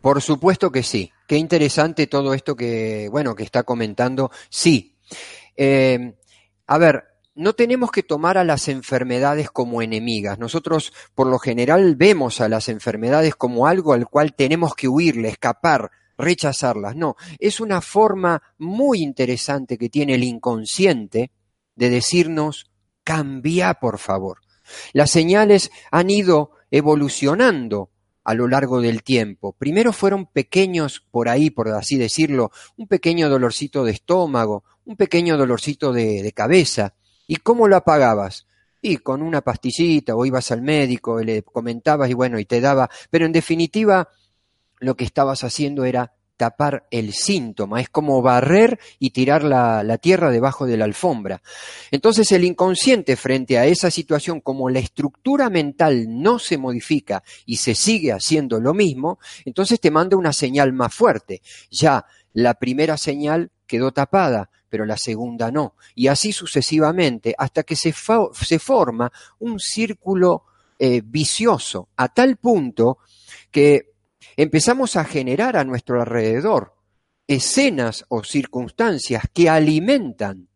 por 0.00 0.22
supuesto 0.22 0.70
que 0.70 0.82
sí. 0.82 1.12
Qué 1.26 1.36
interesante 1.36 2.06
todo 2.06 2.32
esto 2.32 2.56
que, 2.56 3.08
bueno, 3.10 3.34
que 3.34 3.42
está 3.42 3.64
comentando. 3.64 4.30
Sí. 4.48 4.96
Eh, 5.56 6.14
a 6.66 6.78
ver, 6.78 7.09
no 7.40 7.54
tenemos 7.54 7.90
que 7.90 8.02
tomar 8.02 8.36
a 8.36 8.44
las 8.44 8.68
enfermedades 8.68 9.50
como 9.50 9.80
enemigas. 9.80 10.38
Nosotros, 10.38 10.92
por 11.14 11.26
lo 11.26 11.38
general, 11.38 11.96
vemos 11.96 12.42
a 12.42 12.50
las 12.50 12.68
enfermedades 12.68 13.34
como 13.34 13.66
algo 13.66 13.94
al 13.94 14.06
cual 14.08 14.34
tenemos 14.34 14.74
que 14.74 14.88
huirle, 14.88 15.30
escapar, 15.30 15.90
rechazarlas. 16.18 16.96
No, 16.96 17.16
es 17.38 17.58
una 17.60 17.80
forma 17.80 18.42
muy 18.58 19.00
interesante 19.00 19.78
que 19.78 19.88
tiene 19.88 20.16
el 20.16 20.24
inconsciente 20.24 21.30
de 21.76 21.88
decirnos, 21.88 22.70
cambia 23.04 23.72
por 23.72 23.98
favor. 23.98 24.40
Las 24.92 25.10
señales 25.10 25.70
han 25.90 26.10
ido 26.10 26.50
evolucionando 26.70 27.88
a 28.22 28.34
lo 28.34 28.48
largo 28.48 28.82
del 28.82 29.02
tiempo. 29.02 29.54
Primero 29.54 29.94
fueron 29.94 30.26
pequeños, 30.26 31.06
por 31.10 31.30
ahí, 31.30 31.48
por 31.48 31.68
así 31.68 31.96
decirlo, 31.96 32.50
un 32.76 32.86
pequeño 32.86 33.30
dolorcito 33.30 33.82
de 33.82 33.92
estómago, 33.92 34.62
un 34.84 34.96
pequeño 34.96 35.38
dolorcito 35.38 35.94
de, 35.94 36.22
de 36.22 36.32
cabeza. 36.32 36.96
¿Y 37.30 37.36
cómo 37.36 37.68
lo 37.68 37.76
apagabas? 37.76 38.48
Y 38.82 38.96
con 38.96 39.22
una 39.22 39.40
pastillita 39.40 40.16
o 40.16 40.26
ibas 40.26 40.50
al 40.50 40.62
médico 40.62 41.20
y 41.20 41.24
le 41.24 41.42
comentabas 41.44 42.10
y 42.10 42.14
bueno, 42.14 42.40
y 42.40 42.44
te 42.44 42.60
daba, 42.60 42.90
pero 43.08 43.24
en 43.24 43.30
definitiva 43.30 44.08
lo 44.80 44.96
que 44.96 45.04
estabas 45.04 45.44
haciendo 45.44 45.84
era 45.84 46.12
tapar 46.36 46.88
el 46.90 47.12
síntoma, 47.12 47.80
es 47.80 47.88
como 47.88 48.20
barrer 48.20 48.80
y 48.98 49.10
tirar 49.10 49.44
la, 49.44 49.96
tierra 49.98 50.32
debajo 50.32 50.66
de 50.66 50.76
la 50.76 50.86
alfombra. 50.86 51.40
Entonces 51.92 52.32
el 52.32 52.42
inconsciente 52.42 53.14
frente 53.14 53.58
a 53.58 53.66
esa 53.66 53.92
situación, 53.92 54.40
como 54.40 54.68
la 54.68 54.80
estructura 54.80 55.50
mental 55.50 56.06
no 56.08 56.40
se 56.40 56.58
modifica 56.58 57.22
y 57.46 57.58
se 57.58 57.76
sigue 57.76 58.10
haciendo 58.10 58.58
lo 58.58 58.74
mismo, 58.74 59.20
entonces 59.44 59.78
te 59.78 59.92
manda 59.92 60.16
una 60.16 60.32
señal 60.32 60.72
más 60.72 60.92
fuerte. 60.92 61.42
Ya 61.70 62.06
la 62.32 62.54
primera 62.54 62.96
señal 62.96 63.52
quedó 63.68 63.92
tapada, 63.92 64.49
pero 64.70 64.86
la 64.86 64.96
segunda 64.96 65.50
no. 65.50 65.74
Y 65.94 66.06
así 66.06 66.32
sucesivamente, 66.32 67.34
hasta 67.36 67.64
que 67.64 67.76
se, 67.76 67.92
se 68.32 68.58
forma 68.58 69.12
un 69.40 69.58
círculo 69.58 70.44
eh, 70.78 71.02
vicioso, 71.04 71.90
a 71.96 72.08
tal 72.08 72.36
punto 72.36 72.98
que 73.50 73.92
empezamos 74.36 74.96
a 74.96 75.04
generar 75.04 75.56
a 75.58 75.64
nuestro 75.64 76.00
alrededor 76.00 76.74
escenas 77.26 78.04
o 78.08 78.24
circunstancias 78.24 79.22
que 79.32 79.48
alimentan 79.48 80.48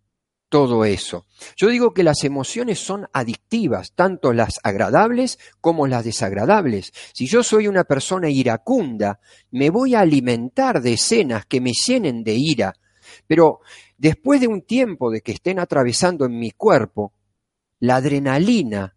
todo 0.48 0.84
eso. 0.84 1.26
Yo 1.56 1.68
digo 1.68 1.92
que 1.92 2.04
las 2.04 2.22
emociones 2.24 2.78
son 2.78 3.08
adictivas, 3.12 3.92
tanto 3.94 4.32
las 4.32 4.60
agradables 4.62 5.38
como 5.60 5.86
las 5.86 6.04
desagradables. 6.04 6.92
Si 7.12 7.26
yo 7.26 7.42
soy 7.42 7.68
una 7.68 7.84
persona 7.84 8.28
iracunda, 8.28 9.20
me 9.50 9.70
voy 9.70 9.94
a 9.94 10.00
alimentar 10.00 10.80
de 10.80 10.92
escenas 10.92 11.44
que 11.46 11.60
me 11.60 11.72
llenen 11.72 12.24
de 12.24 12.34
ira, 12.34 12.74
pero 13.26 13.60
después 13.96 14.40
de 14.40 14.48
un 14.48 14.62
tiempo 14.62 15.10
de 15.10 15.20
que 15.20 15.32
estén 15.32 15.58
atravesando 15.58 16.24
en 16.24 16.38
mi 16.38 16.50
cuerpo, 16.50 17.12
la 17.80 17.96
adrenalina 17.96 18.94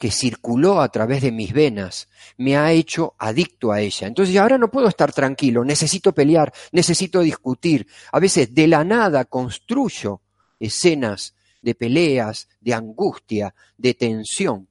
que 0.00 0.10
circuló 0.10 0.80
a 0.80 0.88
través 0.88 1.20
de 1.20 1.30
mis 1.30 1.52
venas 1.52 2.08
me 2.38 2.56
ha 2.56 2.72
hecho 2.72 3.14
adicto 3.18 3.70
a 3.70 3.82
ella. 3.82 4.06
Entonces 4.06 4.34
ahora 4.38 4.56
no 4.56 4.70
puedo 4.70 4.88
estar 4.88 5.12
tranquilo, 5.12 5.62
necesito 5.62 6.14
pelear, 6.14 6.50
necesito 6.72 7.20
discutir. 7.20 7.86
A 8.10 8.18
veces 8.18 8.54
de 8.54 8.66
la 8.66 8.82
nada 8.82 9.26
construyo 9.26 10.22
escenas 10.58 11.34
de 11.60 11.74
peleas, 11.74 12.48
de 12.60 12.72
angustia, 12.72 13.54
de 13.76 13.92
tensión. 13.92 14.68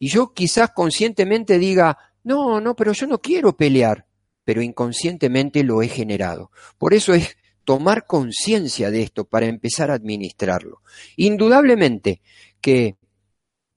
Y 0.00 0.08
yo 0.08 0.32
quizás 0.32 0.70
conscientemente 0.72 1.60
diga, 1.60 1.96
no, 2.24 2.60
no, 2.60 2.74
pero 2.74 2.92
yo 2.92 3.06
no 3.06 3.20
quiero 3.20 3.56
pelear, 3.56 4.06
pero 4.42 4.62
inconscientemente 4.62 5.62
lo 5.62 5.80
he 5.82 5.86
generado. 5.86 6.50
Por 6.76 6.92
eso 6.92 7.14
es 7.14 7.36
tomar 7.64 8.06
conciencia 8.06 8.90
de 8.90 9.02
esto 9.02 9.24
para 9.24 9.46
empezar 9.46 9.90
a 9.90 9.94
administrarlo. 9.94 10.82
Indudablemente 11.16 12.20
que 12.60 12.96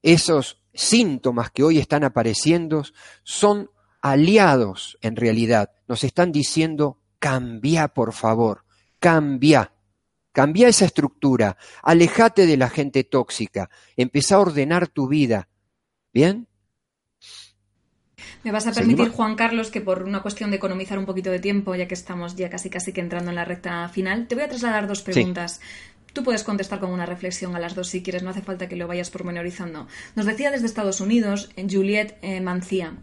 esos 0.01 0.61
síntomas 0.73 1.51
que 1.51 1.63
hoy 1.63 1.79
están 1.79 2.03
apareciendo 2.03 2.83
son 3.23 3.69
aliados 4.01 4.97
en 5.01 5.15
realidad. 5.15 5.71
Nos 5.88 6.03
están 6.03 6.31
diciendo, 6.31 6.99
cambia 7.19 7.88
por 7.88 8.13
favor, 8.13 8.65
cambia. 8.99 9.71
Cambia 10.31 10.67
esa 10.67 10.83
estructura, 10.83 11.55
alejate 11.81 12.45
de 12.45 12.57
la 12.57 12.69
gente 12.69 13.05
tóxica, 13.05 13.69
empezá 13.95 14.36
a 14.36 14.39
ordenar 14.39 14.89
tu 14.89 15.07
vida. 15.07 15.47
¿Bien? 16.11 16.49
Me 18.45 18.51
vas 18.51 18.67
a 18.67 18.71
permitir, 18.71 19.09
Juan 19.09 19.33
Carlos, 19.33 19.71
que 19.71 19.81
por 19.81 20.03
una 20.03 20.21
cuestión 20.21 20.51
de 20.51 20.57
economizar 20.57 20.99
un 20.99 21.07
poquito 21.07 21.31
de 21.31 21.39
tiempo, 21.39 21.73
ya 21.73 21.87
que 21.87 21.95
estamos 21.95 22.35
ya 22.35 22.47
casi 22.47 22.69
casi 22.69 22.93
que 22.93 23.01
entrando 23.01 23.31
en 23.31 23.35
la 23.35 23.43
recta 23.43 23.89
final, 23.89 24.27
te 24.27 24.35
voy 24.35 24.43
a 24.43 24.47
trasladar 24.47 24.87
dos 24.87 25.01
preguntas. 25.01 25.61
Tú 26.13 26.23
puedes 26.23 26.43
contestar 26.43 26.79
con 26.79 26.91
una 26.91 27.07
reflexión 27.07 27.55
a 27.55 27.59
las 27.59 27.73
dos 27.73 27.87
si 27.87 28.03
quieres, 28.03 28.21
no 28.21 28.29
hace 28.29 28.43
falta 28.43 28.69
que 28.69 28.75
lo 28.75 28.87
vayas 28.87 29.09
pormenorizando. 29.09 29.87
Nos 30.15 30.27
decía 30.27 30.51
desde 30.51 30.67
Estados 30.67 31.01
Unidos 31.01 31.49
Juliette 31.57 32.19
eh, 32.21 32.39
Mancía. 32.39 32.93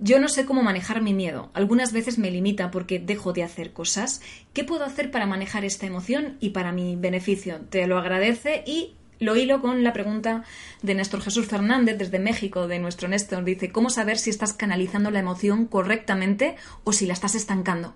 Yo 0.00 0.18
no 0.18 0.28
sé 0.28 0.44
cómo 0.44 0.64
manejar 0.64 1.02
mi 1.02 1.14
miedo. 1.14 1.50
Algunas 1.54 1.92
veces 1.92 2.18
me 2.18 2.32
limita 2.32 2.72
porque 2.72 2.98
dejo 2.98 3.32
de 3.32 3.44
hacer 3.44 3.72
cosas. 3.72 4.20
¿Qué 4.52 4.64
puedo 4.64 4.84
hacer 4.84 5.12
para 5.12 5.26
manejar 5.26 5.64
esta 5.64 5.86
emoción 5.86 6.36
y 6.40 6.50
para 6.50 6.72
mi 6.72 6.96
beneficio? 6.96 7.60
Te 7.70 7.86
lo 7.86 7.96
agradece 7.96 8.64
y 8.66 8.96
lo 9.20 9.36
hilo 9.36 9.60
con 9.60 9.84
la 9.84 9.92
pregunta 9.92 10.44
de 10.82 10.94
Néstor 10.94 11.20
Jesús 11.22 11.46
Fernández 11.46 11.96
desde 11.96 12.18
México, 12.18 12.66
de 12.66 12.78
nuestro 12.78 13.08
Néstor. 13.08 13.44
Dice, 13.44 13.70
¿cómo 13.70 13.90
saber 13.90 14.18
si 14.18 14.30
estás 14.30 14.52
canalizando 14.52 15.10
la 15.10 15.20
emoción 15.20 15.66
correctamente 15.66 16.56
o 16.82 16.92
si 16.92 17.06
la 17.06 17.12
estás 17.12 17.34
estancando? 17.34 17.94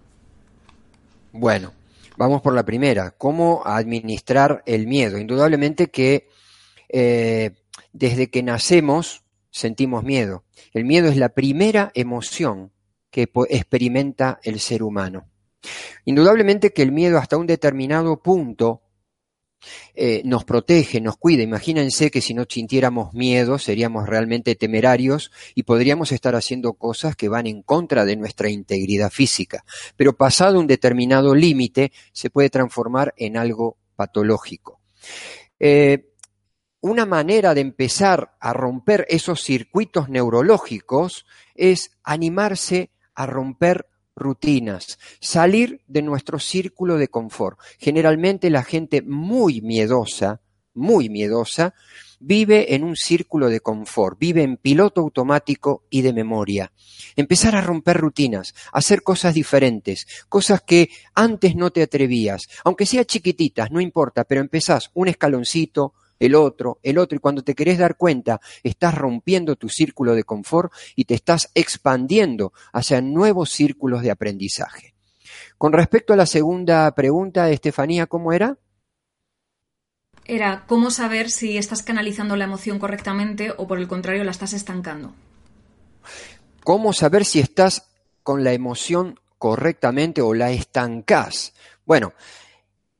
Bueno, 1.33 1.72
Vamos 2.16 2.43
por 2.43 2.55
la 2.55 2.64
primera, 2.64 3.11
cómo 3.11 3.62
administrar 3.64 4.62
el 4.66 4.87
miedo. 4.87 5.18
Indudablemente 5.18 5.89
que 5.89 6.29
eh, 6.89 7.51
desde 7.93 8.31
que 8.31 8.43
nacemos 8.43 9.25
sentimos 9.51 10.05
miedo. 10.05 10.45
El 10.72 10.85
miedo 10.85 11.09
es 11.09 11.16
la 11.16 11.31
primera 11.31 11.91
emoción 11.95 12.70
que 13.11 13.29
experimenta 13.49 14.39
el 14.43 14.61
ser 14.61 14.83
humano. 14.83 15.29
Indudablemente 16.05 16.72
que 16.72 16.83
el 16.83 16.93
miedo 16.93 17.18
hasta 17.18 17.37
un 17.37 17.47
determinado 17.47 18.22
punto 18.22 18.83
eh, 19.95 20.23
nos 20.25 20.45
protege, 20.45 21.01
nos 21.01 21.17
cuida. 21.17 21.43
Imagínense 21.43 22.11
que 22.11 22.21
si 22.21 22.35
no 22.35 22.45
sintiéramos 22.49 23.15
miedo 23.15 23.59
seríamos 23.59 24.09
realmente 24.09 24.55
temerarios 24.55 25.31
y 25.55 25.65
podríamos 25.65 26.12
estar 26.12 26.35
haciendo 26.35 26.75
cosas 26.75 27.17
que 27.17 27.29
van 27.29 27.47
en 27.47 27.62
contra 27.62 28.05
de 28.05 28.17
nuestra 28.17 28.49
integridad 28.49 29.11
física. 29.11 29.65
Pero 29.97 30.17
pasado 30.17 30.59
un 30.59 30.67
determinado 30.67 31.35
límite 31.35 31.93
se 32.12 32.31
puede 32.31 32.51
transformar 32.51 33.15
en 33.17 33.37
algo 33.37 33.77
patológico. 33.97 34.81
Eh, 35.59 36.11
una 36.81 37.07
manera 37.07 37.55
de 37.55 37.62
empezar 37.62 38.35
a 38.41 38.53
romper 38.53 39.07
esos 39.09 39.43
circuitos 39.43 40.11
neurológicos 40.11 41.25
es 41.55 41.93
animarse 42.03 42.91
a 43.15 43.25
romper 43.25 43.87
rutinas, 44.17 44.99
salir 45.21 45.83
de 45.87 46.03
nuestro 46.03 46.39
círculo 46.39 46.97
de 46.97 47.09
confort. 47.09 47.59
Generalmente 47.79 48.51
la 48.51 48.62
gente 48.62 49.03
muy 49.03 49.61
miedosa, 49.61 50.41
muy 50.75 51.09
miedosa, 51.09 51.75
vive 52.21 52.75
en 52.75 52.85
un 52.85 52.97
círculo 52.97 53.49
de 53.49 53.61
confort, 53.61 54.19
vive 54.19 54.43
en 54.43 54.57
piloto 54.57 55.03
automático 55.03 55.85
y 55.91 56.03
de 56.03 56.12
memoria. 56.12 56.73
Empezar 57.17 57.55
a 57.55 57.61
romper 57.61 57.99
rutinas, 57.99 58.55
hacer 58.73 59.03
cosas 59.03 59.35
diferentes, 59.35 60.07
cosas 60.29 60.62
que 60.62 60.89
antes 61.15 61.55
no 61.55 61.71
te 61.71 61.83
atrevías, 61.83 62.49
aunque 62.65 62.87
sea 62.87 63.05
chiquititas, 63.05 63.71
no 63.71 63.81
importa, 63.81 64.25
pero 64.25 64.41
empezás 64.41 64.91
un 64.95 65.09
escaloncito, 65.09 65.95
el 66.19 66.35
otro, 66.35 66.79
el 66.83 66.99
otro, 66.99 67.17
y 67.17 67.21
cuando 67.21 67.43
te 67.43 67.55
querés 67.55 67.79
dar 67.79 67.97
cuenta, 67.97 68.41
estás 68.62 68.95
rompiendo 68.95 69.57
tu 69.57 69.69
círculo 69.69 70.15
de 70.15 70.25
confort 70.25 70.73
y 70.97 71.05
te 71.05 71.15
estás 71.15 71.51
expandiendo 71.55 72.53
hacia 72.73 73.01
nuevos 73.01 73.51
círculos 73.51 74.03
de 74.03 74.11
aprendizaje. 74.11 74.95
Con 75.59 75.73
respecto 75.73 76.12
a 76.12 76.17
la 76.17 76.27
segunda 76.27 76.95
pregunta, 76.95 77.51
Estefanía, 77.51 78.07
¿cómo 78.07 78.33
era? 78.33 78.59
Era 80.27 80.65
cómo 80.67 80.91
saber 80.91 81.31
si 81.31 81.59
estás 81.59 81.83
canalizando 81.83 82.37
la 82.37 82.45
emoción 82.45 82.79
correctamente 82.79 83.53
o 83.57 83.67
por 83.67 83.79
el 83.79 83.89
contrario 83.89 84.25
la 84.25 84.31
estás 84.31 84.55
estancando. 84.55 85.12
¿Cómo 86.62 86.93
saber 86.95 87.27
si 87.27 87.41
estás 87.41 87.91
con 88.23 88.43
la 88.43 88.53
emoción 88.53 89.21
correctamente 89.39 90.23
o 90.23 90.33
la 90.33 90.51
estancás? 90.51 91.53
Bueno, 91.85 92.15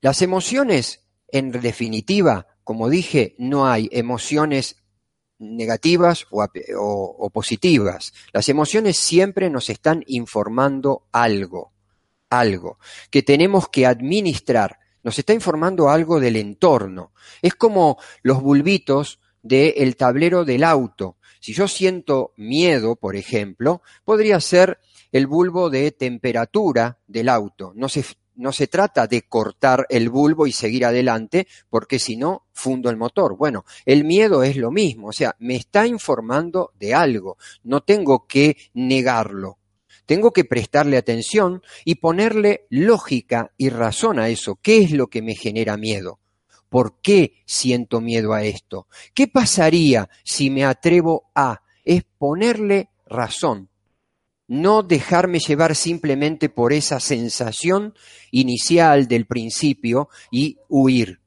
las 0.03 0.21
emociones, 0.21 1.01
en 1.29 1.51
definitiva, 1.51 2.47
como 2.65 2.89
dije, 2.89 3.35
no 3.39 3.67
hay 3.67 3.89
emociones 3.93 4.77
negativas 5.39 6.27
o, 6.31 7.31
positivas. 7.33 8.13
Las 8.33 8.49
emociones 8.49 8.97
siempre 8.97 9.51
nos 9.51 9.71
están 9.71 10.03
informando 10.07 11.07
algo, 11.13 11.73
algo 12.31 12.79
que 13.11 13.23
tenemos 13.23 13.69
que 13.69 13.87
administrar. 13.87 14.79
Nos 15.03 15.19
está 15.19 15.35
informando 15.35 15.91
algo 15.91 16.19
del 16.19 16.37
entorno. 16.37 17.13
Es 17.43 17.55
como 17.55 17.99
los 18.23 18.43
bulbitos 18.43 19.21
del 19.43 19.97
tablero 19.97 20.45
del 20.45 20.65
auto. 20.65 21.19
Si 21.41 21.53
yo 21.53 21.69
siento 21.69 22.33
miedo, 22.39 22.97
por 22.97 23.17
ejemplo, 23.17 23.83
podría 24.05 24.41
ser 24.41 24.81
el 25.13 25.27
bulbo 25.27 25.69
de 25.69 25.93
temperatura 25.93 26.99
del 27.07 27.29
auto. 27.29 27.73
No 27.77 27.91
se 27.91 28.05
no 28.37 28.53
se 28.53 28.67
trata 28.67 29.07
de 29.07 29.23
cortar 29.23 29.87
el 29.89 30.11
bulbo 30.11 30.47
y 30.47 30.53
seguir 30.53 30.85
adelante, 30.85 31.47
porque 31.71 31.99
si 31.99 32.17
no, 32.17 32.47
fundo 32.53 32.91
el 32.91 32.97
motor. 32.97 33.37
Bueno, 33.37 33.65
el 33.85 34.05
miedo 34.05 34.43
es 34.43 34.57
lo 34.57 34.71
mismo, 34.71 35.09
o 35.09 35.13
sea, 35.13 35.35
me 35.39 35.57
está 35.57 35.87
informando 35.87 36.73
de 36.79 36.95
algo, 36.95 37.37
no 37.63 37.83
tengo 37.83 38.27
que 38.27 38.57
negarlo. 38.75 39.59
Tengo 40.07 40.33
que 40.33 40.45
prestarle 40.45 40.99
atención 40.99 41.63
y 41.85 41.95
ponerle 41.95 42.67
lógica 42.69 43.53
y 43.57 43.71
razón 43.71 44.19
a 44.19 44.29
eso. 44.29 44.59
¿Qué 44.61 44.79
es 44.79 44.91
lo 44.91 45.07
que 45.07 45.23
me 45.23 45.35
genera 45.35 45.79
miedo? 45.79 46.21
¿Por 46.69 47.01
qué 47.01 47.43
siento 47.47 48.01
miedo 48.01 48.35
a 48.35 48.45
esto? 48.45 48.87
¿Qué 49.15 49.29
pasaría 49.29 50.11
si 50.23 50.51
me 50.51 50.65
atrevo 50.65 51.31
a? 51.35 51.63
Es 51.85 52.03
ponerle 52.19 52.91
razón, 53.07 53.71
no 54.55 54.83
dejarme 54.83 55.41
llevar 55.41 55.75
simplemente 55.75 56.49
por 56.49 56.73
esa 56.73 57.01
sensación 57.01 57.95
inicial 58.31 59.09
del 59.09 59.27
principio 59.27 60.09
y 60.31 60.59
huir, 60.69 61.21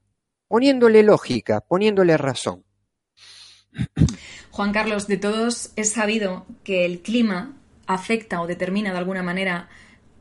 poniéndole 0.47 1.03
lógica, 1.03 1.61
poniéndole 1.61 2.17
razón. 2.17 2.63
Juan 4.51 4.71
Carlos, 4.71 5.07
de 5.07 5.17
todos 5.17 5.71
es 5.75 5.91
sabido 5.91 6.45
que 6.63 6.85
el 6.85 7.01
clima 7.01 7.57
afecta 7.85 8.41
o 8.41 8.47
determina 8.47 8.91
de 8.91 8.97
alguna 8.97 9.23
manera, 9.23 9.69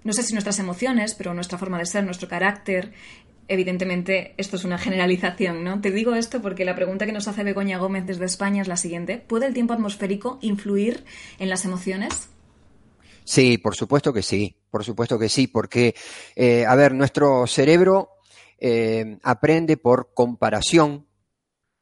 no 0.05 0.13
sé 0.13 0.23
si 0.23 0.33
nuestras 0.33 0.59
emociones, 0.59 1.15
pero 1.15 1.33
nuestra 1.33 1.59
forma 1.59 1.79
de 1.79 1.87
ser, 1.87 2.05
nuestro 2.05 2.29
carácter. 2.29 2.93
Evidentemente, 3.49 4.35
esto 4.37 4.57
es 4.57 4.65
una 4.65 4.79
generalización, 4.79 5.63
¿no? 5.63 5.81
Te 5.81 5.93
digo 5.93 6.15
esto 6.17 6.43
porque 6.43 6.65
la 6.65 6.75
pregunta 6.75 7.07
que 7.07 7.13
nos 7.13 7.29
hace 7.29 7.45
Begoña 7.45 7.79
Gómez 7.79 8.05
desde 8.05 8.25
España 8.25 8.63
es 8.63 8.69
la 8.69 8.77
siguiente. 8.77 9.19
¿Puede 9.19 9.47
el 9.47 9.55
tiempo 9.55 9.73
atmosférico 9.73 10.39
influir 10.43 11.05
en 11.39 11.49
las 11.49 11.65
emociones? 11.65 12.29
Sí, 13.27 13.59
por 13.59 13.75
supuesto 13.75 14.13
que 14.13 14.23
sí, 14.23 14.57
por 14.71 14.85
supuesto 14.85 15.19
que 15.19 15.29
sí, 15.29 15.49
porque, 15.49 15.97
eh, 16.37 16.65
a 16.65 16.77
ver, 16.77 16.95
nuestro 16.95 17.45
cerebro 17.49 18.11
eh, 18.57 19.19
aprende 19.25 19.77
por 19.77 20.15
comparación 20.15 21.09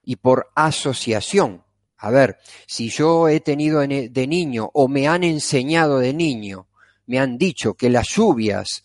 y 0.03 0.17
por 0.17 0.51
asociación. 0.55 1.63
A 1.99 2.11
ver, 2.11 2.39
si 2.67 2.89
yo 2.89 3.29
he 3.29 3.41
tenido 3.41 3.81
de 3.81 4.27
niño 4.27 4.71
o 4.73 4.89
me 4.89 5.07
han 5.07 5.23
enseñado 5.23 5.99
de 5.99 6.15
niño, 6.15 6.69
me 7.07 7.19
han 7.19 7.37
dicho 7.37 7.75
que 7.75 7.91
las 7.91 8.09
lluvias 8.09 8.83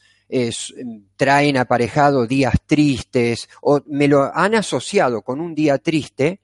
traen 1.15 1.57
aparejado 1.57 2.27
días 2.27 2.55
tristes 2.65 3.49
o 3.61 3.81
me 3.87 4.09
lo 4.09 4.35
han 4.35 4.55
asociado 4.55 5.21
con 5.21 5.39
un 5.39 5.55
día 5.55 5.77
triste, 5.77 6.41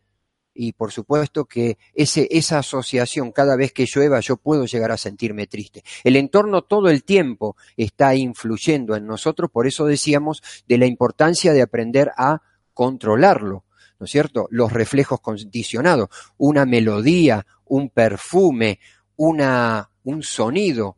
y 0.55 0.71
por 0.71 0.91
supuesto 0.91 1.45
que 1.45 1.77
ese, 1.93 2.27
esa 2.31 2.59
asociación, 2.59 3.31
cada 3.31 3.55
vez 3.57 3.73
que 3.73 3.85
llueva 3.85 4.21
yo 4.21 4.37
puedo 4.37 4.65
llegar 4.65 4.91
a 4.91 4.97
sentirme 4.97 5.45
triste. 5.45 5.83
El 6.03 6.15
entorno 6.15 6.63
todo 6.63 6.89
el 6.89 7.03
tiempo 7.03 7.57
está 7.75 8.15
influyendo 8.15 8.95
en 8.95 9.05
nosotros, 9.05 9.51
por 9.51 9.67
eso 9.67 9.85
decíamos 9.85 10.41
de 10.67 10.77
la 10.77 10.85
importancia 10.85 11.53
de 11.53 11.61
aprender 11.61 12.11
a 12.17 12.41
controlarlo, 12.73 13.65
¿no 13.99 14.05
es 14.05 14.11
cierto? 14.11 14.47
Los 14.49 14.71
reflejos 14.71 15.19
condicionados, 15.19 16.09
una 16.37 16.65
melodía, 16.65 17.45
un 17.65 17.89
perfume, 17.89 18.79
una, 19.17 19.89
un 20.03 20.23
sonido, 20.23 20.97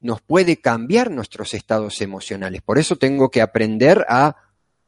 nos 0.00 0.20
puede 0.20 0.60
cambiar 0.60 1.12
nuestros 1.12 1.54
estados 1.54 2.00
emocionales. 2.00 2.60
Por 2.62 2.78
eso 2.78 2.96
tengo 2.96 3.30
que 3.30 3.40
aprender 3.40 4.04
a 4.08 4.36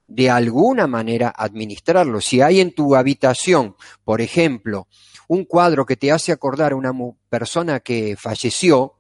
de 0.06 0.30
alguna 0.30 0.86
manera 0.86 1.32
administrarlo. 1.36 2.20
Si 2.20 2.40
hay 2.40 2.60
en 2.60 2.74
tu 2.74 2.94
habitación, 2.94 3.76
por 4.04 4.20
ejemplo, 4.20 4.88
un 5.28 5.44
cuadro 5.44 5.86
que 5.86 5.96
te 5.96 6.12
hace 6.12 6.32
acordar 6.32 6.72
a 6.72 6.76
una 6.76 6.92
persona 7.28 7.80
que 7.80 8.16
falleció, 8.16 8.94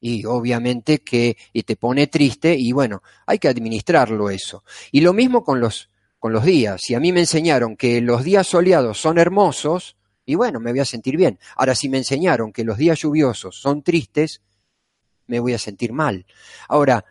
y 0.00 0.24
obviamente 0.24 1.00
que 1.00 1.36
y 1.52 1.62
te 1.62 1.76
pone 1.76 2.06
triste, 2.06 2.56
y 2.58 2.72
bueno, 2.72 3.02
hay 3.26 3.38
que 3.38 3.48
administrarlo 3.48 4.30
eso. 4.30 4.64
Y 4.90 5.02
lo 5.02 5.12
mismo 5.12 5.44
con 5.44 5.60
los, 5.60 5.90
con 6.18 6.32
los 6.32 6.44
días. 6.44 6.80
Si 6.82 6.94
a 6.94 7.00
mí 7.00 7.12
me 7.12 7.20
enseñaron 7.20 7.76
que 7.76 8.00
los 8.00 8.24
días 8.24 8.46
soleados 8.46 8.98
son 8.98 9.18
hermosos, 9.18 9.96
y 10.24 10.34
bueno, 10.34 10.60
me 10.60 10.70
voy 10.70 10.80
a 10.80 10.84
sentir 10.84 11.16
bien. 11.16 11.38
Ahora, 11.56 11.74
si 11.74 11.88
me 11.88 11.98
enseñaron 11.98 12.52
que 12.52 12.64
los 12.64 12.78
días 12.78 13.00
lluviosos 13.00 13.60
son 13.60 13.82
tristes, 13.82 14.42
me 15.26 15.40
voy 15.40 15.54
a 15.54 15.58
sentir 15.58 15.92
mal. 15.92 16.26
Ahora, 16.68 17.04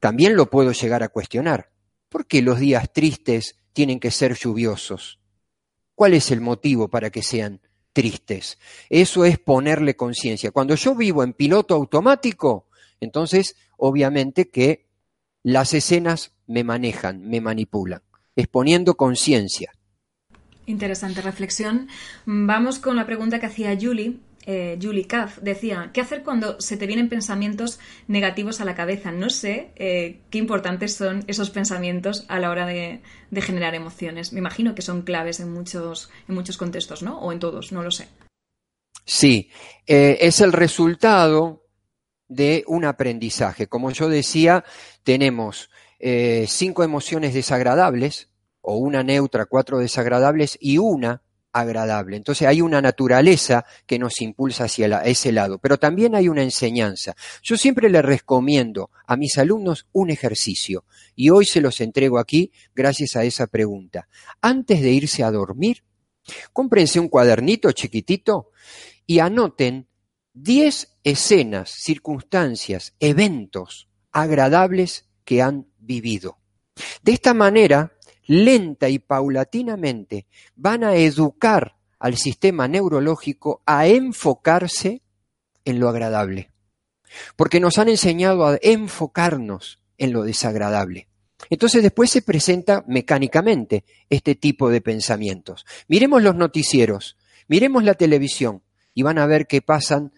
también 0.00 0.36
lo 0.36 0.48
puedo 0.48 0.72
llegar 0.72 1.02
a 1.02 1.08
cuestionar. 1.08 1.70
¿Por 2.08 2.26
qué 2.26 2.42
los 2.42 2.58
días 2.58 2.92
tristes 2.92 3.56
tienen 3.72 4.00
que 4.00 4.10
ser 4.10 4.34
lluviosos? 4.34 5.20
¿Cuál 5.94 6.14
es 6.14 6.30
el 6.30 6.40
motivo 6.40 6.88
para 6.88 7.10
que 7.10 7.22
sean 7.22 7.60
tristes? 7.92 8.58
Eso 8.88 9.24
es 9.24 9.38
ponerle 9.38 9.96
conciencia. 9.96 10.50
Cuando 10.50 10.74
yo 10.74 10.94
vivo 10.94 11.22
en 11.22 11.32
piloto 11.32 11.74
automático, 11.74 12.68
entonces 13.00 13.56
obviamente 13.76 14.48
que 14.48 14.86
las 15.42 15.74
escenas 15.74 16.32
me 16.46 16.64
manejan, 16.64 17.28
me 17.28 17.40
manipulan. 17.40 18.02
Es 18.36 18.48
poniendo 18.48 18.96
conciencia. 18.96 19.72
Interesante 20.66 21.22
reflexión. 21.22 21.88
Vamos 22.26 22.78
con 22.78 22.96
la 22.96 23.06
pregunta 23.06 23.40
que 23.40 23.46
hacía 23.46 23.76
Julie 23.80 24.18
eh, 24.50 24.78
Julie 24.80 25.06
Kaff, 25.06 25.40
decía, 25.42 25.90
¿qué 25.92 26.00
hacer 26.00 26.22
cuando 26.22 26.58
se 26.58 26.78
te 26.78 26.86
vienen 26.86 27.10
pensamientos 27.10 27.78
negativos 28.06 28.62
a 28.62 28.64
la 28.64 28.74
cabeza? 28.74 29.12
No 29.12 29.28
sé 29.28 29.72
eh, 29.76 30.20
qué 30.30 30.38
importantes 30.38 30.94
son 30.94 31.22
esos 31.26 31.50
pensamientos 31.50 32.24
a 32.28 32.38
la 32.40 32.48
hora 32.48 32.64
de, 32.64 33.02
generar 33.42 33.74
emociones. 33.74 34.32
Me 34.32 34.38
imagino 34.38 34.74
que 34.74 34.80
son 34.80 35.02
claves 35.02 35.40
en 35.40 35.52
muchos, 35.52 36.10
en 36.26 36.34
muchos 36.34 36.56
contextos, 36.56 37.02
¿no? 37.02 37.20
O 37.20 37.30
en 37.30 37.40
todos, 37.40 37.72
no 37.72 37.82
lo 37.82 37.90
sé. 37.90 38.08
Sí, 39.04 39.50
eh, 39.86 40.16
es 40.22 40.40
el 40.40 40.54
resultado 40.54 41.66
de 42.26 42.64
un 42.68 42.86
aprendizaje. 42.86 43.66
Como 43.66 43.90
yo 43.90 44.08
decía, 44.08 44.64
tenemos 45.02 45.68
cinco 46.46 46.84
emociones 46.84 47.34
desagradables, 47.34 48.30
o 48.62 48.76
una 48.76 49.02
neutra, 49.02 49.44
cuatro 49.44 49.78
desagradables 49.78 50.56
y 50.58 50.78
una 50.78 51.22
agradable. 51.60 52.16
Entonces 52.16 52.46
hay 52.46 52.60
una 52.60 52.80
naturaleza 52.80 53.64
que 53.86 53.98
nos 53.98 54.20
impulsa 54.20 54.64
hacia 54.64 55.02
ese 55.02 55.32
lado, 55.32 55.58
pero 55.58 55.78
también 55.78 56.14
hay 56.14 56.28
una 56.28 56.42
enseñanza. 56.42 57.14
Yo 57.42 57.56
siempre 57.56 57.88
le 57.90 58.02
recomiendo 58.02 58.90
a 59.06 59.16
mis 59.16 59.38
alumnos 59.38 59.86
un 59.92 60.10
ejercicio 60.10 60.84
y 61.14 61.30
hoy 61.30 61.44
se 61.44 61.60
los 61.60 61.80
entrego 61.80 62.18
aquí 62.18 62.52
gracias 62.74 63.16
a 63.16 63.24
esa 63.24 63.46
pregunta. 63.46 64.08
Antes 64.40 64.80
de 64.80 64.90
irse 64.90 65.22
a 65.22 65.30
dormir, 65.30 65.84
cómprense 66.52 67.00
un 67.00 67.08
cuadernito 67.08 67.72
chiquitito 67.72 68.50
y 69.06 69.18
anoten 69.20 69.88
10 70.34 70.98
escenas, 71.02 71.70
circunstancias, 71.70 72.94
eventos 73.00 73.88
agradables 74.12 75.06
que 75.24 75.42
han 75.42 75.66
vivido. 75.78 76.38
De 77.02 77.12
esta 77.12 77.34
manera, 77.34 77.97
lenta 78.28 78.88
y 78.88 79.00
paulatinamente 79.00 80.26
van 80.54 80.84
a 80.84 80.94
educar 80.94 81.76
al 81.98 82.16
sistema 82.16 82.68
neurológico 82.68 83.62
a 83.66 83.88
enfocarse 83.88 85.02
en 85.64 85.80
lo 85.80 85.88
agradable. 85.88 86.52
Porque 87.34 87.58
nos 87.58 87.78
han 87.78 87.88
enseñado 87.88 88.46
a 88.46 88.58
enfocarnos 88.62 89.80
en 89.96 90.12
lo 90.12 90.22
desagradable. 90.22 91.08
Entonces 91.50 91.82
después 91.82 92.10
se 92.10 92.22
presenta 92.22 92.84
mecánicamente 92.86 93.84
este 94.10 94.34
tipo 94.34 94.70
de 94.70 94.82
pensamientos. 94.82 95.64
Miremos 95.88 96.22
los 96.22 96.36
noticieros, 96.36 97.16
miremos 97.48 97.82
la 97.82 97.94
televisión 97.94 98.62
y 98.92 99.02
van 99.02 99.18
a 99.18 99.26
ver 99.26 99.46
que 99.46 99.62
pasan 99.62 100.12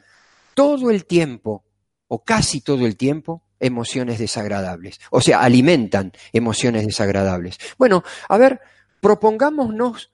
todo 0.55 0.91
el 0.91 1.07
tiempo, 1.07 1.65
o 2.09 2.25
casi 2.25 2.61
todo 2.61 2.87
el 2.87 2.97
tiempo, 2.97 3.45
emociones 3.61 4.19
desagradables. 4.19 5.01
O 5.11 5.21
sea, 5.21 5.41
alimentan 5.41 6.13
emociones 6.33 6.87
desagradables. 6.87 7.59
Bueno, 7.79 8.03
a 8.29 8.39
ver, 8.39 8.61
propongámonos 9.01 10.11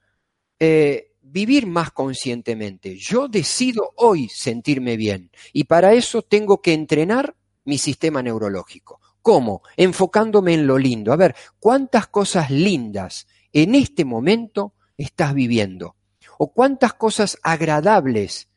eh, 0.59 1.13
vivir 1.23 1.67
más 1.67 1.93
conscientemente. 1.93 2.97
Yo 2.99 3.29
decido 3.29 3.93
hoy 3.97 4.29
sentirme 4.29 4.97
bien 4.97 5.31
y 5.53 5.65
para 5.65 5.93
eso 5.95 6.23
tengo 6.23 6.61
que 6.61 6.75
entrenar 6.75 7.37
mi 7.65 7.79
sistema 7.79 8.23
neurológico. 8.23 9.01
¿Cómo? 9.23 9.63
Enfocándome 9.77 10.55
en 10.55 10.67
lo 10.67 10.79
lindo. 10.79 11.13
A 11.13 11.17
ver, 11.17 11.35
¿cuántas 11.59 12.07
cosas 12.07 12.51
lindas 12.51 13.27
en 13.53 13.75
este 13.75 14.05
momento 14.05 14.75
estás 14.97 15.35
viviendo? 15.35 15.97
¿O 16.39 16.53
cuántas 16.53 16.95
cosas 16.95 17.39
agradables 17.43 18.49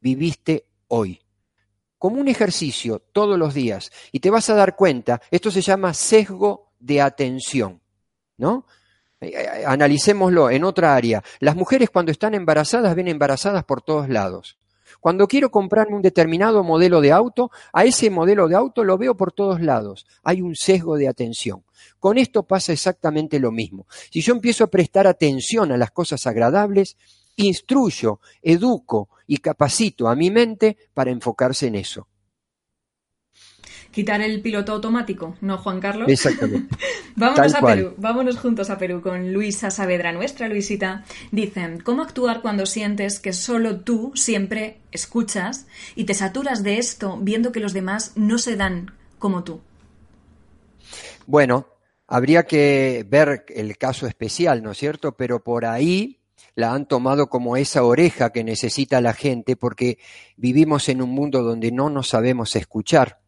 viviste 0.00 0.66
hoy? 0.88 1.25
Como 1.98 2.20
un 2.20 2.28
ejercicio 2.28 3.00
todos 3.12 3.38
los 3.38 3.54
días 3.54 3.90
y 4.12 4.20
te 4.20 4.30
vas 4.30 4.50
a 4.50 4.54
dar 4.54 4.76
cuenta, 4.76 5.20
esto 5.30 5.50
se 5.50 5.62
llama 5.62 5.94
sesgo 5.94 6.72
de 6.78 7.00
atención, 7.00 7.80
¿no? 8.36 8.66
Eh, 9.20 9.32
eh, 9.34 9.64
analicémoslo 9.66 10.50
en 10.50 10.64
otra 10.64 10.94
área. 10.94 11.22
Las 11.40 11.56
mujeres 11.56 11.90
cuando 11.90 12.12
están 12.12 12.34
embarazadas 12.34 12.94
ven 12.94 13.08
embarazadas 13.08 13.64
por 13.64 13.80
todos 13.80 14.08
lados. 14.08 14.58
Cuando 15.00 15.26
quiero 15.26 15.50
comprarme 15.50 15.96
un 15.96 16.02
determinado 16.02 16.62
modelo 16.64 17.00
de 17.00 17.12
auto, 17.12 17.50
a 17.72 17.84
ese 17.84 18.10
modelo 18.10 18.48
de 18.48 18.56
auto 18.56 18.84
lo 18.84 18.98
veo 18.98 19.16
por 19.16 19.32
todos 19.32 19.60
lados. 19.60 20.06
Hay 20.22 20.42
un 20.42 20.54
sesgo 20.54 20.96
de 20.96 21.08
atención. 21.08 21.64
Con 21.98 22.18
esto 22.18 22.42
pasa 22.42 22.72
exactamente 22.72 23.38
lo 23.38 23.52
mismo. 23.52 23.86
Si 24.10 24.20
yo 24.20 24.34
empiezo 24.34 24.64
a 24.64 24.68
prestar 24.68 25.06
atención 25.06 25.72
a 25.72 25.76
las 25.76 25.90
cosas 25.90 26.26
agradables, 26.26 26.96
instruyo, 27.36 28.20
educo 28.42 29.10
y 29.26 29.38
capacito 29.38 30.08
a 30.08 30.14
mi 30.14 30.30
mente 30.30 30.76
para 30.94 31.10
enfocarse 31.10 31.66
en 31.66 31.76
eso. 31.76 32.08
Quitar 33.90 34.20
el 34.20 34.42
piloto 34.42 34.72
automático, 34.72 35.36
¿no, 35.40 35.56
Juan 35.56 35.80
Carlos? 35.80 36.08
Exactamente. 36.10 36.76
Vámonos 37.16 37.54
a 37.54 37.62
Perú, 37.62 37.94
vámonos 37.96 38.36
juntos 38.36 38.68
a 38.68 38.76
Perú 38.76 39.00
con 39.00 39.32
Luisa 39.32 39.70
Saavedra, 39.70 40.12
nuestra 40.12 40.48
Luisita. 40.48 41.04
Dicen, 41.32 41.80
¿cómo 41.80 42.02
actuar 42.02 42.42
cuando 42.42 42.66
sientes 42.66 43.20
que 43.20 43.32
solo 43.32 43.80
tú 43.80 44.12
siempre 44.14 44.80
escuchas 44.92 45.66
y 45.94 46.04
te 46.04 46.12
saturas 46.12 46.62
de 46.62 46.76
esto 46.76 47.18
viendo 47.22 47.52
que 47.52 47.60
los 47.60 47.72
demás 47.72 48.12
no 48.16 48.36
se 48.36 48.56
dan 48.56 48.90
como 49.18 49.44
tú? 49.44 49.62
Bueno, 51.26 51.66
habría 52.06 52.42
que 52.42 53.06
ver 53.08 53.46
el 53.48 53.78
caso 53.78 54.06
especial, 54.06 54.62
¿no 54.62 54.72
es 54.72 54.76
cierto? 54.76 55.16
Pero 55.16 55.42
por 55.42 55.64
ahí 55.64 56.20
la 56.56 56.72
han 56.72 56.88
tomado 56.88 57.28
como 57.28 57.56
esa 57.56 57.84
oreja 57.84 58.30
que 58.30 58.42
necesita 58.42 59.00
la 59.00 59.12
gente 59.12 59.56
porque 59.56 59.98
vivimos 60.36 60.88
en 60.88 61.02
un 61.02 61.10
mundo 61.10 61.42
donde 61.42 61.70
no 61.70 61.90
nos 61.90 62.08
sabemos 62.08 62.56
escuchar. 62.56 63.20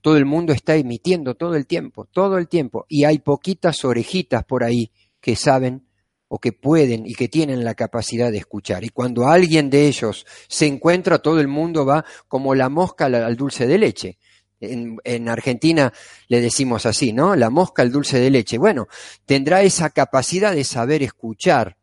Todo 0.00 0.16
el 0.16 0.24
mundo 0.24 0.52
está 0.52 0.76
emitiendo 0.76 1.34
todo 1.34 1.56
el 1.56 1.66
tiempo, 1.66 2.06
todo 2.06 2.38
el 2.38 2.48
tiempo, 2.48 2.86
y 2.88 3.04
hay 3.04 3.18
poquitas 3.18 3.84
orejitas 3.84 4.44
por 4.44 4.62
ahí 4.62 4.92
que 5.20 5.34
saben 5.34 5.88
o 6.28 6.38
que 6.38 6.52
pueden 6.52 7.04
y 7.04 7.14
que 7.14 7.28
tienen 7.28 7.64
la 7.64 7.74
capacidad 7.74 8.30
de 8.30 8.38
escuchar. 8.38 8.84
Y 8.84 8.90
cuando 8.90 9.26
alguien 9.26 9.70
de 9.70 9.88
ellos 9.88 10.24
se 10.46 10.66
encuentra, 10.66 11.18
todo 11.18 11.40
el 11.40 11.48
mundo 11.48 11.84
va 11.84 12.04
como 12.28 12.54
la 12.54 12.68
mosca 12.68 13.06
al 13.06 13.36
dulce 13.36 13.66
de 13.66 13.78
leche. 13.78 14.18
En, 14.60 14.98
en, 15.04 15.28
Argentina 15.28 15.92
le 16.28 16.40
decimos 16.40 16.84
así, 16.84 17.12
¿no? 17.12 17.34
La 17.34 17.48
mosca 17.48 17.82
al 17.82 17.90
dulce 17.92 18.18
de 18.20 18.30
leche. 18.30 18.58
Bueno, 18.58 18.88
tendrá 19.24 19.62
esa 19.62 19.90
capacidad 19.90 20.52
de 20.52 20.64
saber 20.64 21.02
escuchar, 21.02 21.77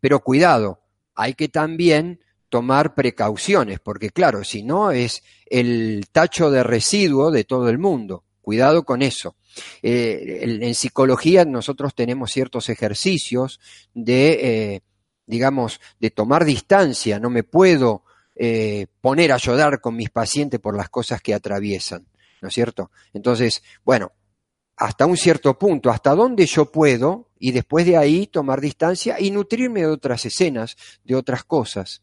pero 0.00 0.20
cuidado, 0.20 0.80
hay 1.14 1.34
que 1.34 1.48
también 1.48 2.20
tomar 2.48 2.94
precauciones, 2.94 3.80
porque 3.80 4.10
claro, 4.10 4.44
si 4.44 4.62
no 4.62 4.90
es 4.90 5.22
el 5.46 6.06
tacho 6.12 6.50
de 6.50 6.62
residuo 6.62 7.30
de 7.30 7.44
todo 7.44 7.68
el 7.68 7.78
mundo. 7.78 8.24
Cuidado 8.40 8.84
con 8.84 9.02
eso. 9.02 9.34
Eh, 9.82 10.58
en 10.60 10.74
psicología 10.74 11.44
nosotros 11.44 11.94
tenemos 11.94 12.30
ciertos 12.30 12.68
ejercicios 12.68 13.58
de, 13.92 14.74
eh, 14.74 14.80
digamos, 15.26 15.80
de 15.98 16.10
tomar 16.10 16.44
distancia. 16.44 17.18
No 17.18 17.28
me 17.28 17.42
puedo 17.42 18.04
eh, 18.36 18.86
poner 19.00 19.32
a 19.32 19.38
llorar 19.38 19.80
con 19.80 19.96
mis 19.96 20.10
pacientes 20.10 20.60
por 20.60 20.76
las 20.76 20.88
cosas 20.90 21.20
que 21.20 21.34
atraviesan, 21.34 22.06
¿no 22.40 22.48
es 22.48 22.54
cierto? 22.54 22.92
Entonces, 23.12 23.64
bueno, 23.84 24.12
hasta 24.76 25.06
un 25.06 25.16
cierto 25.16 25.58
punto, 25.58 25.90
hasta 25.90 26.14
dónde 26.14 26.46
yo 26.46 26.70
puedo, 26.70 27.30
y 27.38 27.52
después 27.52 27.86
de 27.86 27.96
ahí 27.96 28.26
tomar 28.26 28.60
distancia 28.60 29.20
y 29.20 29.30
nutrirme 29.30 29.80
de 29.80 29.86
otras 29.86 30.24
escenas, 30.24 30.76
de 31.04 31.14
otras 31.14 31.44
cosas. 31.44 32.02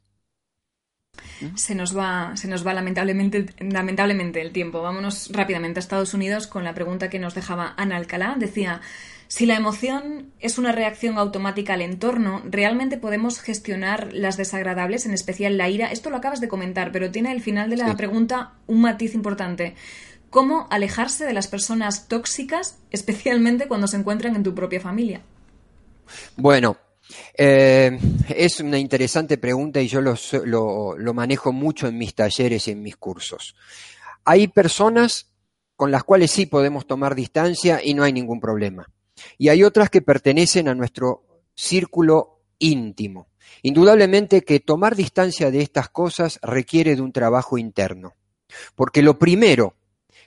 Se 1.56 1.76
nos 1.76 1.96
va, 1.96 2.36
se 2.36 2.48
nos 2.48 2.66
va 2.66 2.74
lamentablemente, 2.74 3.46
lamentablemente 3.60 4.42
el 4.42 4.52
tiempo. 4.52 4.82
Vámonos 4.82 5.30
rápidamente 5.32 5.80
a 5.80 5.82
Estados 5.82 6.14
Unidos 6.14 6.48
con 6.48 6.64
la 6.64 6.74
pregunta 6.74 7.10
que 7.10 7.20
nos 7.20 7.36
dejaba 7.36 7.74
Ana 7.78 7.98
Alcalá. 7.98 8.36
Decía, 8.40 8.82
si 9.28 9.46
la 9.46 9.56
emoción 9.56 10.32
es 10.40 10.58
una 10.58 10.72
reacción 10.72 11.18
automática 11.18 11.74
al 11.74 11.82
entorno, 11.82 12.42
¿realmente 12.46 12.98
podemos 12.98 13.40
gestionar 13.40 14.12
las 14.14 14.38
desagradables, 14.38 15.06
en 15.06 15.14
especial 15.14 15.58
la 15.58 15.70
ira? 15.70 15.92
Esto 15.92 16.10
lo 16.10 16.18
acabas 16.18 16.42
de 16.42 16.48
comentar, 16.48 16.92
pero 16.92 17.12
tiene 17.12 17.32
al 17.32 17.42
final 17.42 17.70
de 17.70 17.78
la 17.78 17.96
pregunta 17.96 18.54
un 18.68 18.82
matiz 18.82 19.14
importante. 19.14 19.76
¿Cómo 20.34 20.66
alejarse 20.72 21.28
de 21.28 21.34
las 21.34 21.48
personas 21.48 22.08
tóxicas, 22.08 22.80
especialmente 22.90 23.68
cuando 23.68 23.86
se 23.86 23.98
encuentran 23.98 24.36
en 24.36 24.42
tu 24.42 24.56
propia 24.56 24.82
familia? 24.82 25.22
Bueno, 26.36 26.76
eh, 27.38 28.00
es 28.30 28.60
una 28.60 28.80
interesante 28.80 29.38
pregunta 29.38 29.80
y 29.80 29.88
yo 29.88 30.02
lo, 30.02 31.14
manejo 31.14 31.54
mucho 31.54 31.88
en 31.88 32.00
mis 32.00 32.16
talleres 32.16 32.68
y 32.68 32.72
en 32.72 32.82
mis 32.82 32.98
cursos. 32.98 33.56
Hay 34.26 34.48
personas 34.48 35.28
con 35.76 35.92
las 35.92 36.04
cuales 36.04 36.32
sí 36.32 36.48
podemos 36.48 36.88
tomar 36.88 37.14
distancia 37.14 37.80
y 37.84 37.94
no 37.94 38.02
hay 38.02 38.12
ningún 38.12 38.40
problema. 38.40 38.90
Y 39.38 39.50
hay 39.50 39.64
otras 39.64 39.92
que 39.92 40.02
pertenecen 40.02 40.68
a 40.68 40.74
nuestro 40.74 41.44
círculo 41.54 42.42
íntimo. 42.58 43.28
Indudablemente 43.62 44.42
que 44.42 44.60
tomar 44.62 44.96
distancia 44.96 45.52
de 45.52 45.62
estas 45.62 45.90
cosas 45.90 46.40
requiere 46.42 46.96
de 46.96 47.04
un 47.04 47.12
trabajo 47.12 47.60
interno. 47.60 48.16
Porque 48.76 49.04
lo 49.04 49.20
primero 49.20 49.76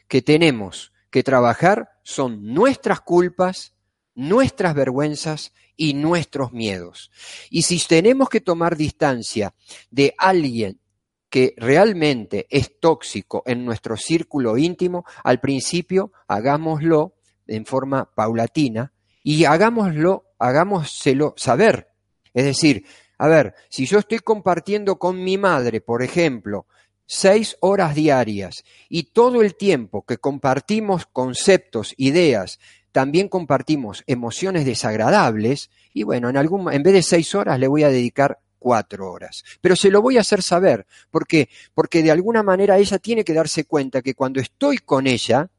que 0.08 0.22
tenemos 0.22 0.92
que 1.10 1.22
trabajar 1.22 1.90
son 2.02 2.52
nuestras 2.54 3.00
culpas, 3.00 3.74
nuestras 4.14 4.74
vergüenzas 4.74 5.52
y 5.76 5.94
nuestros 5.94 6.52
miedos. 6.52 7.10
Y 7.50 7.62
si 7.62 7.78
tenemos 7.86 8.28
que 8.28 8.40
tomar 8.40 8.76
distancia 8.76 9.54
de 9.90 10.14
alguien 10.18 10.80
que 11.28 11.54
realmente 11.56 12.46
es 12.50 12.78
tóxico 12.80 13.42
en 13.46 13.64
nuestro 13.64 13.96
círculo 13.96 14.56
íntimo, 14.56 15.04
al 15.24 15.40
principio 15.40 16.12
hagámoslo 16.28 17.14
en 17.46 17.66
forma 17.66 18.10
paulatina 18.14 18.92
y 19.22 19.44
hagámoslo, 19.44 20.24
hagámoselo 20.38 21.34
saber. 21.36 21.88
Es 22.32 22.44
decir, 22.44 22.84
a 23.18 23.28
ver, 23.28 23.54
si 23.68 23.86
yo 23.86 23.98
estoy 23.98 24.18
compartiendo 24.18 24.98
con 24.98 25.22
mi 25.22 25.38
madre, 25.38 25.80
por 25.80 26.02
ejemplo, 26.02 26.66
seis 27.06 27.56
horas 27.60 27.94
diarias 27.94 28.64
y 28.88 29.04
todo 29.04 29.42
el 29.42 29.54
tiempo 29.56 30.04
que 30.04 30.18
compartimos 30.18 31.06
conceptos, 31.06 31.94
ideas, 31.96 32.58
también 32.92 33.28
compartimos 33.28 34.02
emociones 34.06 34.64
desagradables 34.64 35.70
y 35.92 36.02
bueno, 36.02 36.28
en, 36.28 36.36
algún, 36.36 36.72
en 36.72 36.82
vez 36.82 36.94
de 36.94 37.02
seis 37.02 37.34
horas 37.34 37.58
le 37.60 37.68
voy 37.68 37.82
a 37.82 37.88
dedicar 37.88 38.38
cuatro 38.58 39.12
horas. 39.12 39.44
Pero 39.60 39.76
se 39.76 39.90
lo 39.90 40.02
voy 40.02 40.16
a 40.16 40.22
hacer 40.22 40.42
saber. 40.42 40.86
¿Por 41.10 41.26
qué? 41.26 41.48
Porque 41.74 42.02
de 42.02 42.10
alguna 42.10 42.42
manera 42.42 42.78
ella 42.78 42.98
tiene 42.98 43.24
que 43.24 43.34
darse 43.34 43.64
cuenta 43.64 44.02
que 44.02 44.14
cuando 44.14 44.40
estoy 44.40 44.78
con 44.78 45.06
ella, 45.06 45.50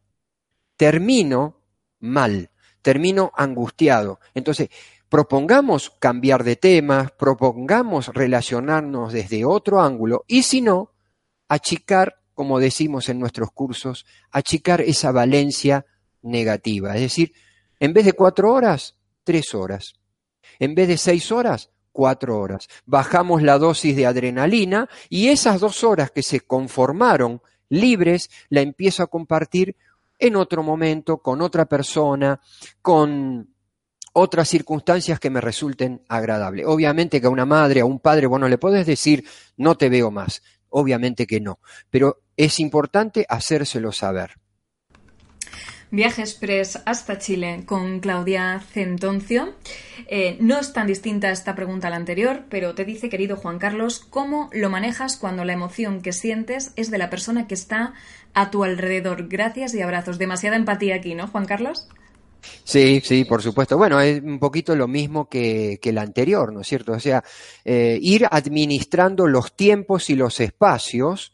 termino 0.76 1.62
mal, 2.00 2.50
termino 2.82 3.32
angustiado. 3.36 4.20
Entonces, 4.34 4.70
propongamos 5.10 5.92
cambiar 6.00 6.44
de 6.44 6.56
temas, 6.56 7.12
propongamos 7.12 8.08
relacionarnos 8.14 9.14
desde 9.14 9.46
otro 9.46 9.82
ángulo 9.82 10.26
y 10.28 10.44
si 10.44 10.62
no, 10.62 10.92
achicar, 11.48 12.22
como 12.34 12.60
decimos 12.60 13.10
en 13.10 13.20
nuestros 13.20 13.52
cursos, 13.52 14.06
achicar 14.32 14.82
esa 14.82 15.12
valencia 15.12 15.86
negativa. 16.22 16.96
Es 16.96 17.02
decir, 17.02 17.34
en 17.80 17.94
vez 17.94 18.06
de 18.06 18.14
cuatro 18.14 18.54
horas, 18.54 18.96
tres 19.24 19.54
horas. 19.54 19.94
En 20.60 20.76
vez 20.76 20.88
de 20.88 20.98
seis 20.98 21.32
horas, 21.32 21.70
cuatro 21.92 22.40
horas. 22.40 22.68
Bajamos 22.86 23.42
la 23.42 23.58
dosis 23.58 23.96
de 23.96 24.06
adrenalina 24.06 24.88
y 25.10 25.30
esas 25.30 25.60
dos 25.60 25.84
horas 25.84 26.12
que 26.12 26.24
se 26.24 26.42
conformaron 26.42 27.42
libres 27.70 28.30
la 28.50 28.62
empiezo 28.62 29.04
a 29.04 29.08
compartir 29.08 29.76
en 30.20 30.36
otro 30.36 30.64
momento, 30.64 31.18
con 31.18 31.42
otra 31.42 31.66
persona, 31.66 32.40
con 32.82 33.50
otras 34.14 34.50
circunstancias 34.50 35.20
que 35.20 35.30
me 35.30 35.42
resulten 35.42 36.02
agradables. 36.08 36.66
Obviamente 36.68 37.22
que 37.22 37.28
a 37.28 37.32
una 37.32 37.46
madre, 37.46 37.82
a 37.82 37.86
un 37.86 38.00
padre, 38.00 38.26
bueno, 38.26 38.48
le 38.48 38.58
puedes 38.58 38.88
decir, 38.88 39.24
no 39.58 39.76
te 39.76 39.90
veo 39.90 40.10
más. 40.10 40.42
Obviamente 40.80 41.26
que 41.26 41.40
no. 41.40 41.58
Pero 41.90 42.22
es 42.38 42.60
importante 42.60 43.26
hacérselo 43.28 43.92
saber. 43.92 44.36
Viaje 45.90 46.22
Express 46.22 46.80
hasta 46.86 47.18
Chile 47.18 47.64
con 47.66 48.00
Claudia 48.00 48.60
Centoncio. 48.60 49.56
Eh, 50.08 50.38
no 50.40 50.60
es 50.60 50.74
tan 50.74 50.86
distinta 50.86 51.32
esta 51.32 51.56
pregunta 51.56 51.88
a 51.88 51.90
la 51.90 51.96
anterior, 51.96 52.44
pero 52.50 52.76
te 52.76 52.86
dice, 52.86 53.10
querido 53.10 53.38
Juan 53.38 53.58
Carlos, 53.58 54.06
¿cómo 54.08 54.52
lo 54.54 54.70
manejas 54.70 55.18
cuando 55.18 55.46
la 55.46 55.54
emoción 55.54 56.04
que 56.04 56.14
sientes 56.14 56.74
es 56.76 56.92
de 56.92 57.00
la 57.00 57.10
persona 57.10 57.48
que 57.48 57.56
está 57.56 57.96
a 58.36 58.52
tu 58.52 58.64
alrededor? 58.64 59.30
Gracias 59.30 59.74
y 59.74 59.82
abrazos. 59.82 60.20
Demasiada 60.20 60.58
empatía 60.58 60.94
aquí, 60.94 61.16
¿no, 61.16 61.26
Juan 61.26 61.46
Carlos? 61.46 61.88
Sí, 62.64 63.02
sí, 63.04 63.26
por 63.26 63.42
supuesto. 63.42 63.78
Bueno, 63.78 64.00
es 64.00 64.22
un 64.22 64.40
poquito 64.40 64.76
lo 64.76 64.88
mismo 64.88 65.30
que, 65.30 65.80
que 65.82 65.94
la 65.94 66.02
anterior, 66.02 66.52
¿no 66.54 66.62
es 66.62 66.68
cierto? 66.68 66.94
O 66.94 67.00
sea, 67.00 67.24
eh, 67.64 67.98
ir 68.02 68.28
administrando 68.30 69.28
los 69.28 69.56
tiempos 69.56 70.10
y 70.10 70.16
los 70.16 70.40
espacios, 70.40 71.34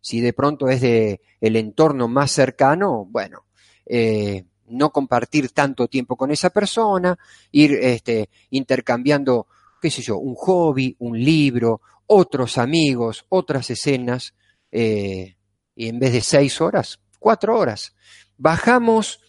si 0.00 0.20
de 0.20 0.32
pronto 0.32 0.68
es 0.68 0.80
de 0.80 1.20
el 1.40 1.56
entorno 1.56 2.08
más 2.08 2.30
cercano, 2.30 3.06
bueno, 3.06 3.44
eh, 3.86 4.44
no 4.68 4.90
compartir 4.90 5.50
tanto 5.50 5.88
tiempo 5.88 6.16
con 6.16 6.30
esa 6.30 6.50
persona, 6.50 7.18
ir 7.52 7.72
este, 7.72 8.28
intercambiando, 8.50 9.46
qué 9.80 9.90
sé 9.90 10.02
yo, 10.02 10.18
un 10.18 10.34
hobby, 10.34 10.96
un 10.98 11.18
libro, 11.18 11.80
otros 12.06 12.58
amigos, 12.58 13.24
otras 13.28 13.70
escenas, 13.70 14.34
eh, 14.70 15.36
y 15.76 15.88
en 15.88 15.98
vez 15.98 16.12
de 16.12 16.20
seis 16.20 16.60
horas, 16.60 17.00
cuatro 17.18 17.58
horas. 17.58 17.94
Bajamos 18.36 19.20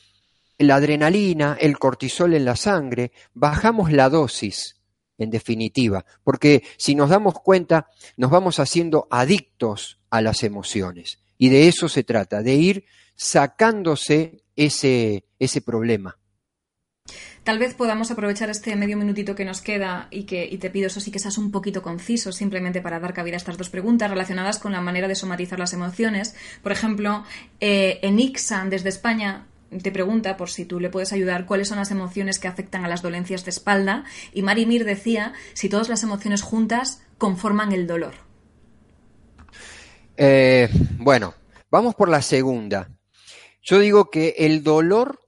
la 0.57 0.75
adrenalina, 0.75 1.57
el 1.59 1.77
cortisol 1.77 2.33
en 2.33 2.45
la 2.45 2.55
sangre, 2.55 3.11
bajamos 3.33 3.91
la 3.91 4.09
dosis, 4.09 4.77
en 5.17 5.29
definitiva, 5.29 6.05
porque 6.23 6.63
si 6.77 6.95
nos 6.95 7.09
damos 7.09 7.35
cuenta, 7.35 7.87
nos 8.17 8.31
vamos 8.31 8.59
haciendo 8.59 9.07
adictos 9.09 9.99
a 10.09 10.21
las 10.21 10.43
emociones. 10.43 11.19
Y 11.37 11.49
de 11.49 11.67
eso 11.67 11.89
se 11.89 12.03
trata, 12.03 12.41
de 12.41 12.55
ir 12.55 12.85
sacándose 13.15 14.43
ese, 14.55 15.25
ese 15.39 15.61
problema. 15.61 16.17
Tal 17.43 17.59
vez 17.59 17.75
podamos 17.75 18.09
aprovechar 18.09 18.49
este 18.49 18.75
medio 18.75 18.97
minutito 18.97 19.35
que 19.35 19.45
nos 19.45 19.61
queda 19.61 20.07
y 20.09 20.23
que 20.23 20.57
te 20.59 20.71
pido 20.71 20.87
eso 20.87 20.99
sí 20.99 21.11
que 21.11 21.19
seas 21.19 21.37
un 21.37 21.51
poquito 21.51 21.83
conciso 21.83 22.31
simplemente 22.31 22.81
para 22.81 22.99
dar 22.99 23.13
cabida 23.13 23.35
a 23.35 23.37
estas 23.37 23.57
dos 23.57 23.69
preguntas 23.69 24.09
relacionadas 24.09 24.57
con 24.57 24.71
la 24.71 24.81
manera 24.81 25.07
de 25.07 25.13
somatizar 25.13 25.59
las 25.59 25.73
emociones. 25.73 26.35
Por 26.63 26.71
ejemplo, 26.71 27.23
eh, 27.59 27.99
en 28.01 28.17
Ixan 28.17 28.71
desde 28.71 28.89
España 28.89 29.45
te 29.81 29.91
pregunta 29.91 30.37
por 30.37 30.49
si 30.49 30.65
tú 30.65 30.79
le 30.79 30.89
puedes 30.89 31.13
ayudar 31.13 31.45
cuáles 31.45 31.67
son 31.67 31.77
las 31.77 31.91
emociones 31.91 32.39
que 32.39 32.47
afectan 32.47 32.85
a 32.85 32.87
las 32.87 33.01
dolencias 33.01 33.45
de 33.45 33.51
espalda 33.51 34.05
y 34.33 34.41
Marimir 34.41 34.85
decía 34.85 35.33
si 35.53 35.69
todas 35.69 35.89
las 35.89 36.03
emociones 36.03 36.41
juntas 36.41 37.03
conforman 37.17 37.71
el 37.71 37.87
dolor. 37.87 38.13
Eh, 40.17 40.69
bueno, 40.97 41.33
vamos 41.69 41.95
por 41.95 42.09
la 42.09 42.21
segunda. 42.21 42.89
Yo 43.61 43.79
digo 43.79 44.09
que 44.09 44.35
el 44.37 44.63
dolor, 44.63 45.19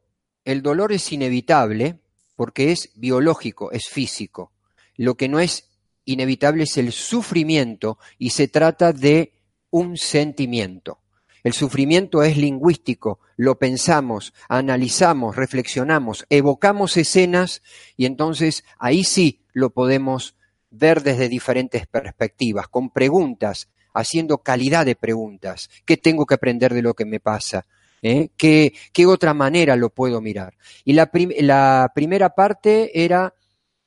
el 0.45 0.61
dolor 0.61 0.93
es 0.93 1.11
inevitable 1.11 1.99
porque 2.35 2.71
es 2.71 2.91
biológico, 2.95 3.71
es 3.71 3.88
físico. 3.89 4.51
Lo 4.95 5.15
que 5.15 5.27
no 5.27 5.39
es 5.39 5.69
inevitable 6.05 6.63
es 6.63 6.77
el 6.77 6.91
sufrimiento 6.91 7.97
y 8.17 8.29
se 8.29 8.47
trata 8.47 8.93
de 8.93 9.33
un 9.71 9.97
sentimiento. 9.97 10.99
El 11.47 11.53
sufrimiento 11.53 12.23
es 12.23 12.35
lingüístico, 12.35 13.21
lo 13.37 13.57
pensamos, 13.57 14.33
analizamos, 14.49 15.37
reflexionamos, 15.37 16.25
evocamos 16.29 16.97
escenas 16.97 17.63
y 17.95 18.05
entonces 18.05 18.65
ahí 18.77 19.05
sí 19.05 19.39
lo 19.53 19.69
podemos 19.69 20.35
ver 20.71 21.03
desde 21.03 21.29
diferentes 21.29 21.87
perspectivas, 21.87 22.67
con 22.67 22.89
preguntas, 22.89 23.69
haciendo 23.93 24.39
calidad 24.39 24.85
de 24.85 24.97
preguntas. 24.97 25.69
¿Qué 25.85 25.95
tengo 25.95 26.25
que 26.25 26.33
aprender 26.33 26.73
de 26.73 26.81
lo 26.81 26.93
que 26.95 27.05
me 27.05 27.21
pasa? 27.21 27.65
¿eh? 28.01 28.27
¿Qué, 28.35 28.73
otra 29.05 29.33
manera 29.33 29.77
lo 29.77 29.89
puedo 29.89 30.19
mirar? 30.19 30.53
Y 30.83 30.91
la, 30.91 31.09
la 31.39 31.93
primera 31.95 32.35
parte 32.35 33.05
era 33.05 33.33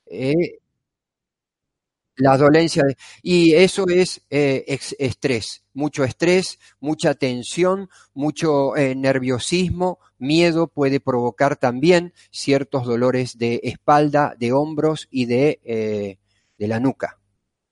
eh, 0.06 0.59
la 2.20 2.36
dolencia. 2.36 2.84
y 3.22 3.54
eso 3.54 3.86
es 3.88 4.22
eh, 4.30 4.64
estrés, 4.98 5.64
mucho 5.74 6.04
estrés, 6.04 6.58
mucha 6.80 7.14
tensión, 7.14 7.88
mucho 8.14 8.72
nerviosismo, 8.76 9.98
miedo 10.18 10.68
puede 10.68 11.00
provocar 11.00 11.56
también 11.56 12.12
ciertos 12.30 12.84
dolores 12.84 13.38
de 13.38 13.60
espalda, 13.64 14.34
de 14.38 14.52
hombros 14.52 15.08
y 15.10 15.26
de, 15.26 16.18
de 16.58 16.68
la 16.68 16.80
nuca. 16.80 17.18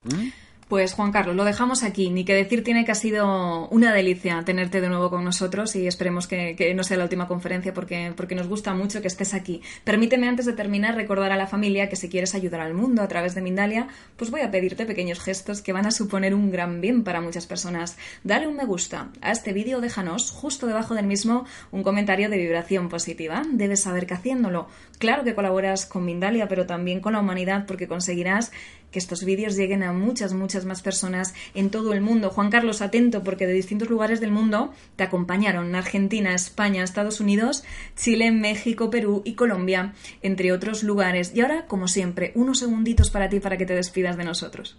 ¿Mm? 0.03 0.48
Pues 0.69 0.93
Juan 0.93 1.13
Carlos, 1.13 1.35
lo 1.35 1.45
dejamos 1.45 1.83
aquí. 1.83 2.11
Ni 2.11 2.27
que 2.27 2.35
decir 2.35 2.63
tiene 2.63 2.85
que 2.85 2.93
ha 2.93 2.95
sido 2.95 3.69
una 3.69 3.91
delicia 3.95 4.43
tenerte 4.45 4.83
de 4.83 4.91
nuevo 4.91 5.09
con 5.09 5.25
nosotros 5.25 5.75
y 5.77 5.87
esperemos 5.87 6.27
que, 6.27 6.75
no 6.77 6.85
sea 6.85 6.99
la 6.99 7.05
última 7.05 7.27
conferencia 7.27 7.73
porque, 7.73 8.13
porque 8.15 8.35
nos 8.35 8.49
gusta 8.49 8.75
mucho 8.75 9.01
que 9.01 9.09
estés 9.09 9.33
aquí. 9.33 9.63
Permíteme 9.85 10.29
antes 10.29 10.45
de 10.45 10.53
terminar 10.53 10.95
recordar 10.95 11.33
a 11.33 11.39
la 11.39 11.47
familia 11.47 11.89
que 11.89 11.97
si 11.97 12.11
quieres 12.11 12.35
ayudar 12.35 12.61
al 12.61 12.75
mundo 12.75 13.01
a 13.01 13.09
través 13.09 13.35
de 13.35 13.41
Mindalia, 13.41 13.89
pues 14.19 14.31
voy 14.31 14.43
a 14.43 14.51
pedirte 14.51 14.85
pequeños 14.85 15.21
gestos 15.21 15.63
que 15.63 15.73
van 15.73 15.87
a 15.87 15.91
suponer 15.91 16.35
un 16.35 16.51
gran 16.51 16.83
bien 16.83 17.03
para 17.03 17.23
muchas 17.23 17.47
personas. 17.47 17.97
Dale 18.23 18.47
un 18.47 18.57
me 18.57 18.67
gusta 18.67 19.09
a 19.23 19.33
este 19.33 19.55
vídeo, 19.55 19.81
déjanos 19.81 20.31
justo 20.31 20.67
debajo 20.67 20.95
del 20.95 21.07
mismo 21.07 21.47
un 21.71 21.83
comentario 21.83 22.29
de 22.29 22.37
vibración 22.37 22.91
positiva. 22.91 23.43
Debes 23.53 23.85
saber 23.85 24.07
que 24.07 24.15
haciéndolo, 24.15 24.69
claro 24.99 25.25
que 25.25 25.35
colaboras 25.35 25.87
con 25.87 26.05
Mindalia, 26.05 26.47
pero 26.47 26.67
también 26.67 27.01
con 27.01 27.15
la 27.15 27.21
humanidad 27.21 27.65
porque 27.67 27.89
conseguirás 27.89 28.53
que 28.91 28.99
estos 28.99 29.25
vídeos 29.25 29.57
lleguen 29.57 29.83
a 29.83 29.93
muchas, 29.93 30.33
muchas 30.33 30.65
más 30.65 30.83
personas 30.83 31.35
en 31.55 31.71
todo 31.71 31.93
el 31.93 32.01
mundo. 32.01 32.31
Juan 32.31 32.51
Carlos, 32.51 32.83
atento 32.83 33.23
porque 33.23 33.47
de 33.47 33.53
distintos 33.53 33.91
lugares 33.91 34.21
del 34.21 34.31
mundo 34.31 34.73
te 34.97 35.05
acompañaron 35.05 35.75
Argentina, 35.75 36.35
España, 36.35 36.83
Estados 36.83 37.21
Unidos, 37.21 37.65
Chile, 37.97 38.31
México, 38.31 38.91
Perú 38.91 39.23
y 39.25 39.35
Colombia, 39.35 39.95
entre 40.23 40.53
otros 40.53 40.83
lugares. 40.83 41.33
Y 41.35 41.41
ahora, 41.41 41.67
como 41.67 41.89
siempre, 41.89 42.33
unos 42.35 42.59
segunditos 42.59 43.11
para 43.11 43.29
ti 43.29 43.41
para 43.41 43.57
que 43.57 43.67
te 43.67 43.75
despidas 43.75 44.17
de 44.17 44.25
nosotros. 44.25 44.79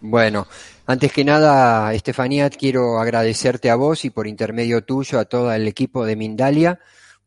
Bueno, 0.00 0.46
antes 0.86 1.12
que 1.12 1.24
nada, 1.24 1.92
Estefanía, 1.92 2.50
quiero 2.50 3.00
agradecerte 3.00 3.68
a 3.68 3.74
vos 3.74 4.04
y 4.04 4.10
por 4.10 4.28
intermedio 4.28 4.84
tuyo 4.84 5.18
a 5.18 5.24
todo 5.24 5.52
el 5.52 5.66
equipo 5.66 6.06
de 6.06 6.14
Mindalia 6.14 6.78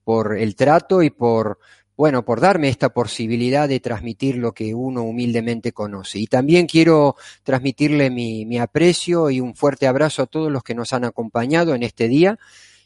por 0.03 0.37
el 0.37 0.55
trato 0.55 1.03
y 1.03 1.09
por 1.09 1.59
bueno, 2.01 2.25
por 2.25 2.41
darme 2.41 2.67
esta 2.67 2.89
posibilidad 2.89 3.69
de 3.69 3.79
transmitir 3.79 4.35
lo 4.35 4.53
que 4.53 4.73
uno 4.73 5.03
humildemente 5.03 5.71
conoce. 5.71 6.17
Y 6.17 6.25
también 6.25 6.65
quiero 6.65 7.15
transmitirle 7.43 8.09
mi, 8.09 8.57
aprecio 8.57 9.29
y 9.29 9.39
un 9.39 9.53
fuerte 9.53 9.85
abrazo 9.85 10.23
a 10.23 10.25
todos 10.25 10.51
los 10.51 10.63
que 10.63 10.73
nos 10.73 10.93
han 10.93 11.05
acompañado 11.05 11.75
en 11.75 11.83
este 11.83 12.07
día. 12.07 12.39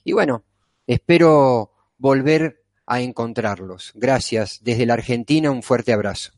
Y 0.03 0.11
bueno, 0.11 0.43
espero 0.85 1.71
volver 1.97 2.61
a 2.85 2.99
encontrarlos. 2.99 3.93
Gracias. 3.95 4.59
Desde 4.61 4.85
la 4.85 4.95
Argentina, 4.95 5.49
un 5.49 5.63
fuerte 5.63 5.93
abrazo. 5.93 6.34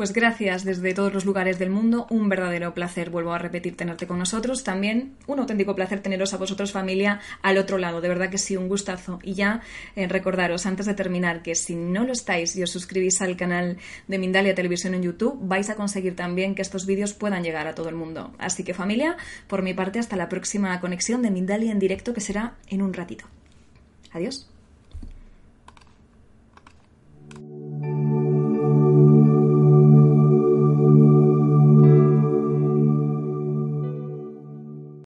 Pues 0.00 0.14
gracias 0.14 0.64
desde 0.64 0.94
todos 0.94 1.12
los 1.12 1.26
lugares 1.26 1.58
del 1.58 1.68
mundo, 1.68 2.06
un 2.08 2.30
verdadero 2.30 2.72
placer, 2.72 3.10
vuelvo 3.10 3.34
a 3.34 3.38
repetir, 3.38 3.76
tenerte 3.76 4.06
con 4.06 4.18
nosotros. 4.18 4.64
También 4.64 5.12
un 5.26 5.40
auténtico 5.40 5.74
placer 5.74 6.00
teneros 6.00 6.32
a 6.32 6.38
vosotros, 6.38 6.72
familia, 6.72 7.20
al 7.42 7.58
otro 7.58 7.76
lado. 7.76 8.00
De 8.00 8.08
verdad 8.08 8.30
que 8.30 8.38
sí, 8.38 8.56
un 8.56 8.66
gustazo. 8.66 9.18
Y 9.22 9.34
ya 9.34 9.60
eh, 9.96 10.08
recordaros, 10.08 10.64
antes 10.64 10.86
de 10.86 10.94
terminar, 10.94 11.42
que 11.42 11.54
si 11.54 11.74
no 11.74 12.04
lo 12.04 12.12
estáis 12.12 12.56
y 12.56 12.62
os 12.62 12.70
suscribís 12.70 13.20
al 13.20 13.36
canal 13.36 13.76
de 14.08 14.18
Mindalia 14.18 14.54
Televisión 14.54 14.94
en 14.94 15.02
YouTube, 15.02 15.38
vais 15.42 15.68
a 15.68 15.74
conseguir 15.74 16.16
también 16.16 16.54
que 16.54 16.62
estos 16.62 16.86
vídeos 16.86 17.12
puedan 17.12 17.42
llegar 17.42 17.66
a 17.66 17.74
todo 17.74 17.90
el 17.90 17.94
mundo. 17.94 18.32
Así 18.38 18.64
que 18.64 18.72
familia, 18.72 19.18
por 19.48 19.60
mi 19.60 19.74
parte, 19.74 19.98
hasta 19.98 20.16
la 20.16 20.30
próxima 20.30 20.80
conexión 20.80 21.20
de 21.20 21.30
Mindalia 21.30 21.72
en 21.72 21.78
directo, 21.78 22.14
que 22.14 22.22
será 22.22 22.54
en 22.68 22.80
un 22.80 22.94
ratito. 22.94 23.26
Adiós. 24.12 24.50